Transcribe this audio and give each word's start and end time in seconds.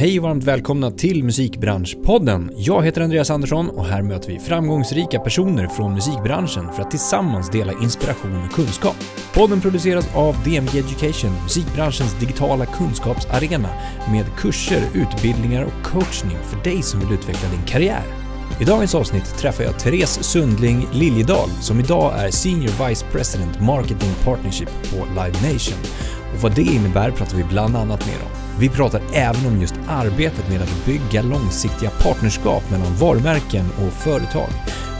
Hej 0.00 0.18
och 0.18 0.22
varmt 0.22 0.44
välkomna 0.44 0.90
till 0.90 1.24
Musikbranschpodden. 1.24 2.52
Jag 2.56 2.84
heter 2.84 3.00
Andreas 3.00 3.30
Andersson 3.30 3.70
och 3.70 3.84
här 3.84 4.02
möter 4.02 4.28
vi 4.28 4.38
framgångsrika 4.38 5.18
personer 5.18 5.68
från 5.68 5.94
musikbranschen 5.94 6.72
för 6.72 6.82
att 6.82 6.90
tillsammans 6.90 7.50
dela 7.50 7.72
inspiration 7.82 8.44
och 8.44 8.52
kunskap. 8.52 8.96
Podden 9.34 9.60
produceras 9.60 10.14
av 10.14 10.36
DMG 10.44 10.78
Education, 10.78 11.30
musikbranschens 11.42 12.20
digitala 12.20 12.66
kunskapsarena 12.66 13.68
med 14.12 14.26
kurser, 14.36 14.82
utbildningar 14.94 15.64
och 15.64 15.84
coachning 15.84 16.38
för 16.42 16.64
dig 16.70 16.82
som 16.82 17.00
vill 17.00 17.12
utveckla 17.12 17.48
din 17.50 17.66
karriär. 17.66 18.02
I 18.60 18.64
dagens 18.64 18.94
avsnitt 18.94 19.38
träffar 19.38 19.64
jag 19.64 19.78
Therese 19.78 20.22
Sundling 20.22 20.86
Liljedahl 20.92 21.50
som 21.60 21.80
idag 21.80 22.14
är 22.18 22.30
Senior 22.30 22.88
Vice 22.88 23.06
President 23.12 23.60
Marketing 23.60 24.12
Partnership 24.24 24.70
på 24.90 25.06
Live 25.08 25.52
Nation. 25.52 25.78
Och 26.34 26.42
vad 26.42 26.54
det 26.54 26.62
innebär 26.62 27.10
pratar 27.10 27.36
vi 27.36 27.44
bland 27.44 27.76
annat 27.76 28.06
mer 28.06 28.16
om. 28.24 28.49
Vi 28.60 28.68
pratar 28.68 29.02
även 29.14 29.46
om 29.46 29.60
just 29.60 29.74
arbetet 29.88 30.48
med 30.48 30.62
att 30.62 30.86
bygga 30.86 31.22
långsiktiga 31.22 31.90
partnerskap 31.90 32.70
mellan 32.70 32.94
varumärken 32.94 33.66
och 33.66 33.92
företag. 33.92 34.48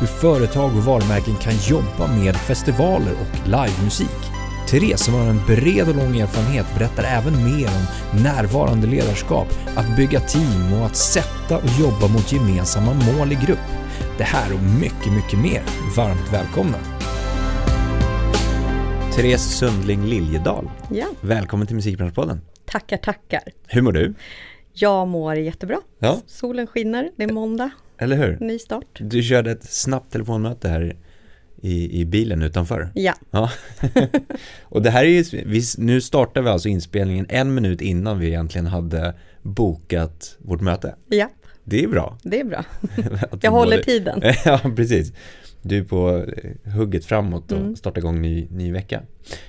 Hur 0.00 0.06
företag 0.06 0.76
och 0.76 0.84
varumärken 0.84 1.36
kan 1.36 1.52
jobba 1.68 2.06
med 2.06 2.36
festivaler 2.36 3.12
och 3.12 3.48
livemusik. 3.48 4.20
Therese 4.68 5.00
som 5.00 5.14
har 5.14 5.26
en 5.26 5.46
bred 5.46 5.88
och 5.88 5.96
lång 5.96 6.20
erfarenhet 6.20 6.66
berättar 6.74 7.04
även 7.04 7.44
mer 7.44 7.66
om 7.66 7.86
närvarande 8.22 8.86
ledarskap, 8.86 9.48
att 9.76 9.96
bygga 9.96 10.20
team 10.20 10.72
och 10.72 10.86
att 10.86 10.96
sätta 10.96 11.56
och 11.56 11.80
jobba 11.80 12.08
mot 12.08 12.32
gemensamma 12.32 12.94
mål 12.94 13.32
i 13.32 13.38
grupp. 13.46 13.68
Det 14.18 14.24
här 14.24 14.54
och 14.54 14.62
mycket, 14.62 15.12
mycket 15.12 15.38
mer. 15.38 15.62
Varmt 15.96 16.32
välkomna! 16.32 16.78
Therese 19.16 19.58
Sundling 19.58 20.04
Liljedahl. 20.04 20.70
Ja. 20.90 21.06
Välkommen 21.20 21.66
till 21.66 21.76
Musikbranschpodden. 21.76 22.40
Tackar, 22.70 22.96
tackar. 22.96 23.40
Hur 23.66 23.82
mår 23.82 23.92
du? 23.92 24.14
Jag 24.72 25.08
mår 25.08 25.36
jättebra. 25.36 25.76
Ja. 25.98 26.20
Solen 26.26 26.66
skiner, 26.66 27.10
det 27.16 27.24
är 27.24 27.32
måndag, 27.32 27.70
Eller 27.98 28.16
hur? 28.16 28.38
ny 28.40 28.58
start. 28.58 28.86
Du 29.00 29.22
körde 29.22 29.50
ett 29.50 29.64
snabbt 29.64 30.12
telefonmöte 30.12 30.68
här 30.68 30.96
i, 31.62 32.00
i 32.00 32.04
bilen 32.04 32.42
utanför. 32.42 32.90
Ja, 32.94 33.14
Ja. 33.30 33.50
och 34.62 34.82
det 34.82 34.90
här 34.90 35.04
är 35.04 35.08
ju, 35.08 35.24
vi, 35.46 35.62
nu 35.78 36.00
startar 36.00 36.42
vi 36.42 36.48
alltså 36.48 36.68
inspelningen 36.68 37.26
en 37.28 37.54
minut 37.54 37.80
innan 37.80 38.18
vi 38.18 38.26
egentligen 38.26 38.66
hade 38.66 39.14
bokat 39.42 40.36
vårt 40.38 40.60
möte. 40.60 40.94
ja, 41.08 41.28
Det 41.64 41.84
är 41.84 41.88
bra. 41.88 42.18
det 42.22 42.40
är 42.40 42.44
bra. 42.44 42.64
Jag 43.40 43.50
håller 43.50 43.70
både- 43.76 43.84
tiden. 43.84 44.22
ja, 44.44 44.60
precis. 44.76 45.12
Du 45.62 45.78
är 45.78 45.84
på 45.84 46.26
hugget 46.76 47.04
framåt 47.04 47.52
och 47.52 47.58
Mm. 47.58 47.76
startar 47.76 47.98
igång 48.00 48.22
ny, 48.22 48.48
ny 48.50 48.72
vecka. 48.72 49.02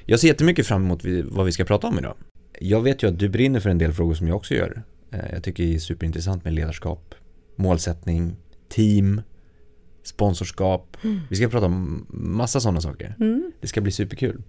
Jag 0.05 0.19
ser 0.19 0.27
jättemycket 0.27 0.67
fram 0.67 0.83
emot 0.85 1.01
vad 1.25 1.45
vi 1.45 1.51
ska 1.51 1.63
prata 1.65 1.87
om 1.87 1.99
idag. 1.99 2.15
Jag 2.59 2.81
vet 2.81 3.03
ju 3.03 3.07
att 3.07 3.19
du 3.19 3.29
brinner 3.29 3.59
för 3.59 3.69
en 3.69 3.77
del 3.77 3.93
frågor 3.93 4.13
som 4.13 4.27
jag 4.27 4.37
också 4.37 4.53
gör. 4.53 4.83
Eh, 5.11 5.19
Jag 5.33 5.43
tycker 5.43 5.63
det 5.63 5.75
är 5.75 5.79
superintressant 5.79 6.43
med 6.43 6.53
ledarskap, 6.53 7.15
målsättning, 7.55 8.35
team, 8.69 9.21
sponsorskap. 10.03 10.97
Vi 11.29 11.35
ska 11.35 11.49
prata 11.49 11.65
om 11.65 12.05
massa 12.09 12.59
sådana 12.59 12.81
saker. 12.81 13.15
Mm. 13.19 13.51
Det 13.61 13.67
ska 13.67 13.81
bli 13.81 13.91
superkul. 13.91 14.41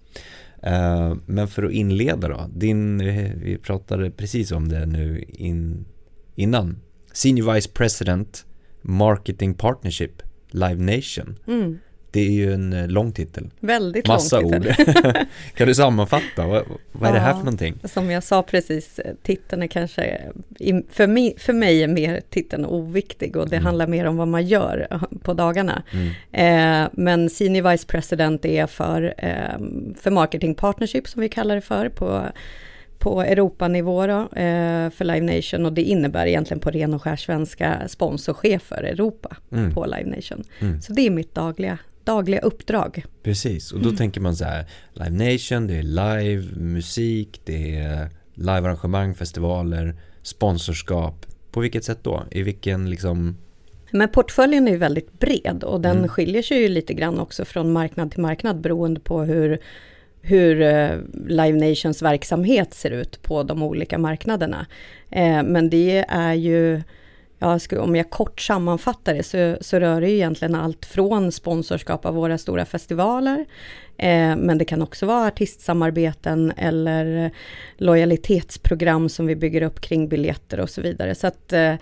Eh, 0.63 1.15
Men 1.25 1.47
för 1.47 1.63
att 1.63 1.71
inleda 1.71 2.27
då, 2.27 2.49
din, 2.55 2.97
vi 3.43 3.57
pratade 3.63 4.11
precis 4.11 4.51
om 4.51 4.69
det 4.69 4.85
nu 4.85 5.25
in, 5.29 5.85
innan. 6.35 6.79
Senior 7.13 7.53
Vice 7.53 7.69
President 7.73 8.45
Marketing 8.81 9.53
Partnership 9.53 10.21
Live 10.49 10.75
Nation. 10.95 11.39
Mm. 11.47 11.79
Det 12.13 12.19
är 12.19 12.31
ju 12.31 12.53
en 12.53 12.73
eh, 12.73 12.87
lång 12.87 13.11
titel. 13.11 13.49
Väldigt 13.59 14.07
Massa 14.07 14.39
lång 14.39 14.53
ord. 14.55 14.63
titel. 14.77 15.13
kan 15.55 15.67
du 15.67 15.75
sammanfatta? 15.75 16.47
Vad, 16.47 16.63
vad 16.91 17.09
är 17.09 17.13
det 17.13 17.19
här 17.19 17.27
Ja. 17.29 17.33
för 17.35 17.39
någonting? 17.45 17.75
Som 17.83 18.11
jag 18.11 18.23
sa 18.23 18.43
precis, 18.43 18.99
titeln 19.23 19.63
är 19.63 19.67
kanske, 19.67 20.21
för 20.89 21.07
mig, 21.07 21.35
för 21.37 21.53
mig 21.53 21.83
är 21.83 21.87
mer 21.87 22.21
titeln 22.29 22.65
oviktig 22.65 23.35
och 23.35 23.49
det 23.49 23.55
Mm. 23.55 23.65
handlar 23.65 23.87
mer 23.87 24.05
om 24.05 24.17
vad 24.17 24.27
man 24.27 24.45
gör 24.47 24.99
på 25.23 25.33
dagarna. 25.33 25.83
Mm. 25.91 26.83
Eh, 26.85 26.89
men 26.93 27.29
Senior 27.29 27.71
Vice 27.71 27.87
President 27.87 28.45
är 28.45 28.67
för, 28.67 29.13
eh, 29.17 29.59
för 30.01 30.11
Marketing 30.11 30.55
Partnership 30.55 31.07
som 31.07 31.21
vi 31.21 31.29
kallar 31.29 31.55
det 31.55 31.61
för 31.61 31.89
på, 31.89 32.23
på 32.99 33.21
Europanivå 33.21 34.07
då, 34.07 34.19
eh, 34.21 34.89
för 34.89 35.03
Live 35.03 35.35
Nation 35.35 35.65
och 35.65 35.73
det 35.73 35.81
innebär 35.81 36.25
egentligen 36.25 36.59
på 36.59 36.69
ren 36.71 36.93
och 36.93 37.01
skär 37.03 37.15
svenska 37.15 37.87
sponsorchef 37.87 38.61
för 38.61 38.83
Europa 38.83 39.37
Mm. 39.51 39.73
på 39.73 39.85
Live 39.85 40.15
Nation. 40.15 40.43
Mm. 40.59 40.81
Så 40.81 40.93
det 40.93 41.01
är 41.01 41.09
mitt 41.11 41.35
dagliga, 41.35 41.77
dagliga 42.05 42.39
uppdrag. 42.39 43.05
Precis, 43.23 43.71
och 43.71 43.79
då 43.79 43.85
Mm. 43.89 43.97
tänker 43.97 44.21
man 44.21 44.35
så 44.35 44.45
här 44.45 44.65
Live 44.93 45.09
Nation, 45.33 45.67
det 45.67 45.73
är 45.75 45.83
live, 45.83 46.55
musik, 46.55 47.41
det 47.45 47.75
är 47.75 48.09
livearrangemang, 48.33 49.15
festivaler, 49.15 49.95
sponsorskap. 50.21 51.25
På 51.51 51.59
vilket 51.59 51.83
sätt 51.83 51.99
då? 52.03 52.23
I 52.31 52.41
vilken 52.43 52.89
liksom 52.89 53.37
Men 53.91 54.09
portföljen 54.09 54.67
är 54.67 54.71
ju 54.71 54.77
väldigt 54.77 55.19
bred 55.19 55.63
och 55.63 55.81
den 55.81 55.97
Mm. 55.97 56.07
skiljer 56.09 56.41
sig 56.41 56.57
ju 56.61 56.67
lite 56.67 56.93
grann 56.93 57.19
också 57.19 57.45
från 57.45 57.71
marknad 57.73 58.11
till 58.11 58.21
marknad 58.21 58.61
beroende 58.61 58.99
på 58.99 59.21
hur, 59.23 59.57
hur 60.21 60.61
eh, 60.61 60.91
Live 61.27 61.69
Nations 61.69 62.01
verksamhet 62.01 62.73
ser 62.73 62.91
ut 62.91 63.21
på 63.21 63.43
de 63.43 63.63
olika 63.63 63.97
marknaderna. 63.97 64.65
Eh, 65.09 65.43
men 65.43 65.69
det 65.69 66.05
är 66.09 66.33
ju, 66.33 66.81
ja, 67.43 67.59
ska- 67.59 67.81
om 67.81 67.95
jag 67.95 68.09
kort 68.09 68.41
sammanfattar 68.41 69.13
det 69.13 69.23
så, 69.23 69.57
så 69.61 69.79
rör 69.79 70.01
det 70.01 70.09
ju 70.09 70.15
egentligen 70.15 70.55
allt 70.55 70.85
från 70.85 71.31
sponsorskap 71.31 72.05
av 72.05 72.13
våra 72.15 72.37
stora 72.37 72.65
festivaler, 72.65 73.45
eh, 73.97 74.35
men 74.35 74.57
det 74.57 74.65
kan 74.65 74.81
också 74.81 75.05
vara 75.05 75.27
artistsamarbeten 75.27 76.53
eller 76.57 77.31
lojalitetsprogram 77.77 79.09
som 79.09 79.25
vi 79.27 79.35
bygger 79.35 79.61
upp 79.61 79.81
kring 79.81 80.07
biljetter 80.09 80.59
och 80.59 80.69
så 80.69 80.81
vidare. 80.81 81.15
Så 81.15 81.27
att 81.27 81.53
eh, 81.53 81.75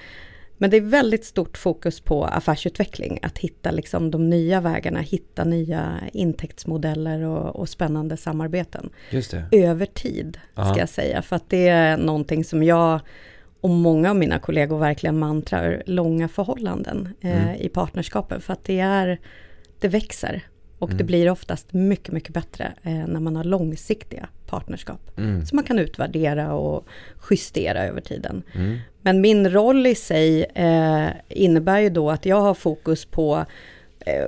men 0.58 0.70
det 0.70 0.78
är 0.78 0.82
väldigt 0.82 1.26
stort 1.26 1.58
fokus 1.58 2.00
på 2.00 2.26
affärsutveckling, 2.26 3.20
att 3.22 3.38
hitta 3.38 3.72
liksom 3.72 4.12
de 4.12 4.30
nya 4.30 4.62
vägarna, 4.62 5.00
hitta 5.00 5.44
nya 5.44 5.94
intäktsmodeller 6.14 7.22
och, 7.24 7.56
och 7.56 7.70
spännande 7.70 8.18
samarbeten. 8.18 8.90
Just 9.10 9.32
det. 9.32 9.44
Över 9.52 9.86
tid, 9.86 10.38
ska 10.54 10.62
Ja. 10.62 10.78
jag 10.78 10.90
säga, 10.90 11.22
för 11.22 11.36
att 11.36 11.50
det 11.50 11.68
är 11.68 11.98
någonting 11.98 12.44
som 12.44 12.64
jag 12.64 13.00
och 13.62 13.70
många 13.70 14.10
av 14.10 14.16
mina 14.16 14.40
kollegor 14.40 14.78
verkligen 14.80 15.20
mantrar, 15.20 15.84
långa 15.86 16.28
förhållanden 16.28 17.10
eh, 17.22 17.44
Mm. 17.44 17.56
i 17.62 17.70
partnerskapen, 17.70 18.42
för 18.42 18.54
att 18.54 18.64
det 18.64 18.80
är, 18.80 19.20
det 19.80 19.88
växer. 19.88 20.42
Och 20.80 20.90
det 20.90 20.94
Mm. 20.96 21.06
blir 21.08 21.30
oftast 21.30 21.74
mycket, 21.74 22.14
mycket 22.14 22.34
bättre 22.34 22.72
eh, 22.84 22.92
när 23.08 23.20
man 23.20 23.36
har 23.36 23.44
långsiktiga 23.44 24.28
partnerskap. 24.48 25.18
Mm. 25.18 25.46
Som 25.46 25.56
man 25.56 25.66
kan 25.66 25.80
utvärdera 25.80 26.54
och 26.54 26.88
justera 27.32 27.84
över 27.86 28.02
tiden. 28.02 28.44
Mm. 28.56 28.78
Men 29.02 29.22
min 29.22 29.50
roll 29.50 29.88
i 29.88 29.96
sig 29.96 30.44
eh, 30.56 31.08
innebär 31.30 31.80
ju 31.80 31.90
då 31.90 32.10
att 32.12 32.26
jag 32.26 32.42
har 32.42 32.54
fokus 32.54 33.06
på 33.06 33.46
eh, 34.00 34.26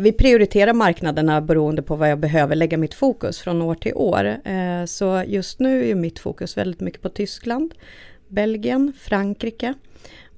vi 0.00 0.12
prioriterar 0.12 0.72
marknaderna 0.72 1.40
beroende 1.40 1.82
på 1.82 1.96
vad 1.96 2.10
jag 2.10 2.18
behöver 2.18 2.54
lägga 2.56 2.76
mitt 2.78 2.94
fokus 2.94 3.38
från 3.40 3.62
år 3.62 3.74
till 3.74 3.94
år. 3.94 4.24
Eh, 4.44 4.84
så 4.84 5.22
just 5.26 5.58
nu 5.60 5.90
är 5.90 5.94
mitt 5.94 6.18
fokus 6.18 6.56
väldigt 6.56 6.80
mycket 6.80 7.02
på 7.02 7.08
Tyskland, 7.08 7.74
Belgien, 8.28 8.92
Frankrike 8.98 9.74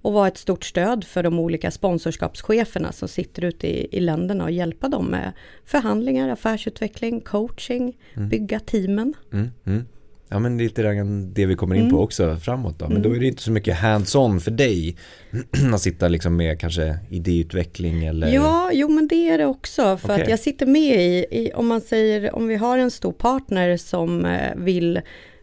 och 0.03 0.13
vara 0.13 0.29
ett 0.29 0.39
stort 0.39 0.65
stöd 0.65 1.05
för 1.05 1.23
de 1.23 1.39
olika 1.39 1.71
sponsorskapscheferna 1.71 2.93
som 2.93 3.09
sitter 3.09 3.45
ute 3.45 3.67
i, 3.67 3.89
i 3.97 4.01
länderna 4.01 4.45
och 4.45 4.51
hjälpa 4.51 4.89
dem 4.89 5.07
med 5.07 5.33
förhandlingar, 5.65 6.29
affärsutveckling, 6.29 7.21
coaching, 7.21 7.97
Mm. 8.17 8.29
bygga 8.29 8.61
teamen. 8.61 9.15
Mm, 9.33 9.51
mm. 9.67 9.85
Ja 10.31 10.39
men 10.39 10.59
lite 10.59 10.83
grann 10.83 11.33
det 11.35 11.47
vi 11.47 11.55
kommer 11.55 11.77
in 11.77 11.83
på 11.91 11.97
Mm. 11.97 12.05
också 12.05 12.37
framåt 12.37 12.79
då. 12.79 12.85
Men 12.89 12.97
Mm. 12.97 13.03
då 13.11 13.17
är 13.17 13.21
det 13.21 13.27
inte 13.27 13.43
så 13.43 13.51
mycket 13.51 13.77
hands-on 13.77 14.41
för 14.41 14.51
dig 14.51 14.97
att 15.75 15.81
sitta 15.81 16.09
liksom 16.09 16.37
med 16.37 16.61
kanske 16.61 16.99
idéutveckling 17.11 18.05
eller 18.05 18.29
Ja, 18.35 18.71
jo 18.73 18.89
men 18.89 19.09
det 19.09 19.29
är 19.29 19.39
det 19.39 19.47
också. 19.47 19.97
För 19.97 20.09
Okej. 20.13 20.23
att 20.23 20.29
jag 20.31 20.39
sitter 20.41 20.67
med 20.67 21.01
i, 21.01 21.27
i, 21.31 21.53
om 21.55 21.67
man 21.67 21.81
säger, 21.81 22.35
om 22.35 22.47
vi 22.49 22.57
har 22.57 22.79
en 22.79 22.91
stor 22.91 23.13
partner 23.13 23.77
som 23.77 24.25
eh, 24.25 24.55
vill, 24.57 25.01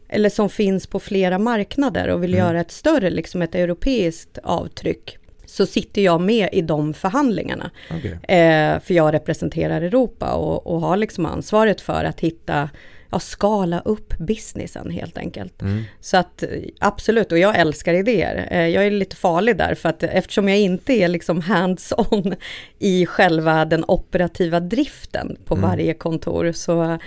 eller 0.10 0.30
som 0.30 0.50
finns 0.50 0.88
på 0.88 1.00
flera 1.00 1.40
marknader 1.40 2.08
och 2.08 2.24
vill 2.24 2.34
Mm. 2.34 2.46
göra 2.48 2.62
ett 2.62 2.72
större, 2.72 3.10
liksom 3.10 3.42
ett 3.42 3.56
europeiskt 3.56 4.38
avtryck, 4.44 5.18
så 5.46 5.66
sitter 5.66 6.02
jag 6.02 6.22
med 6.22 6.50
i 6.52 6.62
de 6.62 6.94
förhandlingarna. 6.94 7.72
Okej. 7.92 8.12
Eh, 8.38 8.80
för 8.80 8.94
jag 8.94 9.14
representerar 9.14 9.82
Europa 9.82 10.34
och, 10.34 10.68
och 10.68 10.82
har 10.82 10.98
liksom 10.98 11.26
ansvaret 11.26 11.82
för 11.82 12.04
att 12.04 12.20
hitta, 12.20 12.70
ja, 13.12 13.20
skala 13.20 13.80
upp 13.86 14.18
businessen 14.18 14.90
helt 14.90 15.18
enkelt. 15.18 15.62
Mm. 15.62 15.84
Så 16.02 16.18
att 16.18 16.44
eh, 16.44 16.50
absolut, 16.80 17.32
och 17.32 17.38
jag 17.40 17.60
älskar 17.60 17.94
idéer. 17.94 18.48
Eh, 18.52 18.68
Jag 18.68 18.86
är 18.88 18.92
lite 18.92 19.16
farlig 19.16 19.58
där, 19.58 19.76
för 19.76 19.90
att 19.90 20.04
eftersom 20.04 20.50
jag 20.50 20.58
inte 20.60 20.94
är 20.94 21.08
liksom 21.08 21.42
hands-on 21.42 22.36
i 22.80 23.06
själva 23.06 23.66
den 23.66 23.86
operativa 23.88 24.60
driften 24.60 25.38
på 25.46 25.56
Mm. 25.56 25.70
varje 25.70 25.94
kontor, 25.94 26.52
så, 26.52 26.98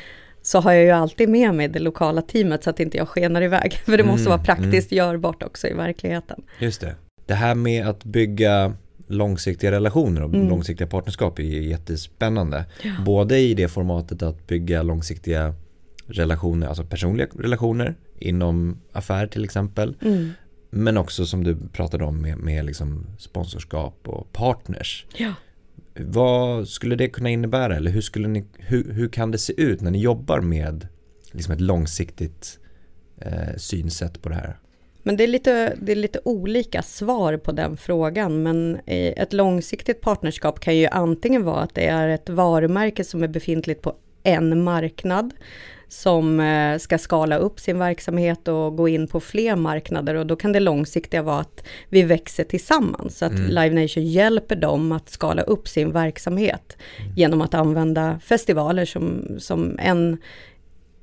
så 0.48 0.60
har 0.60 0.72
jag 0.72 0.84
ju 0.84 0.90
alltid 0.90 1.28
med 1.28 1.54
mig 1.54 1.68
det 1.68 1.78
lokala 1.78 2.22
teamet 2.22 2.64
så 2.64 2.70
att 2.70 2.80
inte 2.80 2.96
jag 2.96 3.08
skenar 3.08 3.42
iväg. 3.42 3.72
För 3.84 3.96
det 3.96 4.04
måste 4.04 4.20
Mm, 4.20 4.30
vara 4.30 4.44
praktiskt 4.44 4.92
görbart 4.92 5.42
också 5.42 5.66
i 5.68 5.72
verkligheten. 5.72 6.42
Just 6.58 6.80
det. 6.80 6.94
Det 7.26 7.34
här 7.34 7.54
med 7.54 7.86
att 7.88 8.04
bygga 8.04 8.72
långsiktiga 9.06 9.70
relationer 9.70 10.22
och 10.22 10.34
Mm. 10.34 10.48
långsiktiga 10.48 10.86
partnerskap 10.86 11.38
är 11.38 11.42
jättespännande. 11.42 12.64
Ja. 12.82 12.90
Både 13.04 13.38
i 13.38 13.54
det 13.54 13.68
formatet 13.68 14.22
att 14.22 14.46
bygga 14.46 14.82
långsiktiga 14.82 15.54
relationer, 16.06 16.66
alltså 16.66 16.84
personliga 16.84 17.26
relationer 17.38 17.94
inom 18.18 18.78
affär 18.92 19.26
till 19.26 19.44
exempel. 19.44 19.96
Mm. 20.02 20.30
Men 20.70 20.96
också 20.98 21.26
som 21.26 21.44
du 21.44 21.56
pratade 21.72 22.04
om 22.04 22.22
med, 22.22 22.38
med 22.38 22.64
liksom 22.64 23.06
sponsorskap 23.18 24.08
och 24.08 24.32
partners. 24.32 25.06
Ja. 25.16 25.32
Vad 26.00 26.68
skulle 26.68 26.96
det 26.96 27.08
kunna 27.08 27.30
innebära 27.30 27.76
eller 27.76 27.90
hur, 27.90 28.00
skulle 28.00 28.28
ni, 28.28 28.44
hur, 28.58 28.92
hur 28.92 29.08
kan 29.08 29.30
det 29.30 29.38
se 29.38 29.60
ut 29.60 29.80
när 29.80 29.90
ni 29.90 30.00
jobbar 30.00 30.40
med 30.40 30.88
liksom 31.32 31.54
ett 31.54 31.60
långsiktigt 31.60 32.58
eh, 33.20 33.56
synsätt 33.56 34.22
på 34.22 34.28
det 34.28 34.34
här? 34.34 34.58
Men 35.02 35.16
det 35.16 35.24
är, 35.24 35.28
lite, 35.28 35.76
det 35.80 35.92
är 35.92 35.96
lite 35.96 36.20
olika 36.24 36.82
svar 36.82 37.36
på 37.36 37.52
den 37.52 37.76
frågan, 37.76 38.42
men 38.42 38.74
eh, 38.86 39.22
ett 39.22 39.32
långsiktigt 39.32 40.00
partnerskap 40.00 40.60
kan 40.60 40.76
ju 40.76 40.86
antingen 40.86 41.44
vara 41.44 41.60
att 41.60 41.74
det 41.74 41.86
är 41.86 42.08
ett 42.08 42.28
varumärke 42.28 43.04
som 43.04 43.22
är 43.22 43.28
befintligt 43.28 43.82
på 43.82 43.96
en 44.22 44.62
marknad, 44.62 45.34
som 45.88 46.40
eh, 46.40 46.78
ska 46.78 46.98
skala 46.98 47.36
upp 47.36 47.60
sin 47.60 47.78
verksamhet 47.78 48.48
och 48.48 48.76
gå 48.76 48.88
in 48.88 49.06
på 49.06 49.20
fler 49.20 49.56
marknader 49.56 50.14
och 50.14 50.26
då 50.26 50.36
kan 50.36 50.52
det 50.52 50.60
långsiktiga 50.60 51.22
vara 51.22 51.40
att 51.40 51.64
vi 51.88 52.02
växer 52.02 52.44
tillsammans. 52.44 53.18
Så 53.18 53.24
att 53.24 53.32
mm. 53.32 53.48
Live 53.48 53.82
Nation 53.82 54.06
hjälper 54.06 54.56
dem 54.56 54.92
att 54.92 55.08
skala 55.08 55.42
upp 55.42 55.68
sin 55.68 55.92
verksamhet 55.92 56.76
mm. 57.00 57.12
genom 57.16 57.40
att 57.40 57.54
använda 57.54 58.20
festivaler 58.24 58.84
som, 58.84 59.24
som 59.38 59.78
en, 59.78 60.18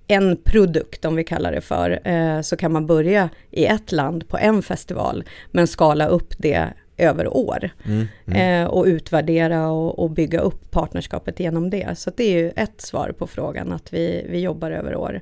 en 0.07 0.37
produkt, 0.43 1.05
om 1.05 1.15
vi 1.15 1.23
kallar 1.23 1.51
det 1.51 1.61
för, 1.61 2.07
eh, 2.07 2.41
så 2.41 2.57
kan 2.57 2.71
man 2.71 2.85
börja 2.85 3.29
i 3.51 3.65
ett 3.65 3.91
land 3.91 4.27
på 4.27 4.37
en 4.37 4.61
festival, 4.61 5.23
men 5.51 5.67
skala 5.67 6.07
upp 6.07 6.33
det 6.37 6.73
över 6.97 7.37
år. 7.37 7.69
Mm, 7.85 8.07
mm. 8.25 8.63
Eh, 8.63 8.69
och 8.69 8.85
utvärdera 8.85 9.69
och, 9.69 9.99
och, 9.99 10.11
bygga 10.11 10.39
upp 10.39 10.71
partnerskapet 10.71 11.39
genom 11.39 11.69
det. 11.69 11.97
Så 11.97 12.11
det 12.17 12.23
är 12.23 12.37
ju 12.37 12.51
ett 12.55 12.81
svar 12.81 13.13
på 13.17 13.27
frågan, 13.27 13.71
att 13.71 13.93
vi, 13.93 14.25
vi 14.29 14.39
jobbar 14.39 14.71
över 14.71 14.95
år. 14.95 15.21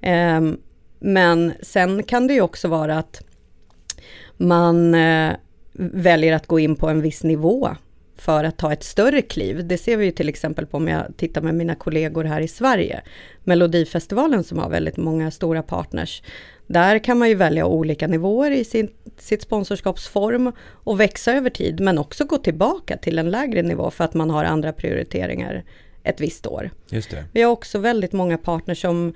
Eh, 0.00 0.40
men 0.98 1.52
sen 1.62 2.02
kan 2.02 2.26
det 2.26 2.34
ju 2.34 2.40
också 2.40 2.68
vara 2.68 2.98
att 2.98 3.22
man 4.36 4.94
eh, 4.94 5.32
väljer 5.72 6.32
att 6.32 6.46
gå 6.46 6.58
in 6.58 6.76
på 6.76 6.88
en 6.88 7.00
viss 7.00 7.24
nivå 7.24 7.68
för 8.16 8.44
att 8.44 8.56
ta 8.56 8.72
ett 8.72 8.82
större 8.82 9.22
kliv. 9.22 9.66
Det 9.66 9.78
ser 9.78 9.96
vi 9.96 10.04
ju 10.04 10.10
till 10.10 10.28
exempel 10.28 10.66
på 10.66 10.76
om 10.76 10.88
jag 10.88 11.16
tittar 11.16 11.42
med 11.42 11.54
mina 11.54 11.74
kollegor 11.74 12.24
här 12.24 12.40
i 12.40 12.48
Sverige. 12.48 13.02
Melodifestivalen 13.44 14.44
som 14.44 14.58
har 14.58 14.70
väldigt 14.70 14.96
många 14.96 15.30
stora 15.30 15.62
partners. 15.62 16.22
Där 16.66 16.98
kan 16.98 17.18
man 17.18 17.28
ju 17.28 17.34
välja 17.34 17.66
olika 17.66 18.06
nivåer 18.06 18.50
i 18.50 18.64
sin, 18.64 18.90
sitt 19.18 19.42
sponsorskapsform 19.42 20.52
och 20.70 21.00
växa 21.00 21.32
över 21.32 21.50
tid, 21.50 21.80
men 21.80 21.98
också 21.98 22.24
gå 22.24 22.38
tillbaka 22.38 22.96
till 22.96 23.18
en 23.18 23.30
lägre 23.30 23.62
nivå 23.62 23.90
för 23.90 24.04
att 24.04 24.14
man 24.14 24.30
har 24.30 24.44
andra 24.44 24.72
prioriteringar 24.72 25.64
ett 26.04 26.20
visst 26.20 26.46
år. 26.46 26.70
Just 26.88 27.10
det. 27.10 27.24
Vi 27.32 27.42
har 27.42 27.52
också 27.52 27.78
väldigt 27.78 28.12
många 28.12 28.38
partners 28.38 28.80
som 28.80 29.14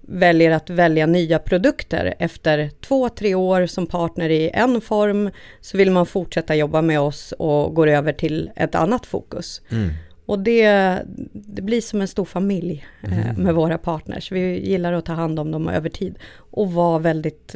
väljer 0.00 0.50
att 0.50 0.70
välja 0.70 1.06
nya 1.06 1.38
produkter. 1.38 2.14
Efter 2.18 2.70
två, 2.80 3.08
tre 3.08 3.34
år 3.34 3.66
som 3.66 3.86
partner 3.86 4.30
i 4.30 4.50
en 4.54 4.80
form 4.80 5.30
så 5.60 5.76
vill 5.76 5.90
man 5.90 6.06
fortsätta 6.06 6.54
jobba 6.54 6.82
med 6.82 7.00
oss 7.00 7.32
och 7.38 7.74
går 7.74 7.86
över 7.86 8.12
till 8.12 8.50
ett 8.56 8.74
annat 8.74 9.06
fokus. 9.06 9.62
Mm. 9.70 9.90
Och 10.26 10.38
det, 10.38 11.02
det 11.32 11.62
blir 11.62 11.80
som 11.80 12.00
en 12.00 12.08
stor 12.08 12.24
familj 12.24 12.86
eh, 13.02 13.30
mm. 13.30 13.42
med 13.42 13.54
våra 13.54 13.78
partners. 13.78 14.32
Vi 14.32 14.68
gillar 14.68 14.92
att 14.92 15.04
ta 15.04 15.12
hand 15.12 15.38
om 15.38 15.50
dem 15.50 15.68
över 15.68 15.88
tid 15.88 16.18
och 16.36 16.72
vara 16.72 16.98
väldigt, 16.98 17.54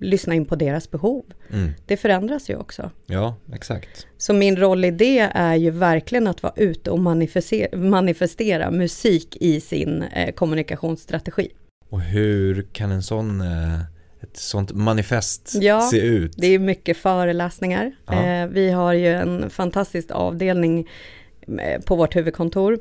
lyssna 0.00 0.34
in 0.34 0.44
på 0.44 0.56
deras 0.56 0.90
behov. 0.90 1.24
Mm. 1.52 1.72
Det 1.86 1.96
förändras 1.96 2.50
ju 2.50 2.56
också. 2.56 2.90
Ja, 3.06 3.36
exakt. 3.52 4.06
Så 4.16 4.32
min 4.32 4.56
roll 4.56 4.84
i 4.84 4.90
det 4.90 5.18
är 5.18 5.54
ju 5.54 5.70
verkligen 5.70 6.26
att 6.26 6.42
vara 6.42 6.54
ute 6.56 6.90
och 6.90 6.98
manifestera, 6.98 7.78
manifestera 7.78 8.70
musik 8.70 9.36
i 9.40 9.60
sin 9.60 10.02
eh, 10.02 10.34
kommunikationsstrategi. 10.34 11.48
Och 11.88 12.00
hur 12.00 12.66
kan 12.72 12.90
en 12.90 13.02
sån 13.02 13.40
eh, 13.40 13.80
ett 14.22 14.36
sånt 14.36 14.72
manifest 14.72 15.52
ja, 15.60 15.80
se 15.80 16.00
ut? 16.00 16.32
Det 16.36 16.46
är 16.46 16.58
mycket 16.58 16.96
föreläsningar. 16.96 17.92
Ja. 18.06 18.26
Eh, 18.26 18.46
vi 18.46 18.70
har 18.70 18.92
ju 18.92 19.12
en 19.14 19.50
fantastisk 19.50 20.10
avdelning 20.10 20.88
Eh, 21.48 21.80
på 21.80 21.96
vårt 21.96 22.16
huvudkontor, 22.16 22.78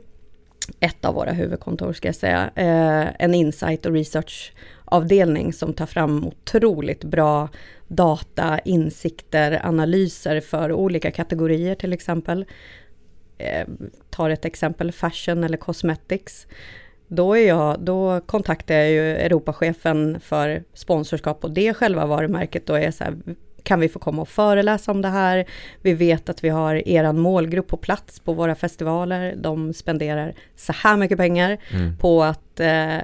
ett 0.79 1.05
av 1.05 1.15
våra 1.15 1.31
huvudkontor 1.31 1.93
ska 1.93 2.07
jag 2.07 2.15
säga, 2.15 2.51
eh, 2.55 3.07
en 3.19 3.33
insight 3.33 3.85
och 3.85 3.91
researchavdelning 3.91 5.53
som 5.53 5.73
tar 5.73 5.85
fram 5.85 6.25
otroligt 6.25 7.03
bra 7.03 7.49
data, 7.87 8.59
insikter, 8.59 9.61
analyser 9.63 10.41
för 10.41 10.71
olika 10.71 11.11
kategorier 11.11 11.75
till 11.75 11.93
exempel. 11.93 12.45
Eh, 13.37 13.67
tar 14.09 14.29
ett 14.29 14.45
exempel, 14.45 14.91
fashion 14.91 15.43
eller 15.43 15.57
cosmetics. 15.57 16.47
Då, 17.07 17.37
är 17.37 17.47
jag, 17.47 17.79
då 17.79 18.21
kontaktar 18.21 18.75
jag 18.75 18.89
ju 18.89 19.15
Europachefen 19.15 20.19
för 20.19 20.63
sponsorskap 20.73 21.43
och 21.43 21.51
det 21.51 21.73
själva 21.73 22.05
varumärket 22.05 22.65
Då 22.65 22.73
är 22.73 22.91
så 22.91 23.03
här, 23.03 23.15
kan 23.65 23.79
vi 23.79 23.89
få 23.89 23.99
komma 23.99 24.21
och 24.21 24.29
föreläsa 24.29 24.91
om 24.91 25.01
det 25.01 25.07
här? 25.07 25.45
Vi 25.81 25.93
vet 25.93 26.29
att 26.29 26.43
vi 26.43 26.49
har 26.49 26.87
eran 26.87 27.19
målgrupp 27.19 27.67
på 27.67 27.77
plats 27.77 28.19
på 28.19 28.33
våra 28.33 28.55
festivaler. 28.55 29.35
De 29.37 29.73
spenderar 29.73 30.33
så 30.55 30.73
här 30.73 30.97
mycket 30.97 31.17
pengar 31.17 31.57
mm. 31.71 31.97
på 31.97 32.23
att 32.23 32.59
eh, 32.59 32.97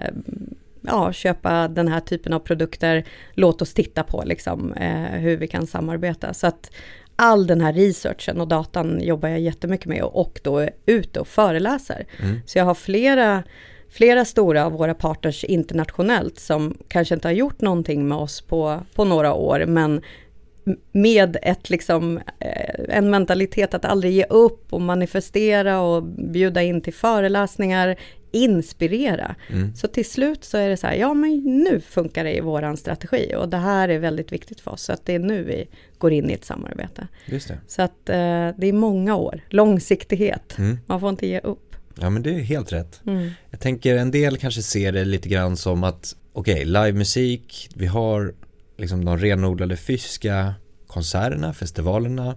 ja, 0.81 1.13
köpa 1.13 1.67
den 1.67 1.87
här 1.87 1.99
typen 1.99 2.33
av 2.33 2.39
produkter. 2.39 3.03
Låt 3.33 3.61
oss 3.61 3.73
titta 3.73 4.03
på 4.03 4.23
liksom, 4.25 4.73
eh, 4.73 5.19
hur 5.19 5.37
vi 5.37 5.47
kan 5.47 5.67
samarbeta. 5.67 6.33
Så 6.33 6.47
att 6.47 6.71
all 7.15 7.47
den 7.47 7.61
här 7.61 7.73
researchen 7.73 8.41
och 8.41 8.47
datan 8.47 9.01
jobbar 9.01 9.29
jag 9.29 9.39
jättemycket 9.39 9.87
med 9.87 10.03
och 10.03 10.39
då 10.43 10.57
är 10.57 10.71
ute 10.85 11.19
och 11.19 11.27
föreläser. 11.27 12.05
Mm. 12.23 12.39
Så 12.45 12.57
jag 12.57 12.65
har 12.65 12.75
flera 12.75 13.43
flera 13.91 14.25
stora 14.25 14.65
av 14.65 14.71
våra 14.71 14.93
partners 14.93 15.43
internationellt 15.43 16.39
som 16.39 16.77
kanske 16.87 17.15
inte 17.15 17.27
har 17.27 17.33
gjort 17.33 17.61
någonting 17.61 18.07
med 18.07 18.17
oss 18.17 18.41
på, 18.41 18.79
på 18.95 19.05
några 19.05 19.33
år, 19.33 19.65
men 19.65 20.01
med 20.91 21.37
ett 21.41 21.69
liksom, 21.69 22.17
eh, 22.39 22.97
en 22.97 23.09
mentalitet 23.09 23.73
att 23.73 23.85
aldrig 23.85 24.13
ge 24.13 24.25
upp 24.29 24.73
och 24.73 24.81
manifestera 24.81 25.81
och 25.81 26.03
bjuda 26.03 26.61
in 26.61 26.81
till 26.81 26.93
föreläsningar, 26.93 27.95
inspirera. 28.31 29.35
Mm. 29.49 29.75
Så 29.75 29.87
till 29.87 30.09
slut 30.09 30.43
så 30.43 30.57
är 30.57 30.69
det 30.69 30.77
så 30.77 30.87
här, 30.87 30.95
ja 30.95 31.13
men 31.13 31.43
nu 31.43 31.81
funkar 31.81 32.23
det 32.23 32.37
i 32.37 32.39
våran 32.39 32.77
strategi 32.77 33.33
och 33.37 33.49
det 33.49 33.57
här 33.57 33.89
är 33.89 33.99
väldigt 33.99 34.31
viktigt 34.31 34.59
för 34.59 34.71
oss. 34.71 34.81
Så 34.81 34.93
att 34.93 35.05
det 35.05 35.15
är 35.15 35.19
nu 35.19 35.43
vi 35.43 35.67
går 35.97 36.11
in 36.11 36.29
i 36.29 36.33
ett 36.33 36.45
samarbete. 36.45 37.07
Så 37.67 37.81
att 37.81 38.09
eh, 38.09 38.49
det 38.57 38.67
är 38.67 38.73
många 38.73 39.15
år, 39.15 39.41
långsiktighet, 39.49 40.57
mm. 40.57 40.77
man 40.85 40.99
får 40.99 41.09
inte 41.09 41.27
ge 41.27 41.39
upp. 41.39 41.75
Ja 41.99 42.09
men 42.09 42.23
det 42.23 42.29
är 42.29 42.39
helt 42.39 42.73
rätt. 42.73 43.01
Mm. 43.07 43.29
Jag 43.49 43.59
tänker 43.59 43.97
en 43.97 44.11
del 44.11 44.37
kanske 44.37 44.61
ser 44.61 44.91
det 44.91 45.05
lite 45.05 45.29
grann 45.29 45.57
som 45.57 45.83
att 45.83 46.15
okej, 46.33 46.53
okay, 46.53 46.65
livemusik, 46.65 47.69
vi 47.75 47.85
har 47.85 48.33
liksom 48.81 49.05
de 49.05 49.17
renodlade 49.17 49.77
fysiska 49.77 50.53
konserterna, 50.87 51.53
festivalerna 51.53 52.35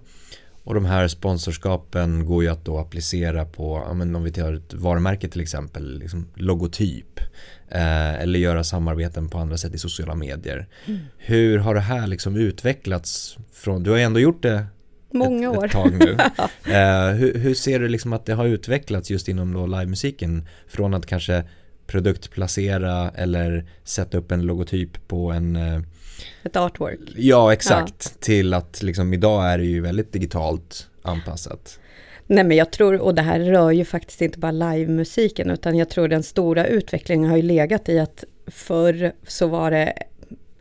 och 0.64 0.74
de 0.74 0.84
här 0.84 1.08
sponsorskapen 1.08 2.26
går 2.26 2.42
ju 2.42 2.48
att 2.48 2.64
då 2.64 2.78
applicera 2.78 3.44
på, 3.44 3.84
ja, 3.86 3.94
men 3.94 4.16
om 4.16 4.22
vi 4.22 4.32
tar 4.32 4.52
ett 4.52 4.74
varumärke 4.74 5.28
till 5.28 5.40
exempel, 5.40 5.98
liksom 5.98 6.28
logotyp 6.34 7.20
eh, 7.68 8.14
eller 8.14 8.38
göra 8.38 8.64
samarbeten 8.64 9.28
på 9.28 9.38
andra 9.38 9.58
sätt 9.58 9.74
i 9.74 9.78
sociala 9.78 10.14
medier. 10.14 10.66
Mm. 10.86 11.00
Hur 11.16 11.58
har 11.58 11.74
det 11.74 11.80
här 11.80 12.06
liksom 12.06 12.36
utvecklats 12.36 13.36
från, 13.52 13.82
du 13.82 13.90
har 13.90 13.96
ju 13.96 14.02
ändå 14.02 14.20
gjort 14.20 14.42
det 14.42 14.66
Många 15.12 15.50
ett, 15.50 15.58
år. 15.58 15.64
ett 15.64 15.72
tag 15.72 15.92
nu. 15.92 16.10
eh, 16.74 17.08
hur, 17.08 17.38
hur, 17.38 17.54
ser 17.54 17.80
du 17.80 17.88
liksom 17.88 18.12
att 18.12 18.26
det 18.26 18.34
har 18.34 18.46
utvecklats 18.46 19.10
just 19.10 19.28
inom 19.28 19.52
då 19.52 19.66
livemusiken 19.66 20.48
från 20.68 20.94
att 20.94 21.06
kanske 21.06 21.44
produktplacera 21.86 23.10
eller 23.10 23.64
sätta 23.84 24.18
upp 24.18 24.32
en 24.32 24.42
logotyp 24.42 25.08
på 25.08 25.32
en 25.32 25.56
eh, 25.56 25.80
ett 26.43 26.57
artwork. 26.57 27.00
Ja, 27.16 27.52
exakt. 27.52 28.11
Ja. 28.14 28.19
Till 28.21 28.54
att 28.54 28.83
liksom 28.83 29.14
idag 29.14 29.47
är 29.47 29.59
det 29.59 29.64
ju 29.64 29.81
väldigt 29.81 30.12
digitalt 30.12 30.88
anpassat. 31.02 31.78
Nej 32.26 32.45
men 32.45 32.57
jag 32.57 32.73
tror, 32.73 33.00
och 33.00 33.14
det 33.14 33.23
här 33.23 33.40
rör 33.40 33.71
ju 33.71 33.85
faktiskt 33.85 34.23
inte 34.23 34.38
bara 34.38 34.52
livemusiken, 34.52 35.50
utan 35.50 35.76
jag 35.76 35.88
tror 35.88 36.09
den 36.09 36.23
stora 36.23 36.66
utvecklingen 36.66 37.31
har 37.31 37.37
ju 37.37 37.43
legat 37.43 37.88
i 37.88 37.99
att 37.99 38.25
förr 38.47 39.12
så 39.26 39.47
var 39.47 39.71
det 39.71 39.93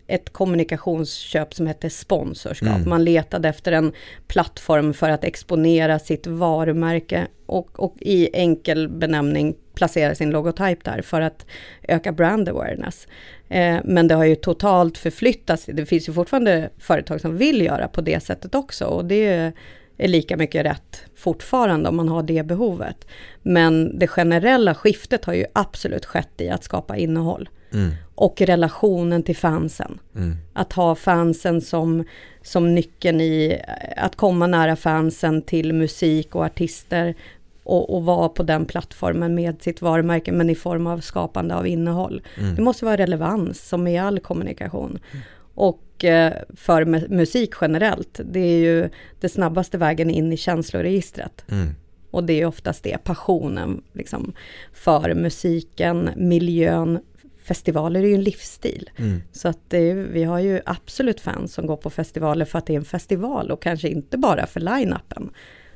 ett 0.08 0.34
kommunikationsköp 0.34 1.53
som 1.53 1.67
hette 1.67 1.89
sponsorskap. 1.89 2.75
Mm. 2.75 2.89
Man 2.89 3.03
letade 3.03 3.50
efter 3.50 3.72
en 3.72 3.93
plattform 4.27 4.93
för 4.93 5.10
att 5.10 5.24
exponera 5.24 6.00
sitt 6.00 6.27
varumärke 6.27 7.27
och, 7.46 7.79
och 7.79 7.96
i 8.00 8.29
enkel 8.34 8.89
benämning 8.89 9.55
placera 9.74 10.15
sin 10.15 10.29
logotyp 10.29 10.84
där 10.84 11.01
för 11.01 11.22
att 11.22 11.46
öka 11.84 12.12
brand 12.12 12.50
awareness. 12.50 13.08
Eh, 13.53 13.79
men 13.83 14.07
det 14.07 14.15
har 14.15 14.24
ju 14.24 14.36
totalt 14.36 14.98
förflyttats. 14.98 15.65
Det 15.65 15.86
finns 15.86 16.10
ju 16.10 16.13
fortfarande 16.13 16.69
företag 16.77 17.22
som 17.22 17.38
vill 17.38 17.62
göra 17.62 17.88
på 17.88 18.01
det 18.01 18.24
sättet 18.24 18.55
också 18.55 18.86
och 18.86 19.05
det 19.05 19.53
är 19.98 20.07
lika 20.07 20.38
mycket 20.38 20.65
rätt 20.65 21.05
fortfarande 21.15 21.89
om 21.89 21.95
man 21.95 22.10
har 22.10 22.24
det 22.24 22.45
behovet. 22.45 23.07
Men 23.41 24.00
det 24.00 24.07
generella 24.07 24.75
skiftet 24.75 25.25
har 25.25 25.33
ju 25.33 25.45
absolut 25.53 26.05
skett 26.05 26.41
i 26.41 26.50
att 26.50 26.63
skapa 26.63 26.98
innehåll. 26.98 27.50
Mm. 27.74 27.91
Och 28.15 28.41
relationen 28.41 29.24
till 29.24 29.36
fansen. 29.36 30.00
Mm. 30.15 30.36
Att 30.53 30.74
ha 30.74 30.95
fansen 30.95 31.62
som, 31.62 32.05
som 32.41 32.75
nyckeln 32.75 33.22
i 33.22 33.62
att 33.98 34.15
komma 34.15 34.48
nära 34.48 34.75
fansen 34.75 35.41
till 35.41 35.74
musik 35.74 36.36
och 36.36 36.45
artister 36.45 37.15
och, 37.63 37.96
och 37.96 38.05
vara 38.05 38.29
på 38.29 38.43
den 38.43 38.65
plattformen 38.65 39.36
med 39.36 39.62
sitt 39.62 39.82
varumärke, 39.82 40.32
men 40.32 40.50
i 40.50 40.55
form 40.55 40.88
av 40.88 41.00
skapande 41.00 41.55
av 41.55 41.67
innehåll. 41.67 42.22
Mm. 42.39 42.55
Det 42.55 42.62
måste 42.62 42.86
vara 42.86 42.98
relevans, 42.98 43.67
som 43.67 43.88
i 43.88 43.98
all 43.98 44.20
kommunikation. 44.20 45.00
Mm. 45.12 45.24
Och 45.55 46.05
eh, 46.05 46.34
för 46.55 46.86
musik 47.10 47.53
generellt, 47.62 48.20
det 48.25 48.39
är 48.39 48.58
ju 48.58 48.89
det 49.20 49.29
snabbaste 49.29 49.77
vägen 49.77 50.10
in 50.10 50.34
i 50.34 50.38
känsloregistret. 50.38 51.46
Mm. 51.51 51.70
Och 52.12 52.24
det 52.24 52.41
är 52.41 52.46
oftast 52.46 52.84
det, 52.84 53.03
passionen 53.03 53.82
liksom, 53.93 54.34
för 54.74 55.13
musiken, 55.13 56.10
miljön. 56.15 57.00
Festivaler 57.43 58.03
är 58.03 58.08
ju 58.08 58.15
en 58.15 58.24
livsstil. 58.24 58.89
Mm. 58.98 59.22
Så 59.32 59.48
att 59.48 59.60
det, 59.67 59.93
vi 59.93 60.24
har 60.24 60.39
ju 60.39 60.62
absolut 60.65 61.22
fans 61.22 61.53
som 61.53 61.67
går 61.67 61.77
på 61.77 61.89
festivaler 61.89 62.46
för 62.46 62.58
att 62.58 62.65
det 62.65 62.74
är 62.74 62.77
en 62.77 62.86
festival 62.86 63.51
och 63.51 63.62
kanske 63.62 63.89
inte 63.89 64.17
bara 64.17 64.46
för 64.46 64.60
line-upen. 64.60 65.29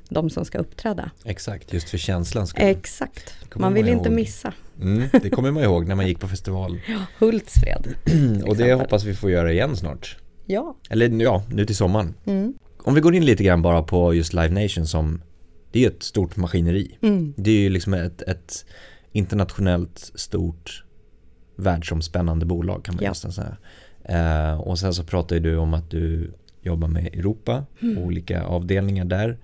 De 0.10 0.30
som 0.30 0.46
ska 0.46 0.58
uppträda. 0.58 1.12
Exakt, 1.26 1.74
just 1.74 1.90
för 1.90 1.98
känslan 1.98 2.48
skull. 2.48 2.66
Exakt, 2.66 3.34
man 3.56 3.74
vill 3.74 3.86
man 3.86 3.94
inte 3.98 4.10
missa. 4.10 4.54
Mm, 4.82 5.10
det 5.22 5.30
kommer 5.30 5.52
man 5.52 5.64
ihåg 5.64 5.88
när 5.88 5.96
man 5.96 6.08
gick 6.08 6.20
på 6.20 6.28
festival. 6.28 6.80
Hultsfred. 7.20 7.88
Och 8.46 8.58
det 8.58 8.74
hoppas 8.74 9.04
vi 9.04 9.14
får 9.16 9.32
göra 9.32 9.52
igen 9.52 9.78
snart. 9.78 10.18
Ja. 10.46 10.76
Eller 10.90 11.22
ja, 11.24 11.44
nu 11.50 11.66
till 11.66 11.76
sommaren. 11.76 12.14
Mm. 12.26 12.54
Om 12.78 12.94
vi 12.94 13.02
går 13.02 13.16
in 13.16 13.26
lite 13.26 13.44
grann 13.44 13.62
bara 13.62 13.84
på 13.84 14.14
just 14.14 14.34
Live 14.34 14.50
Nation 14.64 14.88
som 14.88 15.22
Det 15.72 15.86
är 15.86 15.90
ett 15.90 16.04
stort 16.04 16.36
maskineri. 16.36 16.98
Mm. 17.02 17.34
Det 17.38 17.52
är 17.52 17.60
ju 17.60 17.70
liksom 17.70 17.94
ett, 17.94 18.22
ett 18.22 18.66
internationellt 19.12 20.12
stort 20.16 20.84
världsomspännande 21.56 22.46
bolag 22.46 22.84
kan 22.86 22.96
man 22.96 23.04
Ja. 23.04 23.10
nästan 23.12 23.32
säga. 23.32 23.58
Eh, 24.04 24.60
och 24.60 24.80
sen 24.80 24.94
så 24.94 25.04
pratar 25.04 25.36
ju 25.36 25.42
du 25.42 25.58
om 25.58 25.74
att 25.74 25.90
du 25.92 26.34
jobbar 26.62 26.88
med 26.88 27.06
Europa, 27.06 27.66
Mm. 27.82 27.98
olika 27.98 28.44
avdelningar 28.44 29.06
där. 29.06 29.38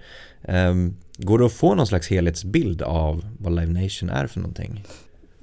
Eh, 0.44 0.74
går 1.18 1.40
det 1.40 1.46
att 1.46 1.54
få 1.54 1.76
någon 1.76 1.88
slags 1.88 2.10
helhetsbild 2.10 2.82
av 2.82 3.26
vad 3.40 3.56
Live 3.56 3.82
Nation 3.84 4.10
är 4.10 4.28
för 4.28 4.40
någonting? 4.40 4.84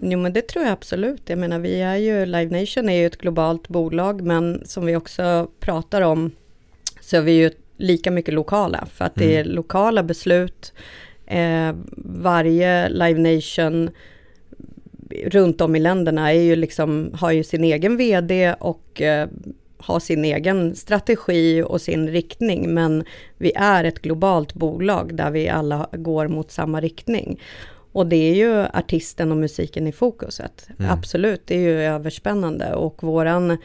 Jo 0.02 0.18
men 0.18 0.32
det 0.32 0.48
tror 0.48 0.64
jag 0.64 0.72
absolut. 0.72 1.22
Jag 1.26 1.38
menar 1.38 1.58
vi 1.58 1.80
är 1.80 1.96
ju, 1.96 2.26
Live 2.26 2.60
Nation 2.60 2.88
är 2.88 2.94
ju 2.94 3.06
ett 3.06 3.18
globalt 3.18 3.68
bolag 3.68 4.22
men 4.22 4.62
som 4.64 4.86
vi 4.86 4.96
också 4.96 5.50
pratar 5.60 6.00
om 6.00 6.30
så 7.00 7.16
är 7.16 7.20
vi 7.20 7.32
ju 7.32 7.50
lika 7.76 8.10
mycket 8.10 8.34
lokala 8.34 8.86
för 8.92 9.04
att 9.04 9.14
det 9.14 9.36
är 9.36 9.44
lokala 9.44 10.02
beslut. 10.02 10.72
Eh, 11.26 11.74
varje 12.04 12.88
Live 12.88 13.34
Nation 13.34 13.90
runt 15.26 15.60
om 15.60 15.76
i 15.76 15.78
länderna 15.78 16.32
är 16.32 16.40
ju 16.40 16.56
liksom, 16.56 17.10
har 17.14 17.30
ju 17.30 17.44
sin 17.44 17.64
egen 17.64 17.96
vd 17.96 18.54
och 18.60 19.02
eh, 19.02 19.28
har 19.80 20.00
sin 20.00 20.24
egen 20.24 20.76
strategi 20.76 21.62
och 21.62 21.80
sin 21.80 22.08
riktning. 22.08 22.74
Men 22.74 23.04
vi 23.36 23.52
är 23.56 23.84
ett 23.84 24.02
globalt 24.02 24.54
bolag 24.54 25.14
där 25.14 25.30
vi 25.30 25.48
alla 25.48 25.88
går 25.92 26.28
mot 26.28 26.50
samma 26.50 26.80
riktning. 26.80 27.40
Och 27.92 28.06
det 28.06 28.16
är 28.16 28.34
ju 28.34 28.66
artisten 28.72 29.30
och 29.30 29.36
musiken 29.36 29.86
i 29.86 29.92
fokuset. 29.92 30.68
Mm. 30.78 30.90
Absolut, 30.90 31.42
det 31.44 31.54
är 31.54 31.60
ju 31.60 31.82
överspännande. 31.82 32.74
Och 32.74 33.02
våran, 33.02 33.56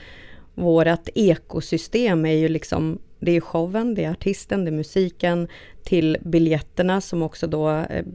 vårat 0.54 1.10
ekosystem 1.16 2.26
är 2.26 2.34
ju 2.34 2.48
liksom, 2.48 3.00
det 3.20 3.32
är 3.32 3.42
showen, 3.42 3.96
det 3.96 4.04
är 4.04 4.12
artisten, 4.12 4.66
det 4.66 4.70
är 4.70 4.76
musiken, 4.76 5.48
till 5.84 6.18
biljetterna 6.22 7.02
som 7.02 7.22
också 7.22 7.48
då 7.48 7.70
eh, 7.70 8.06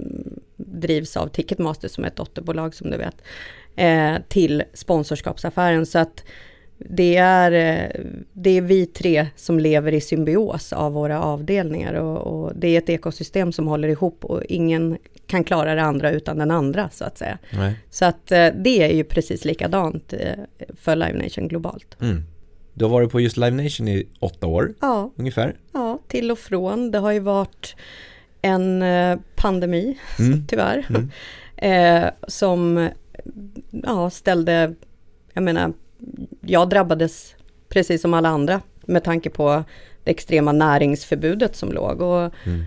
drivs 0.57 1.16
av 1.16 1.28
Ticketmaster 1.28 1.88
som 1.88 2.04
är 2.04 2.09
ett 2.09 2.16
dotterbolag 2.16 2.75
som 2.75 2.90
du 2.90 2.97
vet, 2.97 3.23
eh, 3.76 4.23
till 4.28 4.62
sponsorskapsaffären. 4.75 5.87
Så 5.87 5.99
att 5.99 6.25
det 6.88 7.16
är, 7.16 7.52
eh, 7.52 8.00
det 8.32 8.50
är 8.50 8.60
vi 8.62 8.87
tre 8.87 9.26
som 9.37 9.58
lever 9.58 9.92
i 9.94 10.00
symbios 10.00 10.72
av 10.72 10.92
våra 10.92 11.22
avdelningar 11.22 11.94
och, 11.94 12.18
och 12.44 12.52
det 12.56 12.68
är 12.68 12.78
ett 12.78 12.88
ekosystem 12.88 13.52
som 13.52 13.66
håller 13.68 13.88
ihop 13.88 14.25
och 14.25 14.44
ingen 14.44 14.99
kan 15.26 15.44
klara 15.44 15.75
det 15.75 15.82
andra 15.82 16.10
utan 16.10 16.38
den 16.38 16.50
andra 16.50 16.90
så 16.92 17.04
att 17.04 17.18
säga. 17.18 17.38
Nej. 17.52 17.75
Så 17.90 18.04
att 18.04 18.32
eh, 18.32 18.46
det 18.56 18.82
är 18.82 18.94
ju 18.96 19.04
precis 19.04 19.44
likadant 19.44 20.12
eh, 20.12 20.28
för 20.76 20.96
Live 20.96 21.22
Nation 21.22 21.49
globalt. 21.49 21.96
Mm. 22.02 22.22
Du 22.75 22.84
har 22.84 22.90
varit 22.92 23.10
på 23.10 23.20
just 23.20 23.37
Live 23.37 23.62
Nation 23.62 23.88
i 23.88 24.06
åtta 24.20 24.46
år 24.46 24.75
Ja, 24.80 25.10
ungefär. 25.16 25.56
ja, 25.72 25.99
till 26.08 26.30
och 26.30 26.38
från. 26.38 26.90
Det 26.90 26.99
har 26.99 27.12
ju 27.12 27.20
varit 27.20 27.76
en 28.42 28.84
pandemi, 29.37 29.99
Mm. 30.18 30.46
tyvärr, 30.49 30.87
Mm. 30.90 32.10
som 32.28 32.88
ja, 33.70 34.10
ställde, 34.10 34.75
jag 35.34 35.42
menar, 35.42 35.72
jag 36.40 36.69
drabbades 36.69 37.35
precis 37.69 38.02
som 38.02 38.14
alla 38.14 38.28
andra 38.28 38.61
med 38.87 39.04
tanke 39.04 39.30
på 39.30 39.64
det 40.04 40.11
extrema 40.11 40.52
näringsförbudet 40.52 41.57
som 41.57 41.73
låg. 41.73 42.00
Och 42.00 42.30
Mm. 42.47 42.64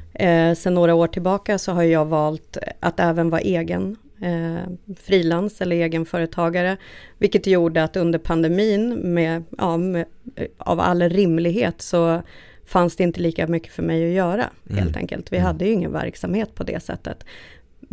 eh, 0.52 0.56
sen 0.58 0.74
några 0.74 0.94
år 0.96 1.08
tillbaka 1.08 1.58
så 1.58 1.72
har 1.72 1.84
jag 1.84 2.06
valt 2.06 2.58
att 2.80 3.00
även 3.00 3.30
vara 3.30 3.42
egen 3.42 3.96
eh, 4.22 4.72
frilans 5.00 5.62
eller 5.62 5.76
egenföretagare. 5.76 6.78
Vilket 7.18 7.48
gjorde 7.48 7.84
att 7.84 7.96
under 7.96 8.20
pandemin 8.20 8.90
med, 9.14 9.44
ja, 9.58 9.78
med, 9.78 10.06
eh, 10.36 10.48
av 10.58 10.80
all 10.80 11.02
rimlighet 11.10 11.82
så 11.82 12.22
fanns 12.66 12.96
det 12.96 13.04
inte 13.04 13.22
lika 13.22 13.48
mycket 13.48 13.74
för 13.74 13.84
mig 13.84 14.08
att 14.10 14.14
göra 14.16 14.50
Mm. 14.70 14.84
helt 14.84 14.98
enkelt. 14.98 15.32
Vi 15.34 15.38
Mm. 15.38 15.48
hade 15.48 15.66
ju 15.66 15.72
ingen 15.72 15.92
verksamhet 15.92 16.56
på 16.56 16.64
det 16.64 16.84
sättet. 16.84 17.24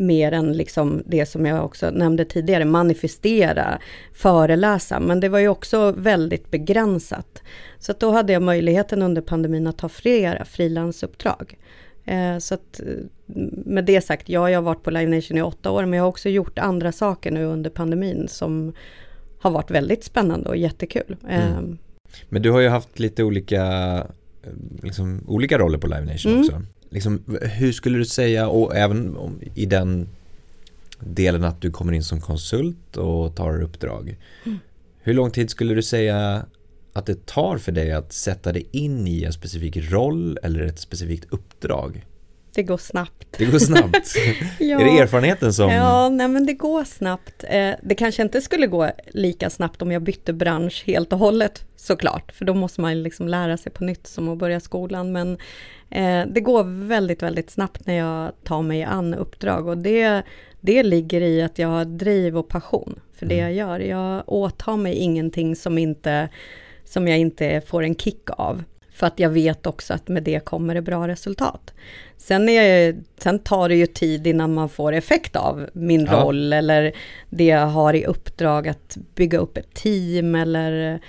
Mer 0.00 0.33
än 0.33 0.52
liksom 0.52 1.02
det 1.07 1.26
som 1.26 1.47
jag 1.47 1.64
också 1.64 1.90
nämnde 1.90 2.25
tidigare, 2.25 2.64
manifestera, 2.64 3.78
föreläsa. 4.12 5.00
Men 5.00 5.21
det 5.21 5.28
var 5.28 5.38
ju 5.38 5.49
också 5.49 5.92
väldigt 5.92 6.50
begränsat. 6.50 7.42
Så 7.78 7.92
då 7.99 8.11
hade 8.11 8.33
jag 8.33 8.42
möjligheten 8.42 9.02
under 9.02 9.23
pandemin 9.23 9.66
att 9.66 9.78
ta 9.78 9.88
flera 9.88 10.45
frilansuppdrag. 10.45 11.59
Eh, 12.04 12.38
så 12.38 12.54
att 12.54 12.80
eh, 12.80 12.87
med 13.66 13.85
det 13.85 14.00
sagt, 14.00 14.28
ja, 14.28 14.50
jag 14.50 14.59
har 14.59 14.62
varit 14.62 14.83
på 14.83 14.90
Live 14.90 15.16
Nation 15.16 15.38
i 15.38 15.42
åtta 15.42 15.71
år, 15.71 15.85
men 15.87 15.92
jag 15.92 16.02
har 16.04 16.09
också 16.09 16.28
gjort 16.28 16.59
andra 16.59 16.92
saker 16.92 17.30
nu 17.30 17.45
under 17.45 17.71
pandemin 17.71 18.28
som 18.28 18.73
har 19.40 19.50
varit 19.50 19.71
väldigt 19.71 20.04
spännande 20.04 20.49
och 20.49 20.57
jättekul. 20.57 21.16
Mm. 21.28 21.40
Eh, 21.40 21.76
Men 22.28 22.42
du 22.42 22.50
har 22.50 22.61
ju 22.61 22.69
haft 22.69 22.99
lite 22.99 23.25
olika, 23.25 23.62
liksom, 24.83 25.25
olika 25.26 25.59
roller 25.59 25.78
på 25.78 25.87
Live 25.87 26.04
Nation 26.12 26.33
Mm. 26.33 26.45
också. 26.45 26.62
Liksom, 26.90 27.38
hur 27.42 27.73
skulle 27.73 27.99
du 27.99 28.04
säga, 28.04 28.49
och 28.49 28.76
även 28.76 29.16
om, 29.16 29.40
i 29.54 29.66
den 29.66 30.09
delen 31.00 31.44
att 31.44 31.61
du 31.61 31.70
kommer 31.70 31.92
in 31.92 32.04
som 32.04 32.20
konsult 32.20 32.97
och 32.97 33.37
tar 33.37 33.62
uppdrag. 33.62 34.16
Mm. 34.44 34.59
Hur 35.02 35.14
lång 35.14 35.30
tid 35.30 35.50
skulle 35.50 35.75
du 35.75 35.82
säga 35.82 36.47
att 36.92 37.06
det 37.06 37.26
tar 37.26 37.59
för 37.59 37.73
dig 37.73 37.92
att 37.92 38.12
sätta 38.12 38.52
dig 38.52 38.66
in 38.73 39.06
i 39.06 39.25
en 39.25 39.32
specifik 39.32 39.76
roll 39.76 40.38
eller 40.42 40.61
ett 40.61 40.78
specifikt 40.78 41.26
uppdrag? 41.30 42.06
Det 42.54 42.62
går 42.62 42.78
snabbt. 42.78 43.26
Det 43.38 43.44
går 43.44 43.59
snabbt. 43.59 44.14
Ja. 44.59 44.80
Är 44.80 44.85
det 44.85 44.99
erfarenheten 44.99 45.52
som... 45.52 45.70
Ja, 45.70 46.09
nej 46.09 46.28
men 46.28 46.47
det 46.47 46.52
går 46.52 46.85
snabbt. 46.85 47.44
Eh, 47.49 47.73
det 47.82 47.94
kanske 47.94 48.23
inte 48.23 48.40
skulle 48.40 48.66
gå 48.66 48.90
lika 49.06 49.50
snabbt 49.50 49.82
om 49.82 49.92
jag 49.92 50.02
bytte 50.02 50.32
bransch 50.32 50.85
helt 50.87 51.12
och 51.12 51.18
hållet 51.18 51.64
såklart, 51.76 52.32
för 52.32 52.44
då 52.44 52.54
måste 52.54 52.80
man 52.80 53.02
liksom 53.02 53.28
lära 53.28 53.56
sig 53.56 53.73
på 53.73 53.85
nytt 53.85 54.06
som 54.06 54.28
att 54.28 54.38
börja 54.38 54.61
skolan. 54.61 55.12
Men 55.12 55.38
det 56.28 56.40
går 56.40 56.87
väldigt, 56.88 57.23
väldigt 57.23 57.50
snabbt 57.50 57.87
när 57.87 57.94
jag 57.94 58.32
tar 58.44 58.62
mig 58.62 58.82
an 58.82 59.14
uppdrag 59.14 59.66
och 59.68 59.78
det, 59.78 60.23
det 60.61 60.82
ligger 60.82 61.20
i 61.20 61.42
att 61.42 61.59
jag 61.59 61.68
har 61.68 61.85
driv 61.85 62.38
och 62.38 62.49
passion 62.49 63.00
för 63.14 63.26
det 63.26 63.40
Mm. 63.40 63.56
jag 63.56 63.68
gör. 63.68 63.80
Jag 63.80 64.23
åtar 64.26 64.76
mig 64.76 64.94
ingenting 64.94 65.56
som, 65.56 65.78
inte, 65.78 66.28
som 66.85 67.09
jag 67.09 67.18
inte 67.18 67.62
får 67.66 67.82
en 67.82 67.94
kick 67.94 68.30
av. 68.30 68.62
För 68.92 69.06
att 69.06 69.18
jag 69.18 69.30
vet 69.30 69.66
också 69.66 69.94
att 69.94 70.09
med 70.09 70.23
det 70.23 70.44
kommer 70.44 70.75
det 70.75 70.82
bra 70.82 71.09
resultat. 71.09 71.75
Sen, 72.16 72.49
är, 72.49 72.97
sen 73.18 73.38
tar 73.38 73.68
det 73.68 73.75
ju 73.76 73.87
tid 73.87 74.26
innan 74.26 74.54
man 74.54 74.68
får 74.68 74.92
effekt 74.92 75.37
av 75.37 75.66
min 75.73 76.04
Ja. 76.11 76.12
roll 76.23 76.52
eller 76.52 76.92
det 77.30 77.44
jag 77.44 77.66
har 77.66 77.94
i 77.94 78.04
uppdrag 78.04 78.68
att 78.68 78.99
bygga 79.14 79.38
upp 79.38 79.56
ett 79.56 79.75
team 79.75 80.35
eller 80.35 81.00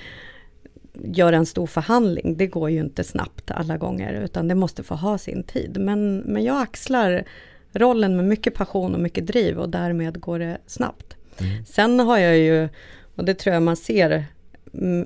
göra 0.93 1.35
en 1.35 1.45
stor 1.45 1.67
förhandling. 1.67 2.37
Det 2.37 2.47
går 2.47 2.69
ju 2.69 2.79
inte 2.79 3.03
snabbt 3.03 3.51
alla 3.51 3.77
gånger 3.77 4.13
utan 4.13 4.47
det 4.47 4.55
måste 4.55 4.83
få 4.83 4.95
ha 4.95 5.17
sin 5.17 5.43
tid. 5.43 5.77
Men, 5.79 6.17
men 6.17 6.43
jag 6.43 6.61
axlar 6.61 7.23
rollen 7.73 8.15
med 8.15 8.25
mycket 8.25 8.53
passion 8.53 8.95
och 8.95 9.01
mycket 9.01 9.27
driv 9.27 9.59
och 9.59 9.69
därmed 9.69 10.19
går 10.19 10.39
det 10.39 10.57
snabbt. 10.67 11.15
Mm. 11.39 11.65
Sen 11.65 11.99
har 11.99 12.17
jag 12.17 12.37
ju, 12.37 12.69
och 13.15 13.25
det 13.25 13.33
tror 13.33 13.53
jag 13.53 13.63
man 13.63 13.75
ser, 13.75 14.25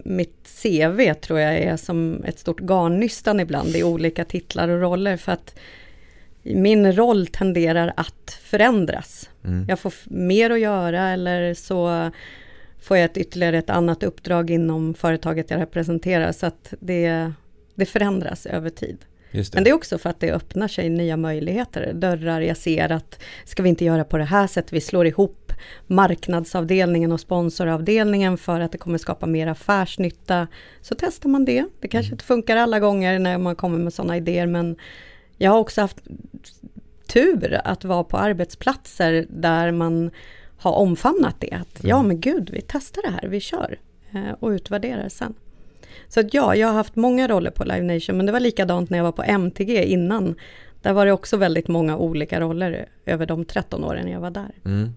mitt 0.04 0.50
CV 0.62 1.14
tror 1.14 1.40
jag 1.40 1.58
är 1.58 1.78
som 1.78 2.24
ett 2.24 2.40
stort 2.40 2.60
garnnystan 2.60 3.40
ibland 3.40 3.76
i 3.76 3.84
olika 3.84 4.26
titlar 4.26 4.70
och 4.70 4.82
roller 4.82 5.18
för 5.18 5.32
att 5.32 5.56
min 6.44 6.94
roll 6.94 7.28
tenderar 7.28 7.94
att 7.98 8.40
förändras. 8.44 9.30
Mm. 9.46 9.66
Jag 9.70 9.80
får 9.80 9.94
mer 10.06 10.50
att 10.50 10.60
göra 10.60 11.10
eller 11.10 11.54
så 11.54 12.12
får 12.86 12.98
jag 12.98 13.06
ett 13.06 13.18
ytterligare 13.18 13.58
ett 13.58 13.70
annat 13.70 14.04
uppdrag 14.04 14.50
inom 14.50 14.94
företaget 14.94 15.50
jag 15.50 15.60
representerar 15.60 16.32
så 16.32 16.46
att 16.46 16.74
det, 16.80 17.32
det 17.76 17.86
förändras 17.86 18.46
över 18.46 18.70
tid. 18.70 18.98
Det. 19.32 19.54
Men 19.54 19.64
det 19.64 19.70
är 19.70 19.74
också 19.74 19.98
för 19.98 20.10
att 20.10 20.20
det 20.20 20.32
öppnar 20.32 20.68
sig 20.68 20.90
nya 20.90 21.18
möjligheter, 21.18 21.94
dörrar 21.94 22.42
jag 22.42 22.58
ser 22.58 22.92
att 22.92 23.20
ska 23.46 23.64
vi 23.64 23.70
inte 23.70 23.86
göra 23.86 24.04
på 24.04 24.18
det 24.18 24.24
här 24.24 24.48
sättet, 24.48 24.74
vi 24.74 24.82
slår 24.82 25.08
ihop 25.08 25.54
marknadsavdelningen 25.88 27.12
och 27.12 27.20
sponsoravdelningen 27.20 28.38
för 28.38 28.60
att 28.60 28.72
det 28.72 28.78
kommer 28.78 28.98
skapa 28.98 29.26
mer 29.26 29.48
affärsnytta. 29.48 30.48
Så 30.82 30.96
testar 31.00 31.30
man 31.30 31.46
det. 31.46 31.66
Det 31.80 31.88
kanske 31.88 32.12
inte 32.12 32.26
funkar 32.26 32.58
alla 32.58 32.80
gånger 32.80 33.20
när 33.20 33.38
man 33.38 33.56
kommer 33.56 33.78
med 33.78 33.94
sådana 33.94 34.18
idéer 34.18 34.48
men 34.48 34.76
jag 35.38 35.52
har 35.52 35.60
också 35.60 35.82
haft 35.82 35.98
tur 37.08 37.62
att 37.64 37.84
vara 37.84 38.04
på 38.04 38.18
arbetsplatser 38.18 39.26
där 39.30 39.72
man 39.72 40.12
har 40.58 40.72
omfamnat 40.72 41.36
det. 41.40 41.52
Att, 41.52 41.80
Ja 41.84 42.04
men 42.04 42.20
gud, 42.20 42.50
vi 42.54 42.62
testar 42.68 43.02
det 43.02 43.10
här, 43.10 43.28
vi 43.28 43.40
kör 43.40 43.80
eh, 44.12 44.32
och 44.40 44.50
utvärderar 44.50 45.10
sen. 45.10 45.34
Så 46.08 46.20
att 46.20 46.34
ja, 46.34 46.56
jag 46.56 46.68
har 46.68 46.74
haft 46.74 46.96
många 46.96 47.28
roller 47.28 47.52
på 47.52 47.64
Live 47.64 47.94
Nation, 47.94 48.18
men 48.18 48.26
det 48.26 48.32
var 48.32 48.40
likadant 48.40 48.90
när 48.90 48.98
jag 48.98 49.06
var 49.06 49.12
på 49.12 49.24
MTG 49.24 49.86
innan. 49.86 50.36
Där 50.82 50.94
var 50.94 51.06
det 51.06 51.12
också 51.12 51.38
väldigt 51.38 51.68
många 51.68 51.98
olika 51.98 52.40
roller 52.40 52.86
över 53.06 53.26
de 53.26 53.46
13 53.46 53.84
åren 53.84 54.08
jag 54.08 54.20
var 54.20 54.32
där. 54.32 54.52
Mm. 54.66 54.96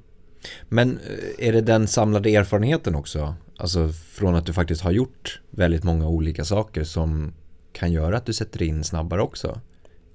Men 0.69 0.99
eh, 1.39 1.49
är 1.49 1.53
det 1.53 1.61
den 1.61 1.87
samlade 1.87 2.37
erfarenheten 2.37 2.95
också? 2.95 3.35
Alltså 3.57 3.89
från 3.89 4.35
att 4.35 4.47
du 4.47 4.53
faktiskt 4.53 4.83
har 4.83 4.91
gjort 4.91 5.41
väldigt 5.51 5.85
många 5.85 6.09
olika 6.09 6.45
saker 6.45 6.85
som 6.85 7.33
kan 7.73 7.93
göra 7.93 8.17
att 8.17 8.27
du 8.27 8.33
sätter 8.33 8.63
in 8.63 8.85
snabbare 8.85 9.23
också? 9.23 9.61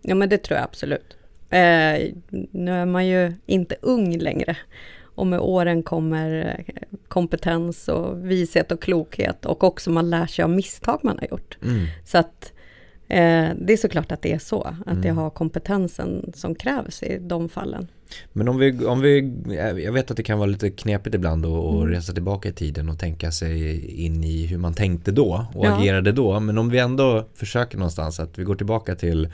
Ja 0.01 0.15
men 0.15 0.29
det 0.29 0.37
tror 0.37 0.57
jag 0.57 0.63
absolut. 0.63 1.17
Eh, 1.49 2.13
nu 2.51 2.71
är 2.71 2.85
man 2.85 3.07
ju 3.07 3.33
inte 3.45 3.75
ung 3.81 4.17
längre. 4.17 4.57
Och 5.15 5.27
med 5.27 5.39
åren 5.39 5.83
kommer 5.83 6.55
eh, 6.67 6.73
kompetens 7.07 7.87
och 7.87 8.31
vishet 8.31 8.71
och 8.71 8.81
klokhet 8.81 9.45
och 9.45 9.63
också 9.63 9.89
man 9.91 10.09
lär 10.09 10.25
sig 10.25 10.43
av 10.43 10.49
misstag 10.49 10.99
man 11.03 11.17
har 11.19 11.27
gjort. 11.27 11.57
Mm. 11.63 11.85
Så 12.05 12.17
att 12.17 12.53
eh, 13.07 13.49
det 13.61 13.73
är 13.73 13.77
såklart 13.77 14.11
att 14.11 14.21
det 14.21 14.33
är 14.33 14.39
så, 14.39 14.61
att 14.85 14.87
Mm. 14.95 15.03
jag 15.07 15.13
har 15.13 15.29
kompetensen 15.29 16.31
som 16.35 16.55
krävs 16.55 17.03
i 17.03 17.17
de 17.21 17.49
fallen. 17.49 17.87
Men 18.33 18.47
om 18.47 18.57
vi, 18.57 18.85
om 18.85 19.01
vi, 19.01 19.33
jag 19.83 19.91
vet 19.91 20.11
att 20.11 20.17
det 20.17 20.23
kan 20.23 20.37
vara 20.39 20.49
lite 20.49 20.69
knepigt 20.69 21.15
ibland 21.15 21.45
att 21.45 21.51
att 21.51 21.73
Mm. 21.75 21.87
resa 21.87 22.13
tillbaka 22.13 22.49
i 22.49 22.53
tiden 22.53 22.89
och 22.89 22.99
tänka 22.99 23.31
sig 23.31 23.85
in 24.05 24.23
i 24.23 24.45
hur 24.45 24.57
man 24.57 24.73
tänkte 24.73 25.11
då 25.11 25.45
och 25.55 25.65
Ja. 25.65 25.77
agerade 25.77 26.11
då. 26.11 26.39
Men 26.39 26.57
om 26.57 26.69
vi 26.69 26.79
ändå 26.79 27.25
försöker 27.33 27.77
någonstans 27.77 28.19
att 28.19 28.37
vi 28.39 28.43
går 28.43 28.55
tillbaka 28.55 28.95
till 28.95 29.29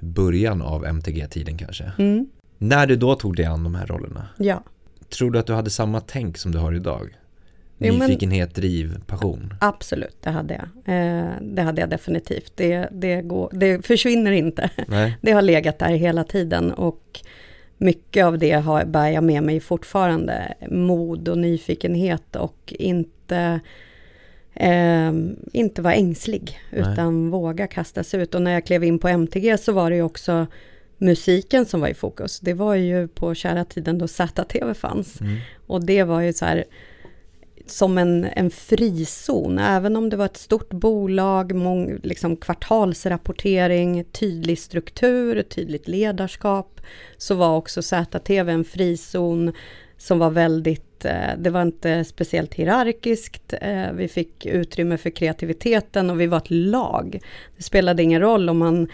början 0.00 0.62
av 0.62 0.84
MTG-tiden 0.86 1.58
kanske. 1.58 1.92
Mm. 1.98 2.26
När 2.58 2.86
du 2.86 2.96
då 2.96 3.14
tog 3.14 3.36
dig 3.36 3.44
an 3.46 3.64
de 3.64 3.74
här 3.74 3.86
rollerna, 3.86 4.28
Ja. 4.38 4.62
tror 5.18 5.30
du 5.30 5.38
att 5.38 5.46
du 5.46 5.52
hade 5.52 5.70
samma 5.70 6.00
tänk 6.00 6.38
som 6.38 6.52
du 6.52 6.58
har 6.58 6.72
idag? 6.74 7.16
Jo, 7.78 7.94
men- 7.94 8.08
Nyfikenhet, 8.08 8.54
driv, 8.54 8.98
passion? 9.06 9.54
Absolut, 9.60 10.16
det 10.22 10.30
hade 10.30 10.54
jag. 10.54 10.94
Eh, 10.94 11.30
det 11.42 11.62
hade 11.62 11.80
jag 11.80 11.90
definitivt. 11.90 12.52
Det, 12.56 12.88
det, 12.92 13.22
går, 13.22 13.50
det 13.52 13.86
försvinner 13.86 14.32
inte. 14.32 14.70
Nej? 14.88 15.16
Det 15.22 15.32
har 15.32 15.42
legat 15.42 15.78
där 15.78 15.88
hela 15.92 16.24
tiden 16.24 16.72
och 16.72 17.20
mycket 17.78 18.24
av 18.24 18.38
det 18.38 18.52
har, 18.52 18.84
bär 18.84 19.08
jag 19.08 19.24
med 19.24 19.42
mig 19.42 19.60
fortfarande. 19.60 20.54
Mod 20.70 21.28
och 21.28 21.38
nyfikenhet 21.38 22.36
och 22.36 22.74
inte, 22.78 23.60
eh, 24.54 25.12
inte 25.52 25.82
vara 25.82 25.94
ängslig, 25.94 26.58
Nej. 26.72 26.80
utan 26.92 27.30
våga 27.30 27.66
kasta 27.66 28.04
sig 28.04 28.20
ut. 28.22 28.34
Och 28.34 28.42
när 28.42 28.50
jag 28.52 28.66
klev 28.66 28.84
in 28.84 28.98
på 28.98 29.08
MTG 29.08 29.58
så 29.58 29.72
var 29.72 29.90
det 29.90 29.96
ju 29.96 30.02
också 30.02 30.46
musiken 31.04 31.66
som 31.66 31.80
var 31.80 31.88
i 31.88 31.94
fokus. 31.94 32.40
Det 32.40 32.54
var 32.54 32.74
ju 32.74 33.08
på 33.08 33.34
kära 33.34 33.64
tiden 33.64 33.98
då 33.98 34.08
ZTV 34.08 34.74
fanns. 34.74 35.20
Mm. 35.20 35.36
Och 35.66 35.84
det 35.84 36.02
var 36.02 36.20
ju 36.20 36.32
så 36.32 36.44
här 36.44 36.64
som 37.66 37.98
en, 37.98 38.24
en 38.24 38.50
frizon, 38.50 39.58
även 39.58 39.96
om 39.96 40.10
det 40.10 40.16
var 40.16 40.24
ett 40.24 40.36
stort 40.36 40.70
bolag, 40.70 41.54
mång, 41.54 41.98
liksom 42.02 42.36
kvartalsrapportering, 42.36 44.04
tydlig 44.04 44.58
struktur, 44.58 45.42
tydligt 45.42 45.88
ledarskap, 45.88 46.80
så 47.16 47.34
var 47.34 47.56
också 47.56 47.82
ZTV 47.82 48.48
en 48.48 48.64
frizon 48.64 49.52
som 49.96 50.18
var 50.18 50.30
väldigt, 50.30 51.04
eh, 51.04 51.36
det 51.38 51.50
var 51.50 51.62
inte 51.62 52.04
speciellt 52.04 52.54
hierarkiskt, 52.54 53.54
eh, 53.60 53.92
vi 53.92 54.08
fick 54.08 54.46
utrymme 54.46 54.96
för 54.96 55.10
kreativiteten 55.10 56.10
och 56.10 56.20
vi 56.20 56.26
var 56.26 56.38
ett 56.38 56.50
lag. 56.50 57.20
Det 57.56 57.62
spelade 57.62 58.02
ingen 58.02 58.20
roll 58.20 58.48
om 58.48 58.58
man, 58.58 58.88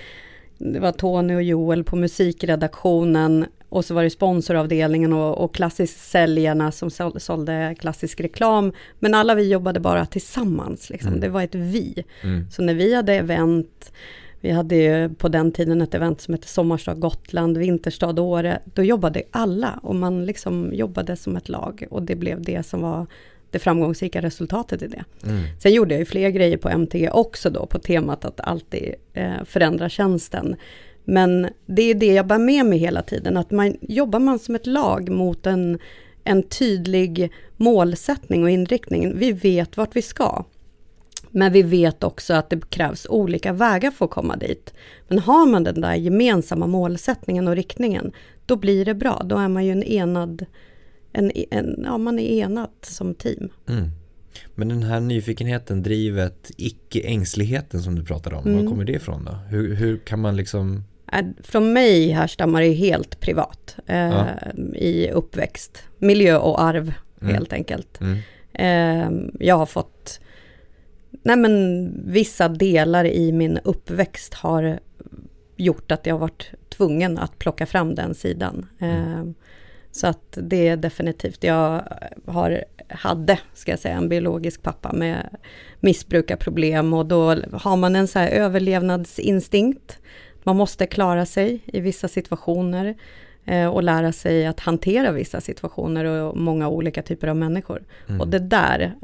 det 0.60 0.80
var 0.80 0.92
Tony 0.92 1.34
och 1.34 1.42
Joel 1.42 1.84
på 1.84 1.96
musikredaktionen 1.96 3.46
och 3.68 3.84
så 3.84 3.94
var 3.94 4.02
det 4.02 4.10
sponsoravdelningen 4.10 5.12
och, 5.12 5.38
och 5.44 5.54
klassisk 5.54 5.98
säljarna 5.98 6.72
som 6.72 6.90
sål- 6.90 7.20
sålde 7.20 7.74
klassisk 7.78 8.20
reklam. 8.20 8.72
Men 8.98 9.14
alla 9.14 9.34
vi 9.34 9.48
jobbade 9.48 9.80
bara 9.80 10.06
tillsammans, 10.06 10.90
liksom. 10.90 11.08
Mm. 11.08 11.20
det 11.20 11.28
var 11.28 11.42
ett 11.42 11.54
vi. 11.54 12.04
Mm. 12.22 12.50
Så 12.50 12.62
när 12.62 12.74
vi 12.74 12.94
hade 12.94 13.14
event, 13.14 13.92
vi 14.40 14.50
hade 14.50 14.76
ju 14.76 15.14
på 15.14 15.28
den 15.28 15.52
tiden 15.52 15.82
ett 15.82 15.94
event 15.94 16.20
som 16.20 16.34
hette 16.34 16.48
Sommarstad 16.48 16.94
Gotland, 16.94 17.58
Vinterstad 17.58 18.20
Åre, 18.20 18.60
då 18.64 18.82
jobbade 18.82 19.23
alla 19.30 19.80
och 19.82 19.94
man 19.94 20.26
liksom 20.26 20.70
jobbade 20.73 21.16
som 21.16 21.36
ett 21.36 21.49
lag 21.49 21.84
och 21.90 22.02
det 22.02 22.16
blev 22.16 22.42
det 22.42 22.66
som 22.66 22.80
var 22.80 23.06
det 23.50 23.58
framgångsrika 23.58 24.23
resultatet 24.23 24.82
i 24.82 24.86
det. 24.86 25.04
Mm. 25.25 25.43
Sen 25.58 25.73
gjorde 25.73 25.95
jag 25.95 25.99
ju 25.99 26.04
fler 26.04 26.30
grejer 26.30 26.56
på 26.56 26.69
MTG 26.69 27.10
också 27.10 27.50
då 27.50 27.67
på 27.67 27.78
temat 27.78 28.25
att 28.25 28.41
alltid 28.41 28.95
eh, 29.13 29.45
förändra 29.45 29.89
tjänsten. 29.89 30.56
Men 31.04 31.49
det 31.67 31.82
är 31.82 31.95
det 31.95 32.13
jag 32.15 32.26
bär 32.26 32.39
med 32.39 32.67
mig 32.67 32.78
hela 32.78 33.02
tiden, 33.02 33.36
att 33.36 33.50
man 33.50 33.76
jobbar 33.80 34.19
man 34.19 34.39
som 34.39 34.54
ett 34.54 34.67
lag 34.67 35.08
mot 35.08 35.47
en, 35.47 35.78
en 36.25 36.43
tydlig 36.43 37.32
målsättning 37.56 38.45
och 38.45 38.50
inriktning. 38.50 39.19
Vi 39.19 39.32
vet 39.32 39.76
vart 39.76 39.97
vi 39.97 40.02
ska. 40.02 40.45
Men 41.30 41.52
vi 41.52 41.63
vet 41.63 42.04
också 42.04 42.34
att 42.34 42.50
det 42.50 42.71
krävs 42.71 43.06
olika 43.10 43.52
vägar 43.52 43.91
för 43.91 44.04
att 44.04 44.10
komma 44.10 44.36
dit. 44.36 44.75
Men 45.08 45.19
har 45.19 45.47
man 45.47 45.65
den 45.65 45.80
där 45.80 45.95
gemensamma 45.95 46.67
målsättningen 46.67 47.49
och 47.49 47.56
riktningen, 47.56 48.13
då 48.47 48.56
blir 48.56 48.84
det 48.84 48.95
bra. 48.95 49.23
Då 49.25 49.36
är 49.36 49.49
man 49.49 49.65
ju 49.65 49.73
en 49.73 49.82
enad, 49.82 50.47
en, 51.12 51.32
en, 51.50 51.80
ja 51.84 51.99
man 51.99 52.18
är 52.18 52.28
enad 52.44 52.70
som 52.82 53.14
team. 53.14 53.49
Mm. 53.68 53.88
Men 54.54 54.68
den 54.68 54.82
här 54.82 55.00
nyfikenheten, 55.00 55.82
drivet, 55.82 56.50
icke-ängsligheten 56.56 57.82
som 57.82 57.94
du 57.94 58.04
pratade 58.04 58.36
om, 58.36 58.44
var 58.44 58.50
Mm. 58.60 58.68
kommer 58.68 58.84
det 58.84 58.92
ifrån 58.92 59.25
då? 59.25 59.32
Hur, 59.32 59.75
hur 59.75 59.96
kan 59.99 60.20
man 60.20 60.36
liksom, 60.36 60.84
Äh, 61.12 61.25
Från 61.42 61.73
mig 61.73 62.10
härstammar 62.10 62.60
det 62.62 62.73
helt 62.73 63.20
privat 63.20 63.76
eh, 63.86 63.96
Ja. 63.96 64.26
i 64.75 65.10
uppväxt. 65.10 65.82
Miljö 65.99 66.36
och 66.38 66.60
arv 66.62 66.92
Mm. 67.23 67.34
helt 67.34 67.52
enkelt. 67.52 68.00
mm, 68.00 68.18
Eh, 68.52 69.10
jag 69.46 69.56
har 69.56 69.66
fått, 69.66 70.20
nej 71.23 71.36
men 71.36 71.92
vissa 72.06 72.49
delar 72.49 73.04
i 73.04 73.32
min 73.32 73.58
uppväxt 73.64 74.34
har 74.34 74.78
gjort 75.56 75.90
att 75.90 76.06
jag 76.06 76.14
har 76.14 76.18
varit 76.20 76.50
tvungen 76.68 77.18
att 77.18 77.38
plocka 77.38 77.66
fram 77.66 77.94
den 77.94 78.14
sidan. 78.14 78.66
Eh, 78.78 79.25
så 79.92 80.06
att 80.06 80.38
det 80.42 80.68
är 80.68 80.76
definitivt, 80.76 81.44
jag 81.44 81.82
har, 82.26 82.64
hade, 82.88 83.38
ska 83.54 83.72
jag 83.72 83.78
säga, 83.78 83.96
en 83.96 84.08
biologisk 84.08 84.62
pappa 84.62 84.92
med 84.92 85.36
missbrukarproblem 85.80 86.94
och 86.94 87.06
då 87.06 87.34
har 87.52 87.76
man 87.76 87.96
en 87.96 88.08
så 88.08 88.18
här 88.18 88.28
överlevnadsinstinkt. 88.28 89.98
Man 90.42 90.56
måste 90.56 90.86
klara 90.86 91.26
sig 91.26 91.60
i 91.66 91.80
vissa 91.80 92.08
situationer 92.08 92.94
eh, 93.44 93.66
och 93.66 93.82
lära 93.82 94.12
sig 94.12 94.46
att 94.46 94.60
hantera 94.60 95.12
vissa 95.12 95.40
situationer 95.40 96.04
och 96.04 96.36
många 96.36 96.68
olika 96.68 97.02
typer 97.02 97.28
av 97.28 97.36
människor. 97.36 97.84
mm. 98.08 98.20
Och 98.20 98.28
det 98.28 98.38
där 98.38 98.94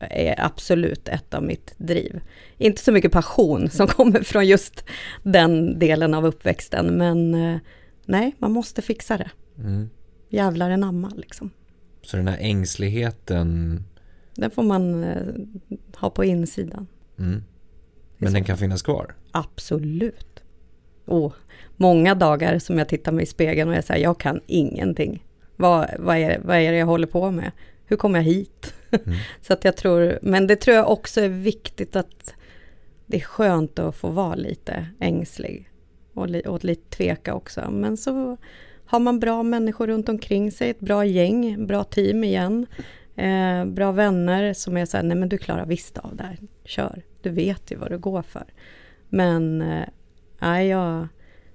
eh, 0.00 0.28
är 0.30 0.44
absolut 0.44 1.08
ett 1.08 1.34
av 1.34 1.42
mitt 1.42 1.74
driv. 1.78 2.20
Inte 2.58 2.82
så 2.82 2.92
mycket 2.92 3.12
passion 3.12 3.70
som 3.70 3.86
kommer 3.86 4.22
från 4.22 4.46
just 4.46 4.84
den 5.22 5.78
delen 5.78 6.14
av 6.14 6.26
uppväxten, 6.26 6.86
men 6.86 7.34
eh, 7.34 7.58
nej, 8.04 8.34
man 8.38 8.52
måste 8.52 8.82
fixa 8.82 9.18
det. 9.18 9.30
Mm. 9.58 9.90
Jävlar 10.36 10.70
anamma 10.70 11.12
liksom. 11.16 11.50
Så 12.02 12.16
den 12.16 12.28
här 12.28 12.38
ängsligheten, 12.40 13.82
Den 14.34 14.50
får 14.50 14.62
man 14.62 15.04
eh, 15.04 15.34
ha 15.96 16.10
på 16.10 16.24
insidan. 16.24 16.86
mm. 17.18 17.42
men 18.16 18.32
den 18.32 18.44
kan 18.44 18.58
finnas 18.58 18.82
kvar? 18.82 19.14
Absolut. 19.32 20.42
Och 21.04 21.34
många 21.76 22.14
dagar 22.14 22.58
som 22.58 22.78
jag 22.78 22.88
tittar 22.88 23.12
mig 23.12 23.22
i 23.22 23.26
spegeln 23.26 23.70
och 23.70 23.76
jag 23.76 23.84
säger, 23.84 24.02
jag 24.02 24.20
kan 24.20 24.40
ingenting. 24.46 25.24
Vad, 25.56 25.90
vad, 25.98 26.16
är, 26.16 26.40
vad 26.44 26.56
är 26.56 26.72
det 26.72 26.78
jag 26.78 26.86
håller 26.86 27.06
på 27.06 27.30
med? 27.30 27.50
Hur 27.86 27.96
kom 27.96 28.14
jag 28.14 28.22
hit? 28.22 28.74
Mm. 28.90 29.18
Så 29.40 29.52
att 29.52 29.64
jag 29.64 29.76
tror, 29.76 30.18
men 30.22 30.46
det 30.46 30.56
tror 30.56 30.76
jag 30.76 30.90
också 30.90 31.20
är 31.20 31.28
viktigt 31.28 31.96
att 31.96 32.34
det 33.06 33.16
är 33.16 33.20
skönt 33.24 33.78
att 33.78 33.96
få 33.96 34.08
vara 34.08 34.34
lite 34.34 34.86
ängslig 35.00 35.70
och, 36.14 36.28
li, 36.28 36.42
och 36.46 36.64
lite 36.64 36.96
tveka 36.96 37.34
också. 37.34 37.70
Men 37.70 37.96
så 37.96 38.36
har 38.86 39.00
man 39.00 39.20
bra 39.20 39.42
människor 39.42 39.86
runt 39.86 40.08
omkring 40.08 40.52
sig, 40.52 40.70
ett 40.70 40.80
bra 40.80 41.04
gäng, 41.04 41.66
bra 41.66 41.84
team 41.84 42.24
igen, 42.24 42.66
eh, 43.16 43.64
bra 43.64 43.92
vänner 43.92 44.52
som 44.52 44.76
är 44.76 44.84
så 44.86 44.96
här, 44.96 45.04
nej 45.04 45.16
men 45.16 45.28
du 45.28 45.38
klarar 45.38 45.66
visst 45.66 45.98
av 45.98 46.16
det 46.16 46.22
här, 46.22 46.38
kör, 46.64 47.02
du 47.22 47.30
vet 47.30 47.70
ju 47.70 47.76
vad 47.76 47.90
du 47.90 47.98
går 47.98 48.22
för. 48.22 48.44
Men 49.08 49.62
eh, 49.62 50.62
ja, 50.62 51.08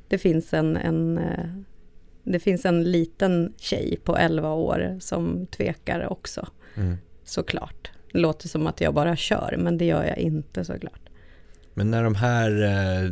det 0.07 0.17
finns 0.17 0.53
en, 0.53 0.77
en 0.77 1.17
eh, 1.17 1.45
det 2.23 2.39
finns 2.39 2.65
en 2.65 2.83
liten 2.83 3.53
tjej 3.57 3.99
på 4.03 4.17
11 4.17 4.53
år 4.53 4.97
som 4.99 5.45
tvekar 5.45 6.11
också 6.11 6.47
Mm. 6.75 6.97
såklart. 7.23 7.91
Det 8.11 8.19
låter 8.19 8.47
som 8.47 8.67
att 8.67 8.81
jag 8.81 8.93
bara 8.93 9.15
kör, 9.15 9.55
men 9.59 9.77
det 9.77 9.85
gör 9.85 10.03
jag 10.03 10.17
inte 10.17 10.65
såklart. 10.65 11.09
Men 11.73 11.91
när 11.91 12.03
de 12.03 12.15
här 12.15 12.61
eh, 12.63 13.11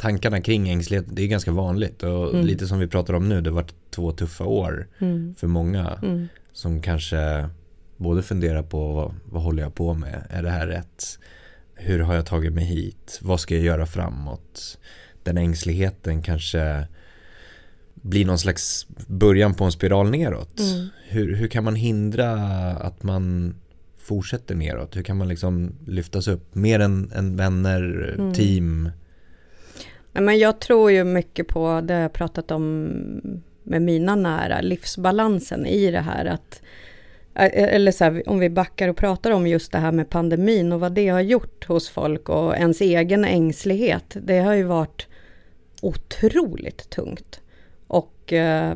tankarna 0.00 0.40
kring 0.40 0.68
ängslighet, 0.68 1.04
det 1.08 1.22
är 1.22 1.26
ganska 1.26 1.52
vanligt 1.52 2.02
och 2.02 2.34
Mm. 2.34 2.46
lite 2.46 2.66
som 2.66 2.78
vi 2.78 2.86
pratar 2.86 3.14
om 3.14 3.28
nu, 3.28 3.40
det 3.40 3.50
har 3.50 3.54
varit 3.54 3.74
två 3.90 4.12
tuffa 4.12 4.44
år 4.44 4.88
Mm. 4.98 5.34
för 5.38 5.46
många 5.46 5.98
Mm. 6.02 6.28
som 6.52 6.82
kanske 6.82 7.48
både 7.96 8.22
funderar 8.22 8.62
på 8.62 8.92
vad, 8.92 9.14
vad 9.24 9.42
håller 9.42 9.62
jag 9.62 9.74
på 9.74 9.94
med, 9.94 10.22
är 10.30 10.42
det 10.42 10.50
här 10.50 10.66
rätt, 10.66 11.18
hur 11.74 11.98
har 12.00 12.14
jag 12.14 12.26
tagit 12.26 12.52
mig 12.52 12.64
hit, 12.64 13.18
vad 13.22 13.40
ska 13.40 13.54
jag 13.54 13.64
göra 13.64 13.86
framåt, 13.86 14.78
den 15.22 15.38
ängsligheten 15.38 16.22
kanske 16.22 16.86
blir 17.94 18.24
någon 18.26 18.38
slags 18.38 18.86
början 19.06 19.54
på 19.54 19.64
en 19.64 19.72
spiral 19.72 20.10
neråt. 20.10 20.60
Mm. 20.60 20.86
Hur, 21.08 21.34
hur 21.36 21.48
kan 21.48 21.64
man 21.64 21.74
hindra 21.74 22.32
att 22.70 23.02
man 23.02 23.54
fortsätter 23.98 24.54
neråt? 24.54 24.96
Hur 24.96 25.02
kan 25.02 25.16
man 25.16 25.28
liksom 25.28 25.72
lyftas 25.86 26.28
upp 26.28 26.54
mer 26.54 26.80
än, 26.80 27.12
än 27.14 27.36
vänner, 27.36 28.14
Mm. 28.18 28.32
team? 28.34 28.90
Men 30.12 30.38
jag 30.38 30.60
tror 30.60 30.90
ju 30.90 31.04
mycket 31.04 31.48
på 31.48 31.80
det 31.84 31.94
jag 31.94 32.12
pratat 32.12 32.50
om 32.50 32.90
med 33.62 33.82
mina 33.82 34.14
nära, 34.14 34.60
livsbalansen 34.60 35.66
i 35.66 35.90
det 35.90 36.00
här 36.00 36.24
att 36.24 36.62
eh, 37.34 37.74
eller 37.74 37.92
så 37.92 38.04
här, 38.04 38.22
om 38.26 38.38
vi 38.38 38.50
backar 38.50 38.88
och 38.88 38.96
pratar 38.96 39.30
om 39.30 39.46
just 39.46 39.72
det 39.72 39.78
här 39.78 39.92
med 39.92 40.10
pandemin 40.10 40.72
och 40.72 40.80
vad 40.80 40.92
det 40.92 41.08
har 41.08 41.20
gjort 41.20 41.66
hos 41.66 41.88
folk 41.88 42.28
och 42.28 42.56
ens 42.56 42.80
egen 42.80 43.24
ängslighet. 43.24 44.16
Det 44.22 44.38
har 44.38 44.54
ju 44.54 44.62
varit 44.62 45.06
otroligt 45.82 46.90
tungt. 46.90 47.40
Och 47.86 48.32
eh, 48.32 48.74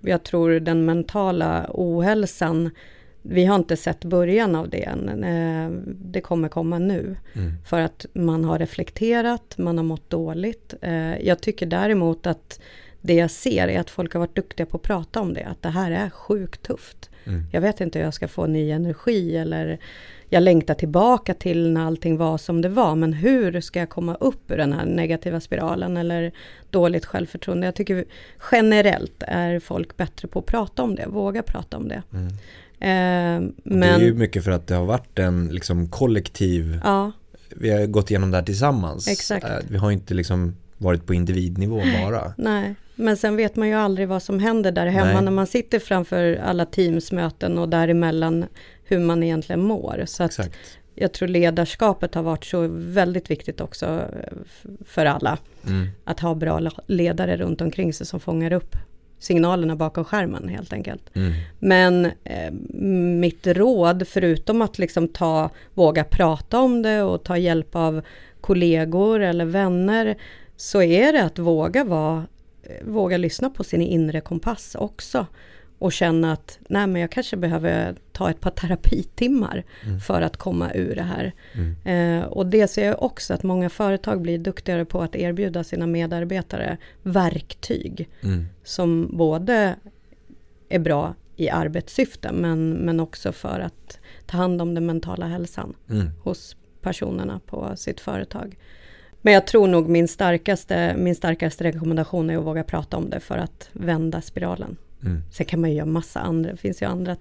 jag 0.00 0.22
tror 0.22 0.50
den 0.60 0.84
mentala 0.84 1.66
ohälsan, 1.68 2.70
vi 3.30 3.44
har 3.44 3.56
inte 3.56 3.76
sett 3.76 4.04
början 4.04 4.54
av 4.54 4.68
det 4.68 4.84
än. 4.84 5.24
Eh, 5.24 5.70
det 5.86 6.20
kommer 6.20 6.48
komma 6.48 6.78
nu. 6.78 7.16
Mm. 7.32 7.52
För 7.64 7.80
att 7.80 8.06
man 8.12 8.44
har 8.44 8.58
reflekterat, 8.58 9.58
man 9.58 9.76
har 9.76 9.84
mått 9.84 10.10
dåligt. 10.10 10.74
Eh, 10.82 11.18
jag 11.18 11.40
tycker 11.40 11.66
däremot 11.66 12.26
att 12.26 12.60
det 13.00 13.14
jag 13.14 13.30
ser 13.30 13.68
är 13.68 13.80
att 13.80 13.90
folk 13.90 14.12
har 14.12 14.20
varit 14.20 14.36
duktiga 14.36 14.66
på 14.66 14.76
att 14.76 14.82
prata 14.82 15.20
om 15.20 15.34
det. 15.34 15.44
Att 15.44 15.62
det 15.62 15.68
här 15.68 15.90
är 15.90 16.10
sjukt 16.10 16.62
tufft. 16.62 17.10
Mm. 17.24 17.44
Jag 17.52 17.60
vet 17.60 17.80
inte 17.80 17.98
hur 17.98 18.04
jag 18.06 18.14
ska 18.14 18.28
få 18.28 18.46
ny 18.46 18.70
energi 18.70 19.36
eller 19.36 19.78
jag 20.28 20.42
längtar 20.42 20.74
tillbaka 20.74 21.34
till 21.34 21.70
när 21.72 21.86
allting 21.86 22.16
var 22.16 22.38
som 22.38 22.62
det 22.62 22.68
var. 22.68 22.94
Men 22.94 23.12
hur 23.12 23.60
ska 23.60 23.78
jag 23.78 23.88
komma 23.88 24.14
upp 24.14 24.50
ur 24.50 24.56
den 24.56 24.72
här 24.72 24.86
negativa 24.86 25.40
spiralen 25.40 25.96
eller 25.96 26.32
dåligt 26.70 27.06
självförtroende? 27.06 27.66
Jag 27.66 27.74
tycker 27.74 28.04
generellt 28.52 29.22
är 29.26 29.60
folk 29.60 29.96
bättre 29.96 30.28
på 30.28 30.38
att 30.38 30.46
prata 30.46 30.82
om 30.82 30.94
det, 30.94 31.06
våga 31.06 31.42
prata 31.42 31.76
om 31.76 31.88
det. 31.88 32.02
Mm. 32.12 32.28
Eh, 32.80 32.88
men, 32.88 33.80
Det 33.80 33.86
är 33.86 33.98
ju 33.98 34.14
mycket 34.14 34.44
för 34.44 34.50
att 34.50 34.66
det 34.66 34.74
har 34.74 34.84
varit 34.84 35.18
en 35.18 35.48
liksom 35.48 35.88
kollektiv, 35.88 36.80
ja, 36.84 37.12
vi 37.56 37.70
har 37.70 37.86
gått 37.86 38.10
igenom 38.10 38.30
det 38.30 38.36
här 38.36 38.44
tillsammans. 38.44 39.08
Exakt. 39.08 39.44
Eh, 39.44 39.56
Vi 39.68 39.78
har 39.78 39.90
inte 39.90 40.14
liksom 40.14 40.56
varit 40.76 41.06
på 41.06 41.14
individnivå 41.14 41.82
bara. 42.02 42.32
Nej, 42.38 42.74
men 42.94 43.16
sen 43.16 43.36
vet 43.36 43.56
man 43.56 43.68
ju 43.68 43.74
aldrig 43.74 44.08
vad 44.08 44.22
som 44.22 44.38
händer 44.38 44.72
där 44.72 44.86
hemma 44.86 45.12
Nej. 45.12 45.22
när 45.22 45.30
man 45.30 45.46
sitter 45.46 45.78
framför 45.78 46.40
alla 46.44 46.64
teamsmöten 46.64 47.58
och 47.58 47.68
däremellan 47.68 48.44
hur 48.84 48.98
man 48.98 49.22
egentligen 49.22 49.62
mår. 49.62 50.02
Så 50.06 50.22
att 50.22 50.30
Exakt. 50.30 50.56
jag 50.94 51.12
tror 51.12 51.28
ledarskapet 51.28 52.14
har 52.14 52.22
varit 52.22 52.44
så 52.44 52.68
väldigt 52.70 53.30
viktigt 53.30 53.60
också 53.60 53.86
eh, 53.86 54.32
för 54.84 55.06
alla. 55.06 55.38
Mm. 55.66 55.88
Att 56.04 56.20
ha 56.20 56.34
bra 56.34 56.70
ledare 56.86 57.36
runt 57.36 57.60
omkring 57.60 57.92
sig 57.92 58.06
som 58.06 58.20
fångar 58.20 58.52
upp 58.52 58.76
signalerna 59.18 59.76
bakom 59.76 60.04
skärmen 60.04 60.48
helt 60.48 60.72
enkelt. 60.72 61.16
Mm. 61.16 61.32
Men 61.58 62.04
eh, 62.24 62.52
mitt 63.20 63.46
råd, 63.46 64.08
förutom 64.08 64.62
att 64.62 64.78
liksom 64.78 65.08
ta, 65.08 65.50
våga 65.74 66.04
prata 66.04 66.60
om 66.60 66.82
det 66.82 67.02
och 67.02 67.24
ta 67.24 67.36
hjälp 67.36 67.76
av 67.76 68.02
kollegor 68.40 69.20
eller 69.20 69.44
vänner, 69.44 70.16
så 70.56 70.82
är 70.82 71.12
det 71.12 71.24
att 71.24 71.38
våga 71.38 71.84
vara, 71.84 72.26
eh, 72.62 72.86
våga 72.86 73.16
lyssna 73.16 73.50
på 73.50 73.64
sin 73.64 73.82
inre 73.82 74.20
kompass 74.20 74.74
också. 74.74 75.26
Och 75.78 75.92
känna 75.92 76.32
att, 76.32 76.58
nej 76.68 76.86
men 76.86 77.00
jag 77.00 77.10
kanske 77.10 77.36
behöver 77.36 77.94
ta 78.12 78.30
ett 78.30 78.40
par 78.40 78.50
terapitimmar 78.50 79.64
Mm. 79.86 80.00
för 80.00 80.22
att 80.22 80.36
komma 80.36 80.72
ur 80.74 80.94
det 80.94 81.02
här. 81.02 81.32
Mm. 81.54 82.20
Eh, 82.20 82.24
och 82.28 82.46
det 82.46 82.68
ser 82.68 82.86
jag 82.86 83.02
också 83.02 83.34
att 83.34 83.42
många 83.42 83.70
företag 83.70 84.20
blir 84.22 84.38
duktigare 84.38 84.84
på 84.84 85.02
att 85.02 85.16
erbjuda 85.16 85.64
sina 85.64 85.86
medarbetare 85.86 86.76
verktyg 87.02 88.08
Mm. 88.22 88.46
som 88.64 89.10
både 89.16 89.74
är 90.68 90.78
bra 90.78 91.14
i 91.36 91.50
arbetssyfte 91.50 92.32
men, 92.32 92.70
men 92.72 93.00
också 93.00 93.32
för 93.32 93.60
att 93.60 93.98
ta 94.26 94.36
hand 94.36 94.62
om 94.62 94.74
den 94.74 94.86
mentala 94.86 95.26
hälsan 95.26 95.74
Mm. 95.90 96.10
hos 96.22 96.56
personerna 96.82 97.40
på 97.46 97.76
sitt 97.76 98.00
företag. 98.00 98.58
Men 99.22 99.34
jag 99.34 99.46
tror 99.46 99.66
nog 99.68 99.88
min 99.88 100.08
starkaste, 100.08 100.94
min 100.98 101.14
starkaste 101.14 101.64
rekommendation 101.64 102.30
är 102.30 102.36
att 102.38 102.44
våga 102.44 102.64
prata 102.64 102.96
om 102.96 103.10
det 103.10 103.20
för 103.20 103.38
att 103.38 103.70
vända 103.72 104.20
spiralen. 104.20 104.76
Mm. 105.04 105.22
Sen 105.30 105.46
kan 105.46 105.60
man 105.60 105.70
ju 105.70 105.76
göra 105.76 105.86
massa 105.86 106.20
andra, 106.20 106.50
det 106.50 106.56
finns 106.56 106.82
ju 106.82 106.86
andra 106.86 107.16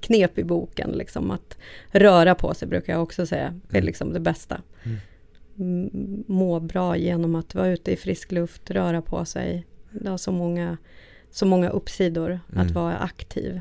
knep 0.00 0.38
i 0.38 0.44
boken. 0.44 0.90
Liksom, 0.90 1.30
att 1.30 1.56
röra 1.90 2.34
på 2.34 2.54
sig 2.54 2.68
brukar 2.68 2.92
jag 2.92 3.02
också 3.02 3.26
säga 3.26 3.46
är 3.46 3.74
Mm. 3.76 3.84
liksom 3.86 4.12
det 4.12 4.20
bästa. 4.20 4.60
Mm. 4.84 4.96
Mm, 5.58 6.24
Må 6.26 6.60
bra 6.60 6.96
genom 6.96 7.34
att 7.34 7.54
vara 7.54 7.68
ute 7.68 7.92
i 7.92 7.96
frisk 7.96 8.32
luft, 8.32 8.70
röra 8.70 9.02
på 9.02 9.24
sig. 9.24 9.66
Det 9.90 10.08
har 10.10 10.16
så 10.18 10.32
många, 10.32 10.76
så 11.30 11.46
måga 11.46 11.68
uppsidor 11.70 12.40
att 12.48 12.54
Mm. 12.62 12.72
vara 12.72 12.96
aktiv. 12.98 13.60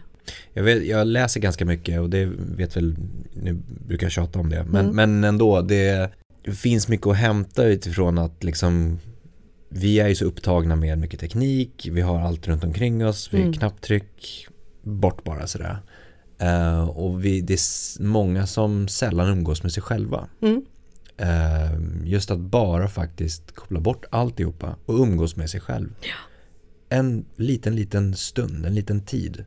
Jag, 0.53 0.63
vet, 0.63 0.85
jag 0.85 1.07
läser 1.07 1.39
ganska 1.39 1.65
mycket 1.65 1.99
och 1.99 2.09
det 2.09 2.25
vet 2.55 2.77
väl, 2.77 2.95
nu 3.33 3.57
brukar 3.87 4.05
jag 4.05 4.11
tjata 4.11 4.39
om 4.39 4.49
det, 4.49 4.65
men, 4.69 4.85
Mm. 4.85 4.95
men 4.95 5.23
ändå, 5.23 5.61
det 5.61 6.09
finns 6.53 6.87
mycket 6.87 7.07
att 7.07 7.17
hämta 7.17 7.65
utifrån 7.65 8.17
att 8.17 8.43
liksom 8.43 8.99
vi 9.69 9.99
är 9.99 10.07
ju 10.07 10.15
så 10.15 10.25
upptagna 10.25 10.75
med 10.75 10.97
mycket 10.97 11.19
teknik, 11.19 11.87
vi 11.91 12.01
har 12.01 12.19
allt 12.19 12.47
runt 12.47 12.63
omkring 12.63 13.05
oss, 13.05 13.29
vi 13.33 13.41
Mm. 13.41 13.53
knapptryck, 13.53 14.47
bort 14.83 15.23
bara 15.23 15.47
sådär. 15.47 15.77
Eh, 16.39 16.89
och 16.89 17.25
vi, 17.25 17.41
det 17.41 17.53
är 17.53 18.03
många 18.03 18.47
som 18.47 18.87
sällan 18.87 19.29
umgås 19.29 19.63
med 19.63 19.71
sig 19.71 19.83
själva. 19.83 20.27
Mm. 20.41 20.65
Eh, 21.17 22.07
just 22.09 22.31
att 22.31 22.39
bara 22.39 22.87
faktiskt 22.87 23.51
koppla 23.55 23.79
bort 23.79 24.05
alltihopa 24.11 24.75
och 24.85 24.95
umgås 24.99 25.35
med 25.35 25.49
sig 25.49 25.59
själv. 25.61 25.89
En 26.89 27.25
liten, 27.35 27.75
liten 27.75 28.15
stund, 28.15 28.65
en 28.65 28.75
liten 28.75 29.01
tid. 29.01 29.45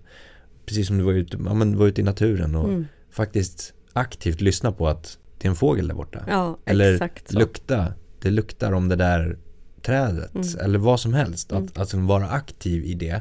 Precis 0.67 0.87
som 0.87 0.99
du 0.99 1.05
var 1.05 1.13
ute, 1.13 1.39
ja, 1.45 1.55
men 1.55 1.79
var 1.79 1.87
ute 1.87 2.01
i 2.01 2.05
naturen 2.05 2.55
och 2.55 2.69
Mm. 2.69 2.87
faktiskt 3.11 3.75
aktivt 3.93 4.41
lyssna 4.41 4.73
på 4.73 4.89
att 4.89 5.19
det 5.39 5.47
är 5.47 5.51
en 5.51 5.57
fågel 5.57 5.89
där 5.89 5.95
borta. 5.95 6.25
Ja, 6.29 6.59
Eller 6.65 7.11
lukta, 7.39 7.93
det 8.23 8.31
luktar 8.31 8.73
om 8.73 8.89
det 8.89 8.97
där 8.97 9.39
trädet. 9.83 10.35
Mm. 10.35 10.47
Eller 10.61 10.79
vad 10.79 11.01
som 11.01 11.15
helst. 11.15 11.53
Mm. 11.53 11.65
Att, 11.65 11.79
att 11.79 11.95
vara 11.95 12.29
aktiv 12.29 12.85
i 12.85 12.95
det 12.95 13.21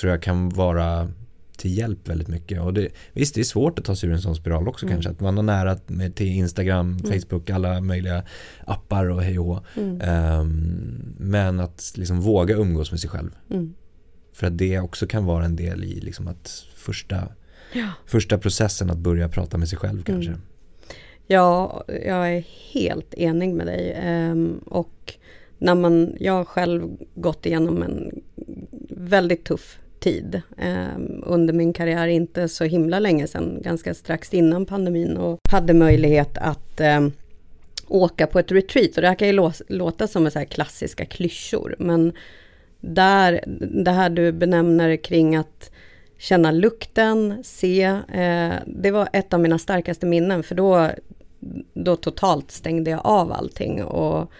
tror 0.00 0.10
jag 0.12 0.22
kan 0.22 0.48
vara 0.48 1.08
till 1.56 1.78
hjälp 1.78 2.08
väldigt 2.08 2.28
mycket. 2.28 2.60
Och 2.60 2.74
det, 2.74 2.88
visst, 3.12 3.34
det 3.34 3.40
är 3.40 3.44
svårt 3.44 3.78
att 3.78 3.84
ta 3.84 3.96
sig 3.96 4.08
ur 4.08 4.12
en 4.12 4.20
sån 4.22 4.36
spiral 4.36 4.68
också 4.68 4.86
Mm. 4.86 4.94
kanske. 4.94 5.10
Att 5.10 5.20
man 5.20 5.36
har 5.36 5.42
nära 5.42 5.76
till 6.14 6.26
Instagram, 6.26 6.96
Mm. 7.04 7.20
Facebook, 7.20 7.50
alla 7.50 7.80
möjliga 7.80 8.22
appar 8.66 9.06
och 9.10 9.22
hej 9.22 9.38
och. 9.38 9.64
Mm. 9.76 10.00
Ehm, 10.00 11.14
Men 11.18 11.60
att 11.60 11.92
liksom 11.96 12.20
våga 12.20 12.54
umgås 12.56 12.90
med 12.90 13.00
sig 13.00 13.10
själv. 13.10 13.30
Mm. 13.50 13.74
För 14.32 14.46
att 14.46 14.58
det 14.58 14.80
också 14.80 15.06
kan 15.06 15.24
vara 15.24 15.44
en 15.44 15.56
del 15.56 15.84
i 15.84 16.00
liksom 16.00 16.28
att 16.28 16.64
första, 16.76 17.28
Ja. 17.72 17.88
första 18.06 18.38
processen 18.38 18.90
att 18.90 18.98
börja 18.98 19.28
prata 19.28 19.58
med 19.58 19.68
sig 19.68 19.78
själv 19.78 20.02
kanske. 20.02 20.30
Mm. 20.30 20.42
Ja, 21.26 21.84
jag 21.88 22.32
är 22.36 22.44
helt 22.72 23.14
enig 23.14 23.54
med 23.54 23.66
dig. 23.66 23.92
Ehm, 23.96 24.58
och 24.66 25.14
när 25.58 25.74
man, 25.74 26.16
jag 26.20 26.32
har 26.32 26.44
själv 26.44 26.96
gått 27.14 27.46
igenom 27.46 27.82
en 27.82 28.22
väldigt 28.90 29.44
tuff 29.44 29.78
tid 30.00 30.42
eh, 30.58 30.98
under 31.22 31.54
min 31.54 31.72
karriär, 31.72 32.08
inte 32.08 32.48
så 32.48 32.64
himla 32.64 32.98
länge 32.98 33.26
sedan, 33.26 33.58
ganska 33.62 33.94
strax 33.94 34.34
innan 34.34 34.66
pandemin 34.66 35.16
och 35.16 35.38
hade 35.50 35.74
möjlighet 35.74 36.38
att 36.38 36.80
eh, 36.80 37.08
åka 37.88 38.26
på 38.26 38.38
ett 38.38 38.52
retreat. 38.52 38.96
Och 38.96 39.02
det 39.02 39.08
här 39.08 39.14
kan 39.14 39.28
ju 39.28 39.50
låta 39.68 40.06
som 40.06 40.30
så 40.30 40.38
här 40.38 40.46
klassiska 40.46 41.04
klyschor, 41.04 41.76
men 41.78 42.12
där, 42.80 43.44
det 43.84 43.90
här 43.90 44.10
du 44.10 44.32
benämner 44.32 44.96
kring 44.96 45.36
att 45.36 45.70
känna 46.18 46.50
lukten, 46.50 47.40
se, 47.44 47.82
eh, 48.12 48.52
det 48.66 48.90
var 48.90 49.08
ett 49.12 49.34
av 49.34 49.40
mina 49.40 49.58
starkaste 49.58 50.06
minnen, 50.06 50.42
för 50.42 50.54
då, 50.54 50.90
då 51.74 51.96
totalt 51.96 52.50
stängde 52.50 52.90
jag 52.90 53.00
av 53.04 53.32
allting 53.32 53.84
och 53.84 54.30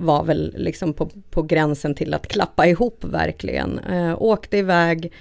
var 0.00 0.24
väl 0.24 0.54
liksom 0.56 0.92
på, 0.92 1.10
på 1.30 1.42
gränsen 1.42 1.94
till 1.94 2.14
att 2.14 2.28
klappa 2.28 2.66
ihop 2.66 3.04
verkligen. 3.04 3.78
Eh, 3.78 4.22
åkte 4.22 4.56
iväg, 4.56 5.12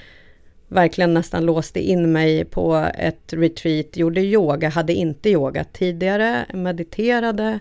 verkligen 0.68 1.14
nästan 1.14 1.46
låste 1.46 1.80
in 1.80 2.12
mig 2.12 2.46
på 2.46 2.90
ett 2.98 3.34
retreat, 3.34 3.98
gjorde 3.98 4.22
yoga, 4.22 4.70
hade 4.70 4.94
inte 4.94 5.30
yogat 5.30 5.74
tidigare, 5.74 6.46
mediterade, 6.54 7.60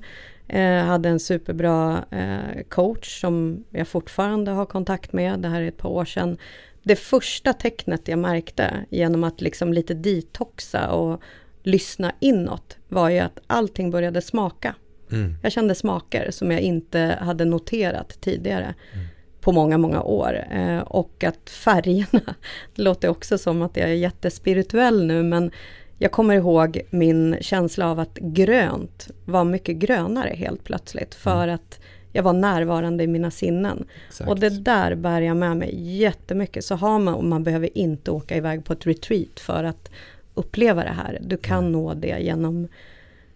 eh, 0.48 0.76
hade 0.76 1.08
en 1.08 1.20
superbra 1.20 2.04
eh, 2.10 2.62
coach 2.68 3.20
som 3.20 3.64
jag 3.70 3.88
fortfarande 3.88 4.50
har 4.50 4.66
kontakt 4.66 5.12
med, 5.12 5.40
det 5.40 5.48
här 5.48 5.62
är 5.62 5.68
ett 5.68 5.78
par 5.78 5.90
år 5.90 6.04
sedan. 6.04 6.38
Det 6.82 6.96
första 6.96 7.52
tecknet 7.52 8.08
jag 8.08 8.18
märkte 8.18 8.74
genom 8.90 9.24
att 9.24 9.40
liksom 9.40 9.72
lite 9.72 9.94
detoxa 9.94 10.90
och 10.90 11.22
lyssna 11.62 12.12
inåt 12.20 12.76
var 12.88 13.10
ju 13.10 13.18
att 13.18 13.38
allting 13.46 13.90
började 13.90 14.22
smaka. 14.22 14.74
Mm. 15.12 15.34
Jag 15.42 15.52
kände 15.52 15.74
smaker 15.74 16.30
som 16.30 16.50
jag 16.50 16.60
inte 16.60 17.18
hade 17.20 17.44
noterat 17.44 18.20
tidigare 18.20 18.74
Mm. 18.92 19.06
på 19.40 19.52
många, 19.52 19.78
många 19.78 20.02
år. 20.02 20.44
Eh, 20.50 20.78
och 20.78 21.24
att 21.24 21.50
färgerna, 21.50 22.34
det 22.74 22.82
låter 22.82 23.08
också 23.08 23.38
som 23.38 23.62
att 23.62 23.76
jag 23.76 23.88
är 23.88 23.94
jättespirituell 23.94 25.06
nu, 25.06 25.22
men 25.22 25.50
jag 25.98 26.12
kommer 26.12 26.34
ihåg 26.34 26.80
min 26.90 27.36
känsla 27.40 27.90
av 27.90 28.00
att 28.00 28.18
grönt 28.18 29.10
var 29.24 29.44
mycket 29.44 29.76
grönare 29.76 30.30
helt 30.34 30.64
plötsligt, 30.64 31.14
för 31.14 31.48
att 31.48 31.80
jag 32.12 32.22
var 32.22 32.32
närvarande 32.32 33.04
i 33.04 33.06
mina 33.06 33.30
sinnen. 33.30 33.86
Exakt. 34.08 34.30
Och 34.30 34.38
det 34.38 34.50
där 34.50 34.94
bär 34.94 35.20
jag 35.20 35.36
med 35.36 35.56
mig 35.56 35.98
jättemycket. 35.98 36.64
Så 36.64 36.74
har 36.74 36.98
man, 36.98 37.14
och 37.14 37.24
man 37.24 37.44
behöver 37.44 37.78
inte 37.78 38.10
åka 38.10 38.36
iväg 38.36 38.64
på 38.64 38.72
ett 38.72 38.86
retreat 38.86 39.40
för 39.40 39.64
att 39.64 39.90
uppleva 40.34 40.84
det 40.84 40.90
här. 40.90 41.18
Du 41.20 41.36
kan 41.36 41.58
mm. 41.58 41.72
nå 41.72 41.94
det 41.94 42.18
genom 42.20 42.68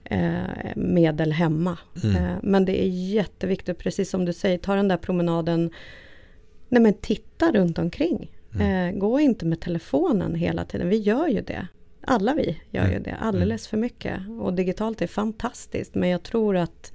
eh, 0.04 0.76
medel 0.76 1.32
hemma. 1.32 1.78
Mm. 2.04 2.16
Eh, 2.16 2.36
men 2.42 2.64
det 2.64 2.82
är 2.82 2.88
jätteviktigt, 2.88 3.78
precis 3.78 4.10
som 4.10 4.24
du 4.24 4.32
säger, 4.32 4.58
ta 4.58 4.74
den 4.74 4.88
där 4.88 4.96
promenaden. 4.96 5.70
Nej 6.68 6.82
men 6.82 6.94
titta 6.94 7.52
runt 7.52 7.78
omkring. 7.78 8.30
Mm. 8.54 8.94
Eh, 8.94 9.00
gå 9.00 9.20
inte 9.20 9.46
med 9.46 9.60
telefonen 9.60 10.34
hela 10.34 10.64
tiden, 10.64 10.88
vi 10.88 10.96
gör 10.96 11.28
ju 11.28 11.40
det. 11.40 11.66
Alla 12.04 12.34
vi 12.34 12.60
gör 12.70 12.90
ju 12.90 12.98
det, 12.98 13.16
alldeles 13.20 13.68
för 13.68 13.76
mycket. 13.76 14.20
Och 14.40 14.54
digitalt 14.54 15.02
är 15.02 15.06
fantastiskt, 15.06 15.94
men 15.94 16.08
jag 16.08 16.22
tror 16.22 16.56
att 16.56 16.92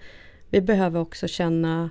vi 0.49 0.61
behöver 0.61 0.99
också 0.99 1.27
känna, 1.27 1.89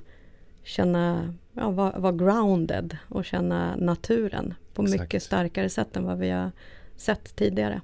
känna 0.63 1.35
ja, 1.53 1.71
vara 1.71 1.99
var 1.99 2.13
grounded 2.13 2.97
och 3.09 3.25
känna 3.25 3.77
naturen 3.77 4.55
på 4.75 4.83
Exakt. 4.83 5.01
mycket 5.01 5.23
starkare 5.23 5.69
sätt 5.69 5.97
än 5.97 6.05
vad 6.05 6.19
vi 6.19 6.31
har 6.31 6.51
sett 6.97 7.37
tidigare. 7.37 7.81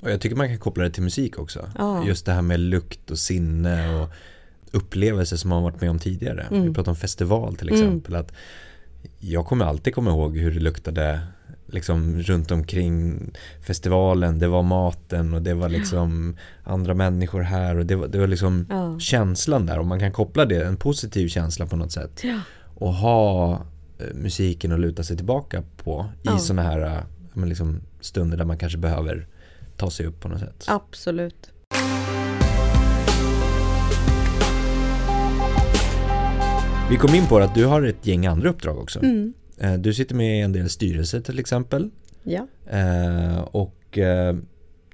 Och 0.00 0.10
jag 0.10 0.20
tycker 0.20 0.36
man 0.36 0.48
kan 0.48 0.58
koppla 0.58 0.84
det 0.84 0.90
till 0.90 1.02
musik 1.02 1.38
också. 1.38 1.70
Ja. 1.78 2.06
Just 2.06 2.26
det 2.26 2.32
här 2.32 2.42
med 2.42 2.60
lukt 2.60 3.10
och 3.10 3.18
sinne 3.18 3.94
och 3.94 4.08
upplevelser 4.70 5.36
som 5.36 5.50
man 5.50 5.62
varit 5.62 5.80
med 5.80 5.90
om 5.90 5.98
tidigare. 5.98 6.42
Mm. 6.42 6.62
Vi 6.62 6.74
pratar 6.74 6.92
om 6.92 6.96
festival 6.96 7.56
till 7.56 7.68
mm. 7.68 7.80
exempel. 7.80 8.12
Mm. 8.14 8.26
Att 8.26 8.32
jag 9.18 9.46
kommer 9.46 9.64
alltid 9.64 9.94
komma 9.94 10.10
ihåg 10.10 10.36
hur 10.36 10.50
det 10.50 10.60
luktade 10.60 11.20
liksom 11.66 12.22
runt 12.22 12.50
omkring 12.50 13.20
festivalen. 13.66 14.38
Det 14.38 14.48
var 14.48 14.62
maten 14.62 15.34
och 15.34 15.42
det 15.42 15.54
var 15.54 15.68
liksom 15.68 16.36
andra 16.64 16.94
människor 16.94 17.40
här 17.40 17.76
och 17.76 17.86
det 17.86 17.96
var, 17.96 18.08
det 18.08 18.18
var 18.18 18.26
liksom 18.26 18.66
ja. 18.70 18.98
känslan 18.98 19.66
där 19.66 19.78
och 19.78 19.86
man 19.86 20.00
kan 20.00 20.12
koppla 20.12 20.44
det, 20.44 20.64
en 20.64 20.76
positiv 20.76 21.28
känsla 21.28 21.66
på 21.66 21.76
något 21.76 21.92
sätt. 21.92 22.20
Ja. 22.24 22.40
Och 22.74 22.94
ha 22.94 23.52
eh, 23.98 24.14
musiken 24.14 24.72
att 24.72 24.80
luta 24.80 25.02
sig 25.02 25.16
tillbaka 25.16 25.62
på 25.76 26.06
i 26.22 26.26
ja. 26.26 26.38
sådana 26.38 26.62
här 26.62 27.04
eh, 27.36 27.46
liksom, 27.46 27.80
stunder 28.00 28.36
där 28.36 28.44
man 28.44 28.58
kanske 28.58 28.78
behöver 28.78 29.26
ta 29.80 29.90
sig 29.90 30.06
upp 30.06 30.20
på 30.20 30.28
något 30.28 30.40
sätt. 30.40 30.64
Absolut. 30.66 31.50
Vi 36.90 36.96
kom 36.96 37.14
in 37.14 37.26
på 37.26 37.38
att 37.38 37.54
du 37.54 37.64
har 37.64 37.82
ett 37.82 38.06
gäng 38.06 38.26
andra 38.26 38.48
uppdrag 38.48 38.78
också. 38.78 38.98
Mm. 39.02 39.32
Eh, 39.58 39.74
du 39.74 39.94
sitter 39.94 40.14
med 40.14 40.38
i 40.38 40.40
en 40.40 40.52
del 40.52 40.70
styrelser 40.70 41.20
till 41.20 41.38
exempel. 41.38 41.90
Ja. 42.22 42.46
Och 43.44 43.98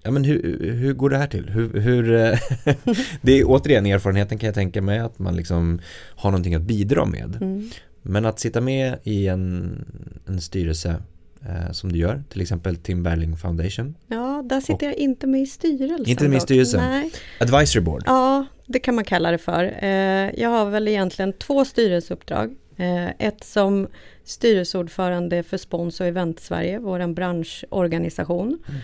ja, 0.02 0.10
men 0.10 0.24
hur, 0.24 0.72
hur 0.72 0.94
går 0.94 1.10
det 1.10 1.18
här 1.18 1.26
till? 1.26 1.48
Hur, 1.48 1.80
hur 1.80 2.02
det 3.22 3.32
är 3.32 3.44
återigen 3.46 3.86
erfarenheten 3.86 4.38
kan 4.38 4.46
jag 4.46 4.54
tänka 4.54 4.82
mig 4.82 4.98
att 4.98 5.18
man 5.18 5.36
liksom 5.36 5.80
har 6.16 6.30
någonting 6.30 6.54
att 6.54 6.62
bidra 6.62 7.04
med. 7.04 7.38
Mm. 7.40 7.70
Men 8.02 8.26
att 8.26 8.40
sitta 8.40 8.60
med 8.60 8.98
i 9.02 9.26
en, 9.26 9.84
en 10.26 10.40
styrelse 10.40 10.90
eh, 10.90 10.96
som 11.72 11.92
du 11.92 11.98
gör, 11.98 12.22
till 12.28 12.40
exempel 12.40 12.76
Tim 12.76 13.02
Berling 13.02 13.36
Foundation. 13.36 13.94
Ja, 14.06 14.42
där 14.44 14.60
sitter 14.60 14.74
och, 14.74 14.82
jag 14.82 14.94
inte 14.94 15.26
med 15.26 15.40
i 15.40 15.46
styrelsen. 15.46 16.08
Inte 16.08 16.28
med 16.28 16.36
i 16.36 16.40
styrelsen? 16.40 16.80
Nej. 16.80 17.10
Advisory 17.40 17.80
Board? 17.80 18.02
Ja, 18.06 18.46
det 18.66 18.78
kan 18.78 18.94
man 18.94 19.04
kalla 19.04 19.30
det 19.30 19.38
för. 19.38 19.78
Eh, 19.82 20.40
jag 20.40 20.48
har 20.48 20.70
väl 20.70 20.88
egentligen 20.88 21.32
två 21.32 21.64
styrelseuppdrag. 21.64 22.56
Eh, 22.76 23.08
ett 23.18 23.44
som 23.44 23.88
styrelseordförande 24.24 25.42
för 25.42 25.56
Spons 25.56 26.00
och 26.00 26.06
Event 26.06 26.40
Sverige, 26.40 26.78
vår 26.78 27.12
branschorganisation. 27.12 28.58
Mm. 28.68 28.80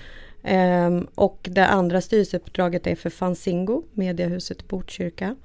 Um, 0.87 1.07
och 1.15 1.49
det 1.51 1.67
andra 1.67 2.01
styrelseuppdraget 2.01 2.87
är 2.87 2.95
för 2.95 3.11
Fanzingo, 3.11 3.83
mediehuset 3.93 4.69
Botkyrka. 4.69 5.37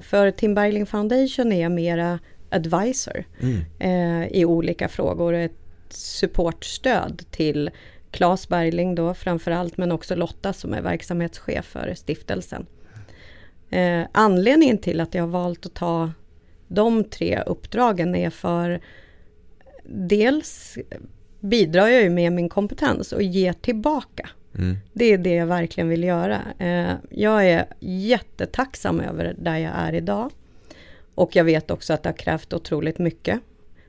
För 0.00 0.30
Tim 0.30 0.54
Bergling 0.54 0.86
Foundation 0.86 1.52
är 1.52 1.62
jag 1.62 1.72
mera 1.72 2.18
advisor 2.50 3.24
mm. 3.40 4.28
i 4.30 4.44
olika 4.44 4.88
frågor. 4.88 5.48
Ett 5.92 5.96
supportstöd 5.96 7.22
till 7.30 7.70
Claes 8.10 8.48
Bergling 8.48 8.94
då 8.94 9.14
framförallt 9.14 9.76
men 9.76 9.92
också 9.92 10.14
Lotta 10.14 10.52
som 10.52 10.74
är 10.74 10.82
verksamhetschef 10.82 11.64
för 11.64 11.94
stiftelsen. 11.94 12.66
Uh, 13.72 14.06
anledningen 14.12 14.78
till 14.78 15.00
att 15.00 15.14
jag 15.14 15.22
har 15.22 15.28
valt 15.28 15.66
att 15.66 15.74
ta 15.74 16.12
de 16.68 17.04
tre 17.04 17.42
uppdragen 17.46 18.14
är 18.14 18.30
för 18.30 18.80
dels 19.84 20.78
bidrar 21.40 21.88
jag 21.88 22.02
ju 22.02 22.10
med 22.10 22.32
min 22.32 22.48
kompetens 22.48 23.12
och 23.12 23.22
ger 23.22 23.52
tillbaka. 23.52 24.28
Mm. 24.54 24.76
Det 24.92 25.04
är 25.04 25.18
det 25.18 25.34
jag 25.34 25.46
verkligen 25.46 25.88
vill 25.88 26.04
göra. 26.04 26.40
Eh, 26.58 26.94
jag 27.10 27.46
är 27.46 27.66
jättetacksam 27.80 29.00
över 29.00 29.34
där 29.38 29.58
jag 29.58 29.72
är 29.76 29.92
idag. 29.92 30.30
Och 31.14 31.36
jag 31.36 31.44
vet 31.44 31.70
också 31.70 31.92
att 31.92 32.02
det 32.02 32.08
har 32.08 32.16
krävt 32.16 32.52
otroligt 32.52 32.98
mycket 32.98 33.40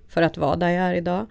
för 0.07 0.21
att 0.21 0.37
vara 0.37 0.55
där 0.55 0.69
jag 0.69 0.85
är 0.85 0.93
idag. 0.93 1.27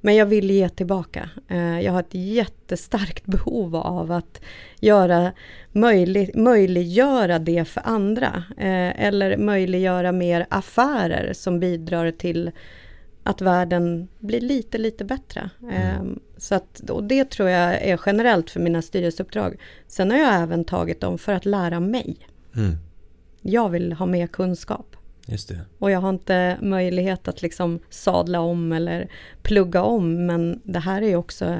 Men 0.00 0.14
jag 0.14 0.26
vill 0.26 0.50
ge 0.50 0.68
tillbaka. 0.68 1.30
Eh, 1.48 1.80
jag 1.80 1.92
har 1.92 2.00
ett 2.00 2.14
jättestarkt 2.14 3.26
behov 3.26 3.76
av 3.76 4.12
att 4.12 4.40
göra 4.80 5.32
möjlig, 5.72 6.36
möjliggöra 6.36 7.38
det 7.38 7.64
för 7.64 7.82
andra. 7.84 8.44
Eh, 8.56 9.06
eller 9.06 9.36
möjliggöra 9.36 10.12
mer 10.12 10.46
affärer 10.50 11.32
som 11.32 11.60
bidrar 11.60 12.10
till 12.10 12.50
att 13.22 13.40
världen 13.40 14.08
blir 14.18 14.40
lite, 14.40 14.78
lite 14.78 15.04
bättre. 15.04 15.50
Mm. 15.62 15.74
Ehm, 15.74 16.20
så 16.36 16.54
att, 16.54 16.90
och 16.90 17.04
det 17.04 17.30
tror 17.30 17.48
jag 17.48 17.74
är 17.74 18.00
generellt 18.06 18.50
för 18.50 18.60
mina 18.60 18.82
styrelseuppdrag. 18.82 19.56
Sen 19.86 20.10
har 20.10 20.18
jag 20.18 20.34
även 20.34 20.64
tagit 20.64 21.00
dem 21.00 21.18
för 21.18 21.32
att 21.32 21.44
lära 21.44 21.80
mig. 21.80 22.16
Mm. 22.56 22.76
Jag 23.42 23.68
vill 23.68 23.92
ha 23.92 24.06
mer 24.06 24.26
kunskap. 24.26 24.95
Just 25.26 25.48
det. 25.48 25.60
Och 25.78 25.90
jag 25.90 26.00
har 26.00 26.10
inte 26.10 26.58
möjlighet 26.62 27.28
att 27.28 27.42
liksom 27.42 27.78
sadla 27.90 28.40
om 28.40 28.72
eller 28.72 29.08
plugga 29.42 29.82
om, 29.82 30.26
men 30.26 30.60
det 30.64 30.78
här 30.78 31.02
är 31.02 31.08
ju 31.08 31.16
också 31.16 31.56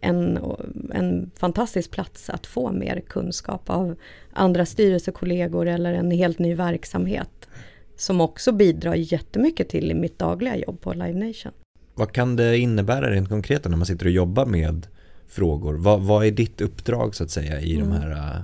en, 0.00 0.38
en 0.92 1.30
fantastisk 1.36 1.90
plats 1.90 2.30
att 2.30 2.46
få 2.46 2.72
mer 2.72 3.02
kunskap 3.08 3.70
av 3.70 3.96
andra 4.32 4.66
styrelsekollegor 4.66 5.68
eller 5.68 5.92
en 5.92 6.10
helt 6.10 6.38
ny 6.38 6.54
verksamhet 6.54 7.48
som 7.96 8.20
också 8.20 8.52
bidrar 8.52 8.94
jättemycket 8.94 9.68
till 9.68 9.90
i 9.90 9.94
mitt 9.94 10.18
dagliga 10.18 10.56
jobb 10.56 10.80
på 10.80 10.92
Live 10.92 11.26
Nation. 11.26 11.52
Vad 11.94 12.12
kan 12.12 12.36
det 12.36 12.58
innebära 12.58 13.10
rent 13.10 13.28
konkret 13.28 13.64
när 13.64 13.76
man 13.76 13.86
sitter 13.86 14.06
och 14.06 14.12
jobbar 14.12 14.46
med 14.46 14.86
frågor? 15.28 15.74
Vad, 15.74 16.00
vad 16.00 16.26
är 16.26 16.30
ditt 16.30 16.60
uppdrag 16.60 17.14
så 17.14 17.24
att 17.24 17.30
säga 17.30 17.60
i 17.60 17.74
mm. 17.74 17.88
de 17.88 17.96
här 17.96 18.10
uh, 18.10 18.42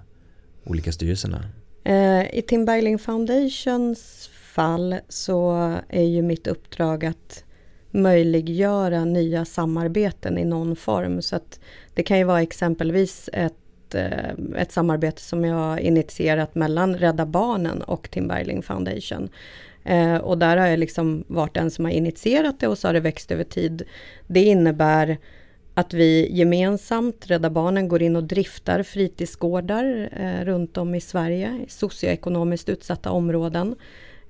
olika 0.64 0.92
styrelserna? 0.92 1.44
Uh, 1.88 2.35
I 2.35 2.42
Tim 2.48 2.64
Bergling 2.64 2.98
Foundations 2.98 4.30
fall 4.61 4.96
så 5.09 5.53
är 5.88 6.05
ju 6.05 6.23
mitt 6.23 6.46
uppdrag 6.46 7.05
att 7.05 7.44
möjliggöra 7.90 9.05
nya 9.05 9.44
samarbeten 9.44 10.38
i 10.38 10.44
någon 10.44 10.77
form. 10.77 11.23
Så 11.23 11.37
att 11.37 11.61
det 11.94 12.03
kan 12.03 12.18
ju 12.18 12.25
vara 12.25 12.42
exempelvis 12.42 13.31
ett 13.33 13.94
eh, 13.94 14.31
ett, 14.57 14.73
samarbete 14.73 15.23
som 15.23 15.44
jag 15.44 15.81
initierat 15.81 16.55
mellan 16.55 16.96
Rädda 16.96 17.27
Barnen 17.27 17.83
och 17.83 18.11
Tim 18.11 18.29
Bergling 18.29 18.62
Foundation. 18.62 19.29
Eh, 19.85 20.16
och 20.16 20.38
där 20.38 20.57
har 20.57 20.66
jag 20.66 20.79
liksom 20.79 21.25
varit 21.27 21.55
den 21.55 21.70
som 21.70 21.85
har 21.85 21.92
initierat 21.92 22.61
det 22.61 22.68
och 22.68 22.79
så 22.79 22.88
har 22.88 22.92
det 22.92 23.01
växt 23.01 23.31
över 23.31 23.44
tid. 23.44 23.83
Det 24.27 24.42
innebär 24.42 25.18
att 25.75 25.94
vi 25.94 26.29
gemensamt, 26.33 27.27
Rädda 27.27 27.51
Barnen, 27.51 27.88
går 27.88 28.03
in 28.03 28.16
och 28.16 28.25
driftar 28.25 28.83
fritidsgårdar 28.83 30.09
eh, 30.12 30.44
runt 30.44 30.77
om 30.77 30.94
i 30.94 31.01
Sverige, 31.01 31.64
i 31.66 31.70
socioekonomiskt 31.70 32.68
utsatta 32.68 33.11
områden. 33.11 33.77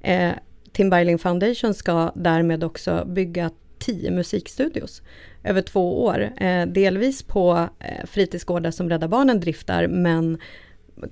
Eh, 0.02 0.32
Tim 0.72 0.90
Bergling 0.90 1.18
Foundation 1.18 1.74
ska 1.74 2.12
därmed 2.14 2.64
också 2.64 3.04
bygga 3.06 3.50
tio 3.78 4.10
musikstudios 4.10 5.02
över 5.44 5.62
två 5.62 6.04
år. 6.04 6.30
Eh, 6.36 6.66
delvis 6.66 7.22
på 7.22 7.68
eh, 7.78 8.06
fritidsgårdar 8.06 8.70
som 8.70 8.90
Rädda 8.90 9.08
Barnen 9.08 9.40
driftar 9.40 9.86
men 9.86 10.38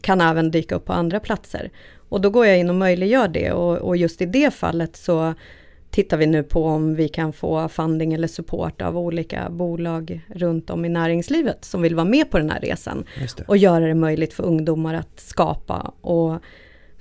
kan 0.01 0.21
även 0.21 0.51
dyka 0.51 0.75
upp 0.75 0.85
på 0.85 0.93
andra 0.93 1.21
platser. 1.21 1.71
Och 2.09 2.21
då 2.21 2.31
går 2.31 2.47
jag 2.47 2.59
in 2.59 2.69
och 2.69 2.75
möjliggör 2.75 3.29
det 3.29 3.53
och, 3.53 3.77
och 3.77 3.97
just 3.97 4.23
i 4.23 4.27
det 4.27 4.55
fallet 4.55 4.97
så 4.97 5.35
tittar 5.91 6.17
vi 6.17 6.27
nu 6.27 6.43
på 6.43 6.65
om 6.65 6.95
vi 6.95 7.09
kan 7.09 7.33
få 7.33 7.69
funding 7.69 8.15
eller 8.15 8.29
support 8.29 8.83
av 8.83 8.99
olika 8.99 9.51
bolag 9.51 10.21
runt 10.35 10.71
om 10.71 10.85
i 10.85 10.89
näringslivet 10.89 11.65
som 11.65 11.83
vill 11.83 11.95
vara 11.95 12.05
med 12.05 12.31
på 12.31 12.39
den 12.39 12.51
här 12.51 12.61
resan. 12.61 13.05
Och 13.49 13.57
göra 13.57 13.87
det 13.87 13.95
möjligt 13.95 14.35
för 14.35 14.45
ungdomar 14.45 14.95
att 14.95 15.21
skapa 15.21 15.93
och 16.01 16.43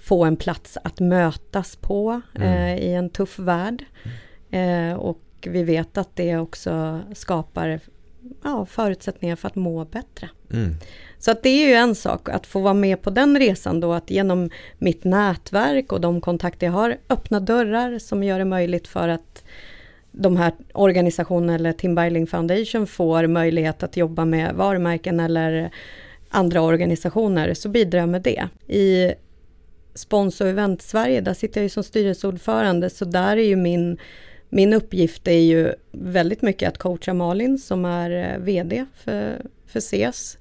få 0.07 0.25
en 0.25 0.37
plats 0.37 0.77
att 0.83 0.99
mötas 0.99 1.75
på 1.75 2.21
mm. 2.35 2.53
eh, 2.53 2.83
i 2.83 2.93
en 2.93 3.09
tuff 3.09 3.39
värld. 3.39 3.85
Eh, 4.51 4.93
och 4.93 5.21
vi 5.41 5.63
vet 5.63 5.97
att 5.97 6.15
det 6.15 6.37
också 6.37 7.01
skapar 7.13 7.79
ja, 8.43 8.65
förutsättningar 8.65 9.35
för 9.35 9.47
att 9.47 9.55
må 9.55 9.85
bättre. 9.85 10.29
Mm. 10.51 10.75
Så 11.19 11.31
att 11.31 11.43
det 11.43 11.49
är 11.49 11.67
ju 11.67 11.73
en 11.73 11.95
sak 11.95 12.29
att 12.29 12.47
få 12.47 12.59
vara 12.59 12.73
med 12.73 13.01
på 13.01 13.09
den 13.09 13.39
resan 13.39 13.79
då, 13.79 13.93
att 13.93 14.11
genom 14.11 14.49
mitt 14.77 15.03
nätverk 15.03 15.91
och 15.91 16.01
de 16.01 16.21
kontakter 16.21 16.67
jag 16.67 16.73
har, 16.73 16.97
öppna 17.09 17.39
dörrar 17.39 17.99
som 17.99 18.23
gör 18.23 18.39
det 18.39 18.45
möjligt 18.45 18.87
för 18.87 19.07
att 19.07 19.43
de 20.11 20.37
här 20.37 20.53
organisationerna 20.73 21.55
eller 21.55 21.73
Tim 21.73 21.95
Bergling 21.95 22.27
Foundation 22.27 22.87
får 22.87 23.27
möjlighet 23.27 23.83
att 23.83 23.97
jobba 23.97 24.25
med 24.25 24.55
varumärken 24.55 25.19
eller 25.19 25.71
andra 26.29 26.61
organisationer, 26.61 27.53
så 27.53 27.69
bidrar 27.69 27.99
jag 27.99 28.09
med 28.09 28.21
det. 28.21 28.47
I 28.67 29.13
Sponsor 29.97 30.47
Event 30.47 30.81
Sverige, 30.81 31.21
där 31.21 31.33
sitter 31.33 31.61
jag 31.61 31.65
ju 31.65 31.69
som 31.69 31.83
styrelseordförande, 31.83 32.89
så 32.89 33.05
där 33.05 33.37
är 33.37 33.43
ju 33.43 33.55
min 33.55 33.97
min 34.49 34.73
uppgift 34.73 35.27
är 35.27 35.39
ju 35.39 35.73
väldigt 35.91 36.41
mycket 36.41 36.69
att 36.69 36.77
coacha 36.77 37.13
Malin 37.13 37.57
som 37.57 37.85
är 37.85 38.11
eh, 38.11 38.39
VD 38.39 38.85
för, 38.93 39.41
för 39.65 39.79
CES. 39.79 40.37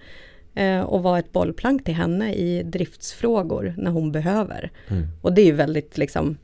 eh, 0.54 0.80
och 0.80 1.02
vara 1.02 1.18
ett 1.18 1.32
bollplank 1.32 1.84
till 1.84 1.94
henne 1.94 2.34
i 2.34 2.62
driftsfrågor 2.62 3.74
när 3.78 3.90
hon 3.90 4.12
behöver. 4.12 4.70
Mm. 4.88 5.06
Och 5.22 5.32
det 5.32 5.40
är 5.40 5.46
ju 5.46 5.52
väldigt 5.52 5.98
liksom, 5.98 6.36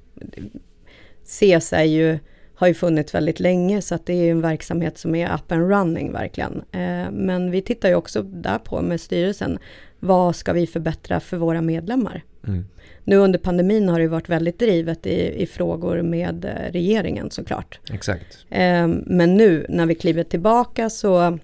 CES 1.25 1.72
är 1.72 1.85
ju, 1.85 2.18
har 2.55 2.67
ju 2.67 2.75
funnits 2.75 3.15
väldigt 3.15 3.41
länge 3.41 3.83
så 3.83 3.95
att 3.95 4.07
det 4.07 4.12
är 4.12 4.31
en 4.31 4.41
verksamhet 4.41 4.99
som 4.99 5.15
är 5.15 5.35
up 5.35 5.53
and 5.53 5.71
running 5.71 6.12
verkligen. 6.12 6.62
Eh, 6.73 7.11
men 7.11 7.51
vi 7.51 7.62
tittar 7.62 7.88
ju 7.88 7.95
också 7.95 8.23
där 8.23 8.59
på 8.59 8.83
med 8.83 9.01
styrelsen, 9.01 9.59
vad 10.01 10.37
ska 10.37 10.53
vi 10.53 10.67
förbättra 10.67 11.21
för 11.21 11.37
våra 11.37 11.61
medlemmar? 11.61 12.23
Mm. 12.47 12.65
Nu 13.05 13.17
under 13.17 13.38
pandemin 13.38 13.88
har 13.88 14.01
det 14.01 14.09
varit 14.09 14.29
väldigt 14.29 14.59
drivet 14.59 15.07
i, 15.07 15.43
i 15.43 15.47
frågor 15.47 16.03
med 16.03 16.45
eh, 16.45 16.73
regeringen 16.73 17.31
såklart. 17.31 17.81
Exakt. 17.93 18.47
Eh, 18.51 18.88
men 19.07 19.37
nu 19.37 19.67
när 19.69 19.87
vi 19.87 19.95
kliver 19.95 20.25
tillbaka 20.25 20.91
så, 20.91 21.38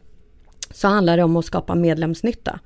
så 0.71 0.89
handlar 0.89 1.17
det 1.17 1.23
om 1.23 1.37
att 1.37 1.45
skapa 1.45 1.75
medlemsnytta. 1.75 2.61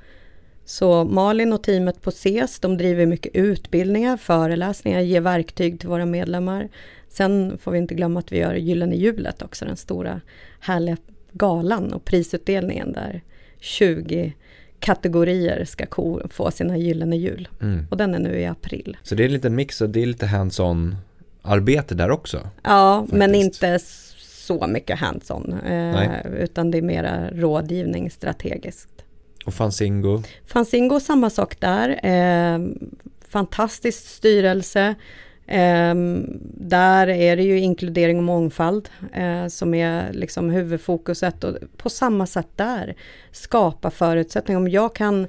Så 0.65 1.05
Malin 1.05 1.53
och 1.53 1.63
teamet 1.63 2.03
på 2.03 2.11
CES, 2.11 2.59
de 2.61 2.77
driver 2.77 3.07
mycket 3.07 3.35
utbildningar, 3.35 4.17
föreläsningar, 4.17 5.01
ger 5.01 5.21
verktyg 5.21 5.81
till 5.81 5.89
våra 5.89 6.07
medlemmar. 6.07 6.69
Sen 7.13 7.59
får 7.59 7.73
vi 7.73 7.79
inte 7.79 7.95
glömma 7.95 8.21
att 8.21 8.33
vi 8.33 8.39
gör 8.39 8.55
Gyllene 8.55 8.97
hjulet 8.97 9.43
också, 9.43 9.65
den 9.65 9.77
stora 9.77 10.21
härliga 10.61 10.97
galan 11.33 11.93
och 11.93 12.05
prisutdelningen 12.05 12.93
där 12.93 13.23
20 13.61 14.35
kategorier 14.81 15.65
ska 15.65 15.87
få 16.31 16.51
sina 16.51 16.77
gyllene 16.77 17.17
hjul. 17.17 17.49
Mm. 17.61 17.87
Och 17.91 17.97
den 17.97 18.15
är 18.15 18.19
nu 18.19 18.39
i 18.39 18.47
april. 18.47 18.97
Så 19.03 19.15
det 19.15 19.23
är 19.23 19.27
en 19.27 19.33
liten 19.33 19.55
mix 19.55 19.81
och 19.81 19.91
det 19.91 20.03
är 20.03 20.07
lite 20.07 20.27
hands-on 20.27 20.97
arbete 21.43 21.95
där 21.95 22.11
också? 22.11 22.49
Ja, 22.63 23.01
faktiskt. 23.01 23.19
men 23.19 23.35
inte 23.35 23.79
så 24.19 24.67
mycket 24.67 24.99
hands-on. 24.99 25.53
Eh, 25.67 26.27
utan 26.39 26.71
det 26.71 26.79
är 26.79 26.83
mera 26.83 27.31
rådgivning 27.31 28.11
strategiskt. 28.11 29.05
Och 29.47 29.55
Fanzingo? 29.55 30.23
Fanzingo, 30.47 31.01
samma 31.01 31.31
sak 31.31 31.61
där. 31.61 32.07
Eh, 32.07 32.61
fantastisk 33.29 34.09
styrelse. 34.09 34.95
Eh, 35.47 35.95
där 36.55 37.09
är 37.09 37.37
det 37.37 37.43
ju 37.43 37.59
inkludering 37.61 38.19
och 38.19 38.25
mångfald 38.25 38.89
eh, 39.13 39.47
som 39.47 39.75
är 39.75 40.13
liksom 40.13 40.51
huvudfokuset 40.51 41.45
och 41.45 41.57
på 41.77 41.91
samma 41.91 42.27
sätt 42.27 42.49
där 42.57 42.95
skapa 43.33 43.91
förutsättningar. 43.91 44.61
Om 44.61 44.69
jag 44.69 44.95
kan 44.95 45.27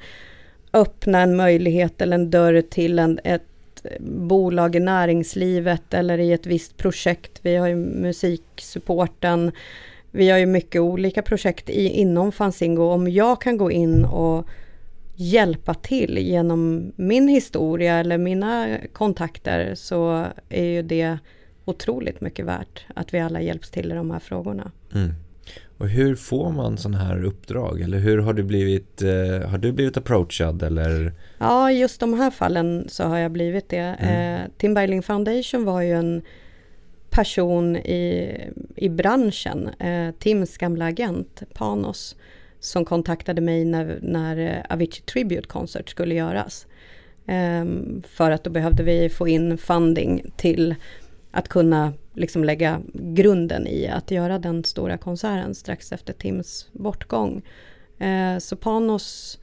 öppna 0.73 1.21
en 1.21 1.35
möjlighet 1.35 2.01
eller 2.01 2.15
en 2.15 2.31
dörr 2.31 2.61
till 2.61 2.99
en, 2.99 3.19
ett 3.23 3.43
bolag 3.99 4.75
i 4.75 4.79
näringslivet 4.79 5.93
eller 5.93 6.17
i 6.17 6.33
ett 6.33 6.45
visst 6.45 6.77
projekt. 6.77 7.39
Vi 7.41 7.55
har 7.55 7.67
ju 7.67 7.75
musiksupporten. 7.75 9.51
Vi 10.11 10.29
har 10.29 10.37
ju 10.37 10.45
mycket 10.45 10.81
olika 10.81 11.21
projekt 11.21 11.69
i, 11.69 11.87
inom 11.87 12.31
Fanzingo. 12.31 12.83
Om 12.83 13.07
jag 13.07 13.41
kan 13.41 13.57
gå 13.57 13.71
in 13.71 14.05
och 14.05 14.47
hjälpa 15.15 15.73
till 15.73 16.17
genom 16.17 16.91
min 16.95 17.27
historia 17.27 17.95
eller 17.95 18.17
mina 18.17 18.77
kontakter 18.93 19.75
så 19.75 20.25
är 20.49 20.65
ju 20.65 20.81
det 20.81 21.17
otroligt 21.65 22.21
mycket 22.21 22.45
värt 22.45 22.85
att 22.95 23.13
vi 23.13 23.19
alla 23.19 23.41
hjälps 23.41 23.71
till 23.71 23.91
i 23.91 23.95
de 23.95 24.11
här 24.11 24.19
frågorna. 24.19 24.71
Mm. 24.93 25.13
Och 25.77 25.89
hur 25.89 26.15
får 26.15 26.51
man 26.51 26.77
sådana 26.77 26.97
här 26.97 27.23
uppdrag? 27.23 27.81
Eller 27.81 27.99
hur 27.99 28.17
har 28.17 28.33
du 28.33 28.43
blivit, 28.43 29.01
eh, 29.01 29.49
har 29.49 29.57
du 29.57 29.71
blivit 29.71 29.97
approachad 29.97 30.63
eller? 30.63 31.13
Ja, 31.37 31.71
just 31.71 31.99
de 31.99 32.13
här 32.13 32.31
fallen 32.31 32.85
så 32.89 33.03
har 33.03 33.17
jag 33.17 33.31
blivit 33.31 33.69
det. 33.69 33.95
Mm. 33.99 34.41
Eh, 34.41 34.49
Tim 34.57 34.73
Bergling 34.73 35.03
Foundation 35.03 35.65
var 35.65 35.81
ju 35.81 35.91
en 35.91 36.21
person 37.09 37.75
i, 37.75 38.37
i 38.75 38.89
branschen, 38.89 39.69
eh, 39.79 40.11
Tims 40.19 40.57
gamla 40.57 40.85
agent 40.85 41.43
Panos, 41.53 42.15
som 42.63 42.85
kontaktade 42.85 43.41
mig 43.41 43.65
när, 43.65 43.99
när 44.01 44.65
Avicii 44.69 45.01
Tribute 45.05 45.47
Concert 45.47 45.89
skulle 45.89 46.15
göras. 46.15 46.67
Um, 47.27 48.03
för 48.07 48.31
att 48.31 48.43
då 48.43 48.49
behövde 48.49 48.83
vi 48.83 49.09
få 49.09 49.27
in 49.27 49.57
funding 49.57 50.31
till 50.37 50.75
att 51.31 51.47
kunna 51.47 51.93
liksom 52.13 52.43
lägga 52.43 52.81
grunden 52.93 53.67
i 53.67 53.87
att 53.87 54.11
göra 54.11 54.39
den 54.39 54.63
stora 54.63 54.97
konserten 54.97 55.55
strax 55.55 55.91
efter 55.91 56.13
Tims 56.13 56.67
bortgång. 56.71 57.41
Uh, 58.01 58.37
så 58.39 58.55
Panos 58.55 59.39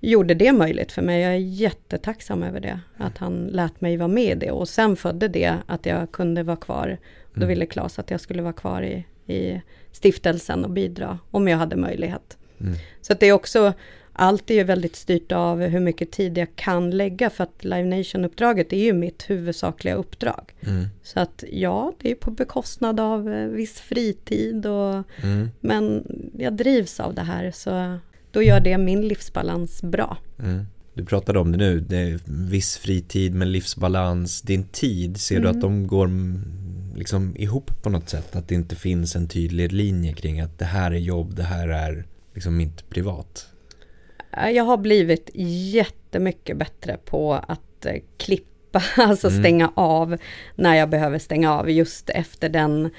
gjorde 0.00 0.34
det 0.34 0.52
möjligt 0.52 0.92
för 0.92 1.02
mig. 1.02 1.22
Jag 1.22 1.32
är 1.32 1.38
jättetacksam 1.38 2.42
över 2.42 2.60
det. 2.60 2.80
Att 2.96 3.18
han 3.18 3.46
lät 3.46 3.80
mig 3.80 3.96
vara 3.96 4.08
med 4.08 4.36
i 4.36 4.40
det. 4.46 4.50
Och 4.50 4.68
sen 4.68 4.96
födde 4.96 5.28
det 5.28 5.54
att 5.66 5.86
jag 5.86 6.12
kunde 6.12 6.42
vara 6.42 6.56
kvar. 6.56 6.98
Då 7.32 7.36
Mm. 7.40 7.48
ville 7.48 7.66
Claes 7.66 7.98
att 7.98 8.10
jag 8.10 8.20
skulle 8.20 8.42
vara 8.42 8.52
kvar 8.52 8.82
i, 8.82 9.06
i 9.34 9.60
stiftelsen 9.92 10.64
och 10.64 10.70
bidra 10.70 11.18
om 11.30 11.48
jag 11.48 11.58
hade 11.58 11.76
möjlighet. 11.76 12.38
Mm. 12.60 12.74
Så 13.02 13.12
att 13.12 13.20
det 13.20 13.26
är 13.26 13.32
också, 13.32 13.72
allt 14.12 14.50
är 14.50 14.54
ju 14.54 14.64
väldigt 14.64 14.96
styrt 14.96 15.32
av 15.32 15.60
hur 15.60 15.80
mycket 15.80 16.10
tid 16.10 16.38
jag 16.38 16.56
kan 16.56 16.90
lägga 16.90 17.30
för 17.30 17.44
att 17.44 17.64
Live 17.64 17.84
Nation-uppdraget 17.84 18.72
är 18.72 18.84
ju 18.84 18.92
mitt 18.92 19.30
huvudsakliga 19.30 19.94
uppdrag. 19.94 20.52
Mm. 20.60 20.86
Så 21.02 21.20
att 21.20 21.44
ja, 21.52 21.92
det 22.00 22.10
är 22.10 22.14
på 22.14 22.30
bekostnad 22.30 23.00
av 23.00 23.32
eh, 23.32 23.46
viss 23.46 23.80
fritid 23.80 24.66
och 24.66 24.94
Mm. 25.22 25.50
men 25.60 26.04
jag 26.38 26.52
drivs 26.52 27.00
av 27.00 27.14
det 27.14 27.22
här 27.22 27.50
så 27.50 27.98
då 28.30 28.42
gör 28.42 28.60
det 28.60 28.78
min 28.78 29.08
livsbalans 29.08 29.82
bra. 29.82 30.18
Mm. 30.42 30.66
Du 30.94 31.04
pratade 31.04 31.38
om 31.38 31.52
det 31.52 31.58
nu, 31.58 31.80
det 31.80 31.96
är 31.96 32.20
viss 32.26 32.76
fritid 32.78 33.34
med 33.34 33.48
livsbalans, 33.48 34.42
din 34.42 34.64
tid, 34.64 35.20
ser 35.20 35.34
du 35.40 35.48
Mm. 35.48 35.56
att 35.56 35.60
de 35.60 35.86
går 35.86 36.04
mm, 36.06 36.42
liksom 36.96 37.36
ihop 37.36 37.82
på 37.82 37.90
något 37.90 38.08
sätt? 38.08 38.36
Att 38.36 38.48
det 38.48 38.54
inte 38.54 38.76
finns 38.76 39.16
en 39.16 39.28
tydlig 39.28 39.72
linje 39.72 40.12
kring 40.12 40.40
att 40.40 40.58
det 40.58 40.64
här 40.64 40.90
är 40.90 40.98
jobb, 40.98 41.34
det 41.34 41.42
här 41.42 41.68
är 41.68 42.04
liksom 42.34 42.56
mitt 42.56 42.90
privat? 42.90 43.46
Eh, 44.32 44.50
Jag 44.50 44.64
har 44.64 44.76
blivit 44.76 45.30
jättemycket 45.74 46.56
bättre 46.56 46.96
på 47.04 47.32
att 47.34 47.86
eh, 47.86 47.96
klippa, 48.16 48.82
alltså 48.96 49.28
Mm. 49.28 49.42
stänga 49.42 49.72
av 49.74 50.16
när 50.54 50.74
jag 50.74 50.90
behöver 50.90 51.18
stänga 51.18 51.52
av 51.54 51.70
just 51.70 52.10
efter 52.10 52.48
den 52.48 52.90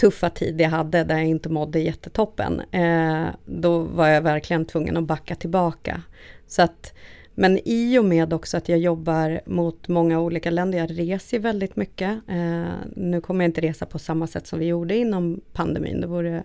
tuffa 0.00 0.30
tid 0.30 0.60
jag 0.60 0.68
hade 0.70 1.04
där 1.04 1.16
jag 1.16 1.26
inte 1.26 1.48
mådde 1.48 1.80
jättetoppen. 1.80 2.60
Eh, 2.70 3.26
då 3.44 3.78
var 3.78 4.08
jag 4.08 4.22
verkligen 4.22 4.64
tvungen 4.64 4.96
att 4.96 5.04
backa 5.04 5.34
tillbaka. 5.34 6.02
Så 6.46 6.62
att, 6.62 6.94
men 7.34 7.58
i 7.64 7.98
och 7.98 8.04
med 8.04 8.32
också 8.32 8.56
att 8.56 8.68
jag 8.68 8.78
jobbar 8.78 9.40
mot 9.46 9.88
många 9.88 10.20
olika 10.20 10.50
länder, 10.50 10.78
jag 10.78 10.98
reser 10.98 11.38
väldigt 11.38 11.76
mycket. 11.76 12.10
Eh, 12.28 12.64
nu 12.96 13.20
kommer 13.20 13.44
jag 13.44 13.48
inte 13.48 13.60
resa 13.60 13.86
på 13.86 13.98
samma 13.98 14.26
sätt 14.26 14.46
som 14.46 14.58
vi 14.58 14.66
gjorde 14.66 14.96
inom 14.96 15.40
pandemin, 15.52 16.00
det 16.00 16.06
vore 16.06 16.42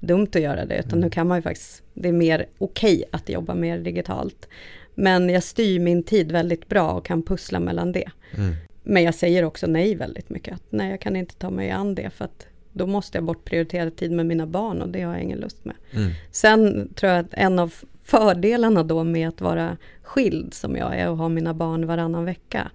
dumt 0.00 0.28
att 0.34 0.40
göra 0.42 0.64
det, 0.66 0.78
utan 0.78 0.92
Mm. 0.92 1.00
nu 1.00 1.10
kan 1.10 1.28
man 1.28 1.38
ju 1.38 1.42
faktiskt, 1.42 1.82
det 1.94 2.08
är 2.08 2.12
mer 2.12 2.46
okej 2.58 3.04
att 3.12 3.28
jobba 3.28 3.54
mer 3.54 3.78
digitalt. 3.78 4.48
Men 4.94 5.28
jag 5.28 5.42
styr 5.42 5.80
min 5.80 6.02
tid 6.02 6.32
väldigt 6.32 6.68
bra 6.68 6.92
och 6.92 7.04
kan 7.04 7.22
pussla 7.22 7.60
mellan 7.60 7.92
det. 7.92 8.10
Mm. 8.36 8.54
Men 8.82 9.02
jag 9.02 9.14
säger 9.14 9.44
också 9.44 9.66
nej 9.66 9.94
väldigt 9.94 10.30
mycket. 10.30 10.54
Att 10.54 10.62
nej, 10.70 10.90
jag 10.90 11.00
kan 11.00 11.16
inte 11.16 11.34
ta 11.34 11.50
mig 11.50 11.70
an 11.70 11.94
det 11.94 12.10
för 12.10 12.24
att 12.24 12.46
då 12.72 12.86
måste 12.86 13.18
jag 13.18 13.24
bortprioritera 13.24 13.90
tid 13.90 14.12
med 14.12 14.26
mina 14.26 14.46
barn 14.46 14.82
och 14.82 14.88
det 14.88 15.02
har 15.02 15.12
jag 15.12 15.22
ingen 15.22 15.38
lust 15.38 15.64
med. 15.64 15.76
Mm. 15.90 16.10
Sen 16.30 16.92
tror 16.94 17.12
jag 17.12 17.20
att 17.20 17.34
en 17.34 17.58
av 17.58 17.74
fördelarna 18.04 18.82
då 18.82 19.04
med 19.04 19.28
att 19.28 19.40
vara 19.40 19.76
skild 20.02 20.54
som 20.54 20.76
jag 20.76 20.96
är 20.96 21.08
och 21.10 21.16
ha 21.16 21.28
mina 21.28 21.54
barn 21.54 21.86
varannan 21.86 22.24
vecka. 22.24 22.70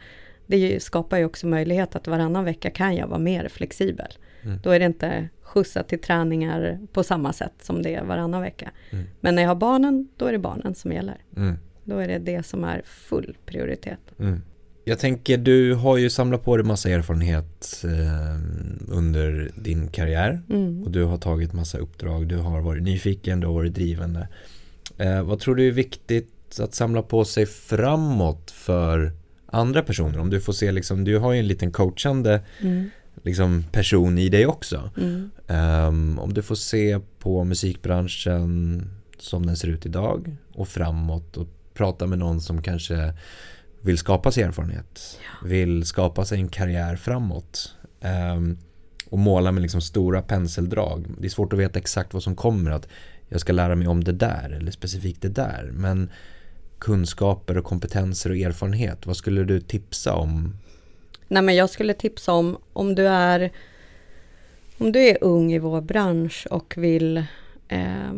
Det 0.47 0.83
skapar 0.83 1.17
ju 1.17 1.25
också 1.25 1.47
möjlighet 1.47 1.95
att 1.95 2.07
varannan 2.07 2.45
vecka 2.45 2.69
kan 2.69 2.95
jag 2.95 3.07
vara 3.07 3.19
mer 3.19 3.47
flexibel. 3.47 4.13
Mm. 4.43 4.59
Då 4.63 4.69
är 4.69 4.79
det 4.79 4.85
inte 4.85 5.29
skjutsa 5.45 5.83
till 5.83 6.01
träningar 6.01 6.79
på 6.93 7.03
samma 7.03 7.33
sätt 7.33 7.53
som 7.61 7.81
det 7.83 7.95
är 7.95 8.03
varannan 8.03 8.41
vecka. 8.41 8.71
Mm. 8.89 9.05
Men 9.21 9.35
när 9.35 9.41
jag 9.41 9.49
har 9.49 9.55
barnen, 9.55 10.07
då 10.17 10.25
är 10.25 10.31
det 10.31 10.39
barnen 10.39 10.75
som 10.75 10.91
gäller. 10.91 11.17
Mm. 11.37 11.55
Då 11.83 11.97
är 11.97 12.07
det 12.07 12.19
det 12.19 12.45
som 12.45 12.63
är 12.63 12.81
full 12.85 13.37
prioritet. 13.45 13.99
Mm. 14.19 14.41
Jag 14.83 14.99
tänker, 14.99 15.37
du 15.37 15.73
har 15.73 15.97
ju 15.97 16.09
samlat 16.09 16.43
på 16.43 16.57
dig 16.57 16.65
massa 16.65 16.89
erfarenhet 16.89 17.83
eh, 17.83 18.39
under 18.89 19.51
din 19.55 19.87
karriär 19.87 20.41
Mm. 20.49 20.83
och 20.83 20.91
du 20.91 21.03
har 21.03 21.17
tagit 21.17 21.53
massa 21.53 21.77
uppdrag, 21.77 22.27
du 22.27 22.37
har 22.37 22.61
varit 22.61 22.83
nyfiken, 22.83 23.39
du 23.39 23.47
har 23.47 23.53
varit 23.53 23.73
drivande. 23.73 24.27
Eh, 24.97 25.23
vad 25.23 25.39
tror 25.39 25.55
du 25.55 25.67
är 25.67 25.71
viktigt 25.71 26.59
att 26.59 26.73
samla 26.73 27.01
på 27.01 27.25
sig 27.25 27.45
framåt 27.45 28.51
för 28.51 29.11
andra 29.45 29.81
personer? 29.83 30.19
Om 30.19 30.29
du 30.29 30.41
får 30.41 30.53
se 30.53 30.71
liksom, 30.71 31.03
du 31.03 31.17
har 31.17 31.33
ju 31.33 31.39
en 31.39 31.47
liten 31.47 31.71
coachande 31.71 32.41
Mm. 32.61 32.89
Liksom, 33.25 33.63
person 33.71 34.17
i 34.17 34.29
dig 34.29 34.45
också. 34.45 34.89
Mm. 34.97 35.29
Ehm, 35.47 36.19
om 36.19 36.33
du 36.33 36.41
får 36.41 36.55
se 36.55 36.99
på 37.19 37.43
musikbranschen 37.43 38.83
som 39.17 39.45
den 39.45 39.57
ser 39.57 39.67
ut 39.67 39.85
idag 39.85 40.37
och 40.53 40.67
framåt 40.67 41.37
och 41.37 41.47
prata 41.73 42.07
med 42.07 42.19
någon 42.19 42.41
som 42.41 42.61
kanske 42.61 43.13
vill 43.81 43.97
skapa 43.97 44.31
sig 44.31 44.43
erfarenhet, 44.43 45.19
vill 45.43 45.85
skapa 45.85 46.25
sig 46.25 46.39
en 46.39 46.49
karriär 46.49 46.95
framåt 46.95 47.73
ehm, 48.01 48.57
och 49.09 49.19
måla 49.19 49.51
med 49.51 49.61
liksom 49.61 49.81
stora 49.81 50.21
penseldrag. 50.21 51.05
Det 51.19 51.27
är 51.27 51.29
svårt 51.29 51.53
att 51.53 51.59
veta 51.59 51.79
exakt 51.79 52.13
vad 52.13 52.23
som 52.23 52.35
kommer, 52.35 52.71
att 52.71 52.87
jag 53.27 53.41
ska 53.41 53.53
lära 53.53 53.75
mig 53.75 53.87
om 53.87 54.03
det 54.03 54.11
där 54.11 54.49
eller 54.49 54.71
specifikt 54.71 55.21
det 55.21 55.29
där. 55.29 55.69
Men 55.73 56.09
kunskaper 56.79 57.57
och 57.57 57.65
kompetenser 57.65 58.29
och 58.29 58.37
erfarenhet, 58.37 59.05
vad 59.05 59.17
skulle 59.17 59.43
du 59.43 59.61
tipsa 59.61 60.13
om? 60.13 60.57
Nej 61.27 61.43
men 61.43 61.55
jag 61.55 61.69
skulle 61.69 61.93
tipsa 61.93 62.33
om, 62.33 62.57
om 62.73 62.95
du 62.95 63.07
är 63.07 63.51
om 64.77 64.91
du 64.91 64.99
är 64.99 65.17
ung 65.21 65.53
i 65.53 65.59
vår 65.59 65.81
bransch 65.81 66.47
och 66.51 66.73
vill 66.77 67.17
eh, 67.67 68.13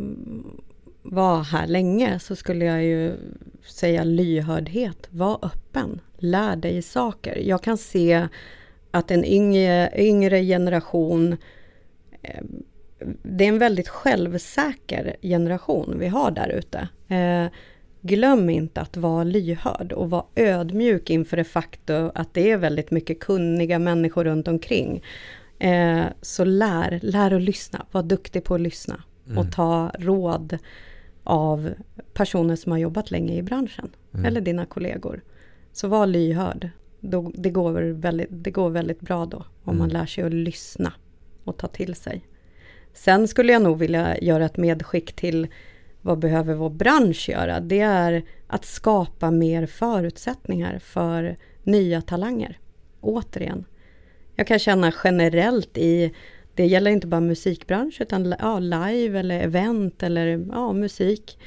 vara 1.02 1.42
här 1.42 1.66
länge 1.66 2.18
så 2.18 2.36
skulle 2.36 2.64
jag 2.64 2.84
ju 2.84 3.16
säga 3.62 4.04
lyhördhet. 4.04 5.08
Var 5.10 5.38
öppen, 5.42 6.00
lär 6.18 6.56
dig 6.56 6.82
saker. 6.82 7.36
Jag 7.36 7.62
kan 7.62 7.78
se 7.78 8.28
att 8.90 9.10
en 9.10 9.24
yngre, 9.24 9.92
yngre 9.96 10.44
generation 10.44 11.36
eh, 12.22 12.44
det 13.22 13.44
är 13.44 13.48
en 13.48 13.58
väldigt 13.58 13.88
självsäker 13.88 15.16
generation 15.22 15.96
vi 15.98 16.08
har 16.08 16.30
där 16.30 16.48
ute. 16.48 16.88
Eh, 17.14 17.46
glöm 18.00 18.50
inte 18.50 18.80
att 18.80 18.96
vara 18.96 19.24
lyhörd 19.24 19.92
och 19.92 20.10
vara 20.10 20.24
ödmjuk 20.34 21.10
inför 21.10 21.36
det 21.36 21.44
faktum 21.44 22.10
att 22.14 22.34
det 22.34 22.50
är 22.50 22.56
väldigt 22.56 22.90
mycket 22.90 23.20
kunniga 23.20 23.78
människor 23.78 24.24
runt 24.24 24.48
omkring. 24.48 25.02
Eh, 25.58 26.04
så 26.22 26.44
lär, 26.44 27.00
lär 27.02 27.30
att 27.30 27.42
lyssna, 27.42 27.86
var 27.92 28.02
duktig 28.02 28.44
på 28.44 28.54
att 28.54 28.60
lyssna 28.60 29.02
mm. 29.26 29.38
och 29.38 29.52
ta 29.52 29.90
råd 29.98 30.58
av 31.24 31.70
personer 32.14 32.56
som 32.56 32.72
har 32.72 32.78
jobbat 32.78 33.10
länge 33.10 33.34
i 33.34 33.42
branschen 33.42 33.90
mm. 34.14 34.26
eller 34.26 34.40
dina 34.40 34.66
kollegor. 34.66 35.22
Så 35.72 35.88
var 35.88 36.06
lyhörd. 36.06 36.70
Då, 37.00 37.32
det, 37.34 37.50
går 37.50 37.80
väldigt, 37.80 38.28
det 38.30 38.50
går 38.50 38.70
väldigt 38.70 39.00
bra 39.00 39.26
då 39.26 39.36
om 39.36 39.44
mm. 39.64 39.78
man 39.78 39.88
lär 39.88 40.06
sig 40.06 40.24
att 40.24 40.32
lyssna 40.32 40.92
och 41.44 41.56
ta 41.56 41.66
till 41.66 41.94
sig. 41.94 42.24
Sen 42.92 43.28
skulle 43.28 43.52
jag 43.52 43.62
nog 43.62 43.78
vilja 43.78 44.18
göra 44.18 44.44
ett 44.44 44.56
medskick 44.56 45.12
till 45.12 45.48
vad 46.02 46.18
behöver 46.18 46.54
vår 46.54 46.70
bransch 46.70 47.28
göra? 47.28 47.60
Det 47.60 47.80
är 47.80 48.22
att 48.46 48.64
skapa 48.64 49.30
mer 49.30 49.66
förutsättningar 49.66 50.78
för 50.78 51.36
nya 51.62 52.02
talanger. 52.02 52.58
Återigen. 53.00 53.64
Jag 54.34 54.46
kan 54.46 54.58
känna 54.58 54.92
generellt 55.04 55.78
i, 55.78 56.14
det 56.54 56.66
gäller 56.66 56.90
inte 56.90 57.06
bara 57.06 57.20
musikbransch 57.20 58.00
utan 58.00 58.34
ja, 58.38 58.58
live 58.58 59.18
eller 59.18 59.40
event 59.40 60.02
eller 60.02 60.46
ja, 60.52 60.72
musik. 60.72 61.38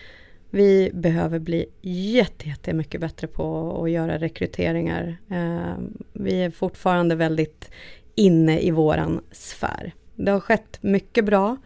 Vi 0.49 0.91
behöver 0.93 1.39
bli 1.39 1.65
jättemycket 1.81 3.01
bättre 3.01 3.27
på 3.27 3.77
att 3.83 3.91
göra 3.91 4.17
rekryteringar. 4.17 5.17
Ehm, 5.29 5.97
vi 6.13 6.41
är 6.41 6.51
fortfarande 6.51 7.15
väldigt 7.15 7.71
inne 8.15 8.59
i 8.59 8.71
våran 8.71 9.21
sfär. 9.31 9.93
Det 10.15 10.31
har 10.31 10.39
skett 10.39 10.77
mycket 10.81 11.25
bra. 11.25 11.57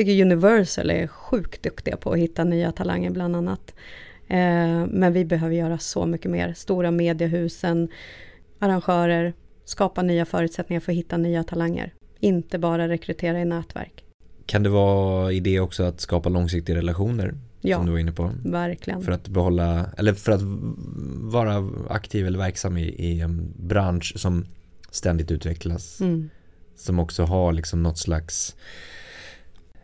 Jag 0.00 0.06
tycker 0.06 0.22
Universal 0.22 0.90
är 0.90 1.06
sjukt 1.06 1.62
duktiga 1.62 1.96
på 1.96 2.12
att 2.12 2.18
hitta 2.18 2.44
nya 2.44 2.72
talanger 2.72 3.10
bland 3.10 3.36
annat. 3.36 3.74
Eh, 4.28 4.86
men 4.86 5.12
vi 5.12 5.24
behöver 5.24 5.54
göra 5.54 5.78
så 5.78 6.06
mycket 6.06 6.30
mer. 6.30 6.54
Stora 6.54 6.90
mediehusen, 6.90 7.88
arrangörer, 8.58 9.34
skapa 9.64 10.02
nya 10.02 10.24
förutsättningar 10.24 10.80
för 10.80 10.92
att 10.92 10.98
hitta 10.98 11.16
nya 11.16 11.44
talanger. 11.44 11.94
Inte 12.20 12.58
bara 12.58 12.88
rekrytera 12.88 13.40
i 13.40 13.44
nätverk. 13.44 14.04
Kan 14.46 14.62
det 14.62 14.68
vara 14.68 15.32
idé 15.32 15.60
också 15.60 15.82
att 15.82 16.00
skapa 16.00 16.28
långsiktiga 16.28 16.76
relationer? 16.76 17.34
Ja, 17.60 17.76
som 17.76 17.86
du 17.86 17.92
var 17.92 17.98
inne 17.98 18.12
på. 18.12 18.30
verkligen. 18.44 19.02
För 19.02 19.12
att 19.12 19.28
behålla, 19.28 19.86
eller 19.96 20.14
för 20.14 20.32
att 20.32 20.42
vara 21.32 21.70
aktiv 21.88 22.26
eller 22.26 22.38
verksam 22.38 22.76
i, 22.76 22.82
i 22.82 23.20
en 23.20 23.52
bransch 23.56 24.12
som 24.16 24.46
ständigt 24.90 25.30
utvecklas. 25.30 26.00
Mm 26.00 26.30
som 26.80 26.98
också 26.98 27.24
har 27.24 27.52
liksom 27.52 27.82
något 27.82 27.98
slags 27.98 28.56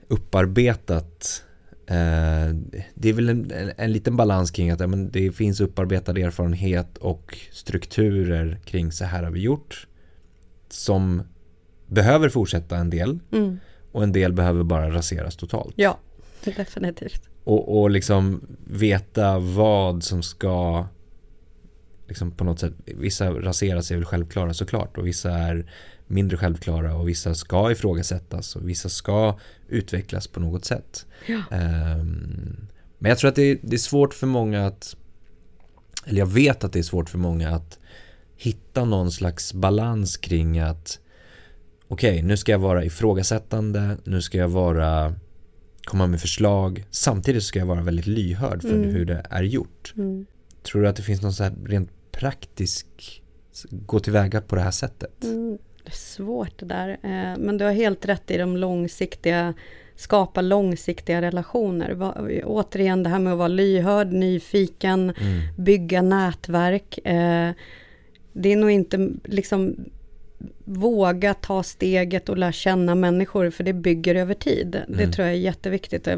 upparbetat 0.09 1.43
eh, 1.87 2.55
det 2.95 3.09
är 3.09 3.13
väl 3.13 3.29
en, 3.29 3.51
en, 3.51 3.73
en, 3.77 3.93
liten 3.93 4.17
balans 4.17 4.51
kring 4.51 4.71
att 4.71 4.81
ja, 4.81 4.87
men 4.87 5.11
det 5.11 5.33
finns 5.33 5.61
upparbetad 5.61 6.19
erfarenhet 6.19 6.99
och 6.99 7.39
strukturer 7.53 8.61
kring 8.65 8.93
så 8.93 9.05
här 9.05 9.23
har 9.23 9.31
vi 9.31 9.41
gjort 9.41 9.87
som 10.69 11.23
behöver 11.87 12.29
fortsätta 12.29 12.77
en 12.77 12.91
del 12.91 13.19
mm. 13.33 13.59
och 13.93 14.03
en 14.03 14.13
del 14.13 14.33
behöver 14.33 14.63
bara 14.63 14.91
raseras 14.91 15.37
totalt. 15.37 15.75
Ja, 15.77 15.99
definitivt. 16.45 17.23
Och, 17.45 17.81
och 17.81 17.91
liksom 17.91 18.41
veta 18.65 19.39
vad 19.39 20.05
som 20.05 20.23
ska 20.23 20.87
liksom 22.09 22.31
på 22.31 22.45
något 22.45 22.59
sätt, 22.59 22.73
vissa 22.85 23.31
raseras 23.31 23.91
är 23.91 23.97
väl 23.97 24.05
självklara 24.05 24.55
såklart 24.55 24.99
och 24.99 25.07
vissa 25.07 25.31
är 25.31 25.71
mindre 26.07 26.37
självklara 26.37 26.95
och 26.95 27.09
vissa 27.09 27.35
ska 27.35 27.73
ifrågasättas 27.73 28.57
och 28.57 28.69
vissa 28.69 28.89
ska 28.89 29.39
utvecklas 29.69 30.27
på 30.27 30.41
något 30.41 30.65
sätt. 30.65 31.07
Ja. 31.27 31.43
Um, 31.51 32.67
men 32.99 33.09
jag 33.09 33.19
tror 33.19 33.29
att 33.29 33.35
det 33.35 33.43
är, 33.43 33.59
det 33.63 33.77
är 33.77 33.79
svårt 33.79 34.15
för 34.15 34.27
många 34.27 34.67
att, 34.67 34.97
eller 36.05 36.19
jag 36.19 36.27
vet 36.27 36.65
att 36.65 36.73
det 36.73 36.79
är 36.79 36.83
svårt 36.83 37.11
för 37.11 37.19
många 37.19 37.51
att 37.51 37.79
hitta 38.37 38.85
någon 38.85 39.11
slags 39.11 39.55
balans 39.55 40.17
kring 40.17 40.59
att 40.59 41.01
okej, 41.89 42.11
okay, 42.11 42.23
nu 42.23 42.37
ska 42.37 42.53
jag 42.53 42.59
vara 42.59 42.85
ifrågasättande, 42.85 43.97
nu 44.05 44.23
ska 44.23 44.39
jag 44.39 44.49
vara 44.49 45.15
komma 45.85 46.07
med 46.07 46.21
förslag, 46.21 46.85
samtidigt 46.91 47.43
ska 47.43 47.59
jag 47.59 47.67
vara 47.67 47.83
väldigt 47.83 48.07
lyhörd 48.07 48.63
för 48.63 48.75
mm. 48.75 48.91
hur 48.91 49.05
det 49.05 49.27
är 49.31 49.43
gjort. 49.43 49.95
Mm. 49.97 50.27
Tror 50.63 50.83
du 50.83 50.89
att 50.89 50.97
det 50.97 51.03
finns 51.03 51.23
någon 51.23 51.33
så 51.33 51.43
här 51.43 51.55
rent 51.65 51.91
praktisk 52.13 52.87
gå 53.71 54.01
tillväga 54.01 54.41
på 54.41 54.57
det 54.57 54.63
här 54.63 54.71
sättet? 54.71 55.25
Mm 55.25 55.59
det 55.87 55.93
är 55.93 55.97
svårt 55.97 56.59
det 56.59 56.67
där. 56.67 56.89
Eh, 56.89 57.39
men 57.39 57.59
du 57.59 57.65
har 57.65 57.73
helt 57.73 58.07
rätt 58.07 58.31
i 58.31 58.37
de 58.37 58.57
långsiktiga, 58.57 59.55
skapa 59.97 60.41
långsiktiga 60.41 61.23
relationer. 61.23 61.97
återigen 62.45 63.03
det 63.03 63.11
här 63.11 63.19
med 63.19 63.33
att 63.33 63.39
vara 63.39 63.49
lyhörd, 63.49 64.13
nyfiken, 64.13 65.01
mm. 65.03 65.41
bygga 65.57 66.03
nätverk. 66.03 66.99
Eh, 67.07 67.51
det 68.33 68.53
är 68.53 68.57
nog 68.57 68.71
inte 68.71 69.11
liksom 69.25 69.77
våga 70.65 71.35
ta 71.35 71.63
steget 71.63 72.29
och 72.29 72.39
lära 72.39 72.53
känna 72.53 72.95
människor 72.95 73.51
för 73.51 73.65
det 73.65 73.73
bygger 73.73 74.15
över 74.15 74.35
tid. 74.35 74.77
Mm. 74.77 74.99
Det 74.99 75.13
tror 75.13 75.27
jag 75.27 75.37
är 75.37 75.41
jätteviktigt. 75.41 76.09